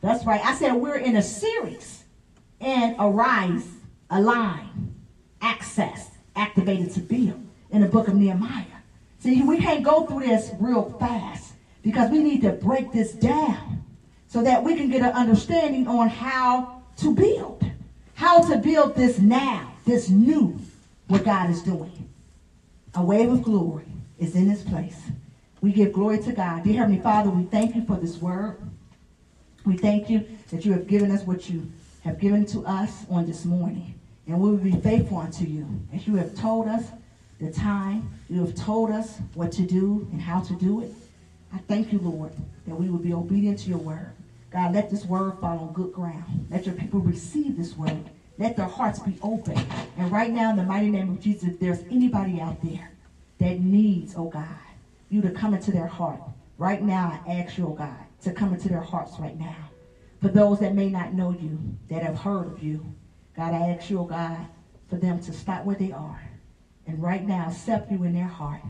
That's 0.00 0.24
right. 0.24 0.44
I 0.44 0.54
said 0.54 0.74
we're 0.74 0.96
in 0.96 1.16
a 1.16 1.22
series. 1.22 2.04
And 2.60 2.96
arise, 2.98 3.66
align, 4.08 4.94
access, 5.42 6.10
activated 6.34 6.90
to 6.94 7.00
build 7.00 7.46
in 7.70 7.82
the 7.82 7.88
book 7.88 8.08
of 8.08 8.14
Nehemiah. 8.14 8.64
See, 9.18 9.42
we 9.42 9.58
can't 9.58 9.84
go 9.84 10.06
through 10.06 10.26
this 10.26 10.52
real 10.58 10.96
fast 10.98 11.52
because 11.82 12.10
we 12.10 12.22
need 12.22 12.42
to 12.42 12.52
break 12.52 12.92
this 12.92 13.12
down 13.12 13.84
so 14.26 14.42
that 14.42 14.64
we 14.64 14.74
can 14.74 14.88
get 14.88 15.02
an 15.02 15.12
understanding 15.12 15.86
on 15.86 16.08
how 16.08 16.82
to 16.96 17.14
build. 17.14 17.64
How 18.14 18.40
to 18.40 18.56
build 18.56 18.96
this 18.96 19.18
now, 19.18 19.72
this 19.84 20.08
new, 20.08 20.58
what 21.08 21.24
God 21.24 21.50
is 21.50 21.62
doing. 21.62 22.08
A 22.94 23.04
wave 23.04 23.30
of 23.30 23.42
glory 23.42 23.84
is 24.18 24.34
in 24.34 24.48
this 24.48 24.62
place. 24.62 24.96
We 25.60 25.72
give 25.72 25.92
glory 25.92 26.18
to 26.22 26.32
God. 26.32 26.64
Dear 26.64 26.80
Heavenly 26.80 27.00
Father, 27.00 27.30
we 27.30 27.44
thank 27.44 27.74
you 27.74 27.84
for 27.84 27.96
this 27.96 28.16
word. 28.18 28.58
We 29.64 29.76
thank 29.76 30.10
you 30.10 30.26
that 30.50 30.64
you 30.64 30.72
have 30.72 30.86
given 30.86 31.10
us 31.10 31.22
what 31.22 31.48
you 31.48 31.70
have 32.04 32.20
given 32.20 32.46
to 32.46 32.64
us 32.66 33.04
on 33.10 33.26
this 33.26 33.44
morning. 33.44 33.98
And 34.26 34.38
we 34.38 34.50
will 34.50 34.56
be 34.58 34.72
faithful 34.72 35.18
unto 35.18 35.44
you. 35.44 35.66
As 35.92 36.06
you 36.06 36.16
have 36.16 36.34
told 36.34 36.68
us 36.68 36.84
the 37.40 37.50
time, 37.50 38.10
you 38.28 38.40
have 38.40 38.54
told 38.54 38.90
us 38.90 39.18
what 39.34 39.52
to 39.52 39.62
do 39.62 40.06
and 40.12 40.20
how 40.20 40.40
to 40.40 40.54
do 40.54 40.82
it. 40.82 40.92
I 41.52 41.58
thank 41.58 41.92
you, 41.92 41.98
Lord, 41.98 42.32
that 42.66 42.74
we 42.74 42.88
will 42.88 42.98
be 42.98 43.12
obedient 43.12 43.60
to 43.60 43.70
your 43.70 43.78
word. 43.78 44.12
God, 44.50 44.74
let 44.74 44.90
this 44.90 45.04
word 45.04 45.38
fall 45.40 45.58
on 45.58 45.72
good 45.72 45.92
ground. 45.92 46.46
Let 46.50 46.66
your 46.66 46.74
people 46.74 47.00
receive 47.00 47.56
this 47.56 47.76
word. 47.76 48.10
Let 48.38 48.56
their 48.56 48.66
hearts 48.66 48.98
be 48.98 49.18
open. 49.22 49.58
And 49.96 50.10
right 50.12 50.30
now, 50.30 50.50
in 50.50 50.56
the 50.56 50.62
mighty 50.64 50.90
name 50.90 51.10
of 51.10 51.20
Jesus, 51.20 51.44
if 51.44 51.60
there's 51.60 51.80
anybody 51.90 52.40
out 52.40 52.62
there 52.62 52.90
that 53.38 53.60
needs, 53.60 54.14
oh 54.16 54.28
God, 54.28 54.46
you 55.08 55.20
to 55.22 55.30
come 55.30 55.54
into 55.54 55.70
their 55.70 55.86
heart. 55.86 56.20
Right 56.58 56.82
now, 56.82 57.20
I 57.26 57.32
ask 57.40 57.58
you, 57.58 57.66
oh 57.68 57.74
God, 57.74 57.96
to 58.22 58.32
come 58.32 58.52
into 58.52 58.68
their 58.68 58.80
hearts 58.80 59.18
right 59.18 59.38
now. 59.38 59.56
For 60.20 60.28
those 60.28 60.60
that 60.60 60.74
may 60.74 60.88
not 60.90 61.12
know 61.12 61.30
you, 61.30 61.76
that 61.88 62.02
have 62.02 62.18
heard 62.18 62.46
of 62.46 62.62
you, 62.62 62.94
God, 63.34 63.52
I 63.52 63.68
ask 63.68 63.90
you, 63.90 64.00
oh 64.00 64.04
God, 64.04 64.46
for 64.88 64.96
them 64.96 65.20
to 65.20 65.32
stop 65.32 65.64
where 65.64 65.76
they 65.76 65.92
are. 65.92 66.20
And 66.86 67.02
right 67.02 67.26
now, 67.26 67.48
accept 67.48 67.90
you 67.90 68.04
in 68.04 68.12
their 68.12 68.26
heart 68.26 68.62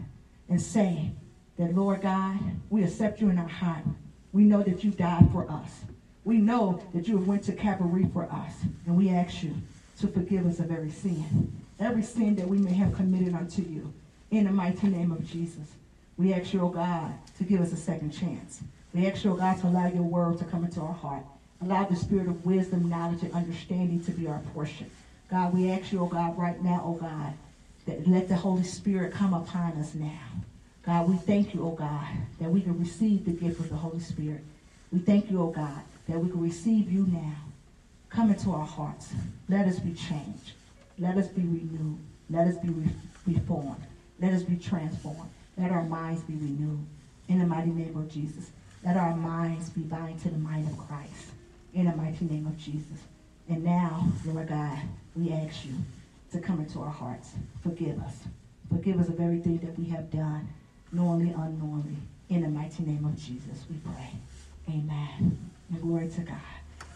and 0.49 0.61
say 0.61 1.13
that, 1.57 1.75
Lord 1.75 2.01
God, 2.03 2.39
we 2.71 2.83
accept 2.83 3.21
you 3.21 3.29
in 3.29 3.39
our 3.39 3.49
heart. 3.49 3.85
We 4.33 4.45
know 4.45 4.63
that 4.63 4.83
you 4.83 4.91
died 4.91 5.31
for 5.31 5.51
us. 5.51 5.85
We 6.25 6.39
know 6.39 6.81
that 6.93 7.07
you 7.07 7.17
have 7.17 7.27
went 7.27 7.45
to 7.45 7.53
Calvary 7.53 8.07
for 8.13 8.25
us. 8.25 8.53
And 8.87 8.97
we 8.97 9.11
ask 9.11 9.43
you 9.43 9.55
to 10.01 10.09
forgive 10.09 10.47
us 10.47 10.59
of 10.59 10.71
every 10.71 10.91
sin. 10.91 11.53
Every 11.79 12.03
sin 12.03 12.35
that 12.37 12.49
we 12.49 12.59
may 12.59 12.73
have 12.73 12.93
committed 12.95 13.35
unto 13.35 13.63
you. 13.63 13.93
In 14.31 14.45
the 14.45 14.51
mighty 14.51 14.89
name 14.89 15.13
of 15.13 15.25
Jesus. 15.25 15.77
We 16.19 16.33
ask 16.33 16.53
you, 16.53 16.63
oh 16.63 16.69
God, 16.69 17.13
to 17.39 17.45
give 17.45 17.61
us 17.61 17.73
a 17.73 17.77
second 17.77 18.11
chance. 18.11 18.63
We 18.95 19.07
ask 19.07 19.25
you, 19.25 19.33
oh 19.33 19.37
God, 19.37 19.59
to 19.61 19.67
allow 19.67 19.87
your 19.87 20.03
word 20.03 20.39
to 20.39 20.45
come 20.45 20.65
into 20.65 20.81
our 20.81 20.93
heart. 20.93 21.23
Allow 21.63 21.85
the 21.85 21.97
spirit 21.97 22.29
of 22.29 22.45
wisdom, 22.45 22.89
knowledge, 22.89 23.23
and 23.23 23.35
understanding 23.35 24.03
to 24.05 24.11
be 24.13 24.27
our 24.27 24.41
portion. 24.55 24.91
God, 25.31 25.53
we 25.53 25.71
ask 25.71 25.93
you, 25.93 26.01
oh 26.01 26.07
God, 26.07 26.39
right 26.39 26.63
now, 26.63 26.83
oh 26.85 26.95
God, 26.95 27.35
that 27.87 28.07
let 28.07 28.29
the 28.29 28.37
Holy 28.37 28.63
Spirit 28.63 29.13
come 29.13 29.35
upon 29.35 29.73
us 29.73 29.95
now. 29.95 30.21
God, 30.85 31.09
we 31.09 31.17
thank 31.17 31.53
you, 31.53 31.67
oh 31.67 31.73
God, 31.73 32.07
that 32.41 32.51
we 32.51 32.63
can 32.63 32.79
receive 32.79 33.25
the 33.25 33.33
gift 33.33 33.61
of 33.61 33.69
the 33.69 33.77
Holy 33.77 34.01
Spirit. 34.01 34.43
We 34.93 35.01
thank 35.01 35.31
you, 35.31 35.43
oh 35.43 35.51
God, 35.51 35.83
that 36.09 36.19
we 36.19 36.31
can 36.31 36.41
receive 36.41 36.91
you 36.91 37.07
now. 37.09 37.35
Come 38.09 38.31
into 38.31 38.53
our 38.53 38.65
hearts. 38.65 39.13
Let 39.49 39.67
us 39.67 39.79
be 39.79 39.93
changed. 39.93 40.53
Let 40.99 41.19
us 41.19 41.27
be 41.29 41.43
renewed. 41.43 41.99
Let 42.31 42.47
us 42.47 42.57
be 42.57 42.69
re- 42.69 42.91
reformed. 43.27 43.85
Let 44.21 44.33
us 44.33 44.43
be 44.43 44.57
transformed. 44.57 45.31
Let 45.57 45.71
our 45.71 45.85
minds 45.85 46.23
be 46.23 46.35
renewed. 46.35 46.85
In 47.29 47.39
the 47.39 47.47
mighty 47.47 47.71
name 47.71 47.97
of 47.97 48.11
Jesus. 48.11 48.51
Let 48.85 48.97
our 48.97 49.17
minds 49.17 49.71
be 49.71 49.81
bound 49.83 50.21
to 50.23 50.31
the 50.31 50.39
mind 50.39 50.69
of 50.69 50.79
Christ. 50.79 51.33
In 51.75 51.87
the 51.87 51.97
mighty 51.97 52.25
name 52.25 52.47
of 52.47 52.57
Jesus. 52.59 52.99
And 53.49 53.65
now, 53.65 54.07
Lord 54.25 54.49
God, 54.49 54.79
we 55.15 55.33
ask 55.33 55.65
you 55.65 55.73
to 56.33 56.41
come 56.41 56.61
into 56.61 56.81
our 56.81 56.91
hearts. 56.91 57.31
Forgive 57.63 57.99
us. 58.01 58.25
Forgive 58.73 59.01
us 59.01 59.09
of 59.09 59.21
everything 59.21 59.59
that 59.59 59.79
we 59.79 59.87
have 59.87 60.11
done, 60.11 60.49
knowingly, 60.93 61.31
unknowingly. 61.31 61.97
In 62.29 62.43
the 62.43 62.49
mighty 62.49 62.83
name 62.83 63.05
of 63.05 63.17
Jesus, 63.17 63.65
we 63.71 63.77
pray. 63.77 64.11
Amen. 64.69 65.39
And 65.71 65.83
glory 65.83 66.09
to 66.11 66.21
God. 66.21 66.37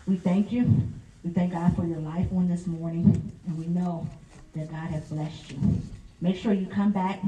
We 0.07 0.16
thank 0.16 0.53
you. 0.53 0.89
We 1.24 1.31
thank 1.31 1.53
God 1.53 1.74
for 1.77 1.87
your 1.87 2.01
life 2.01 2.27
on 2.32 2.49
this 2.49 2.66
morning. 2.66 3.32
And 3.47 3.59
we 3.59 3.66
know 3.66 4.09
that 4.55 4.70
God 4.70 4.91
has 4.91 5.05
blessed 5.09 5.53
you. 5.53 5.82
Make 6.22 6.36
sure 6.36 6.52
you 6.52 6.66
come 6.66 6.92
back 6.92 7.20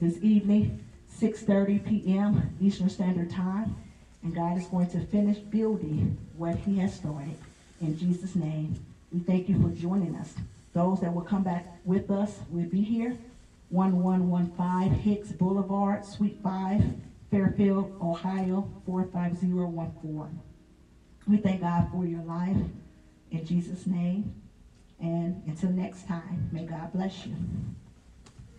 this 0.00 0.16
evening, 0.22 0.82
6.30 1.20 1.86
p.m. 1.86 2.56
Eastern 2.60 2.88
Standard 2.88 3.30
Time. 3.30 3.76
And 4.22 4.34
God 4.34 4.56
is 4.56 4.66
going 4.66 4.88
to 4.90 5.00
finish 5.06 5.36
building 5.36 6.16
what 6.36 6.56
he 6.56 6.78
has 6.78 6.94
started. 6.94 7.36
In 7.82 7.98
Jesus' 7.98 8.34
name, 8.34 8.74
we 9.12 9.20
thank 9.20 9.50
you 9.50 9.60
for 9.60 9.68
joining 9.68 10.16
us. 10.16 10.34
Those 10.72 11.00
that 11.00 11.14
will 11.14 11.22
come 11.22 11.42
back 11.42 11.66
with 11.84 12.10
us 12.10 12.38
will 12.50 12.64
be 12.64 12.80
here. 12.80 13.18
1115 13.68 14.98
Hicks 14.98 15.28
Boulevard, 15.32 16.06
Suite 16.06 16.38
5, 16.42 16.82
Fairfield, 17.30 17.94
Ohio, 18.00 18.66
45014. 18.86 20.40
We 21.26 21.36
thank 21.36 21.60
God 21.60 21.88
for 21.92 22.06
your 22.06 22.22
life 22.22 22.56
in 23.30 23.44
Jesus' 23.44 23.86
name. 23.86 24.34
And 25.00 25.42
until 25.46 25.70
next 25.70 26.08
time, 26.08 26.48
may 26.50 26.64
God 26.64 26.92
bless 26.94 27.26
you. 27.26 27.36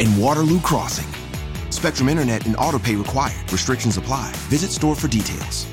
and 0.00 0.20
Waterloo 0.20 0.60
Crossing. 0.60 1.12
Spectrum 1.70 2.08
Internet 2.08 2.46
and 2.46 2.56
autopay 2.56 2.98
required. 2.98 3.52
Restrictions 3.52 3.96
apply. 3.96 4.32
Visit 4.48 4.70
store 4.70 4.94
for 4.94 5.08
details. 5.08 5.66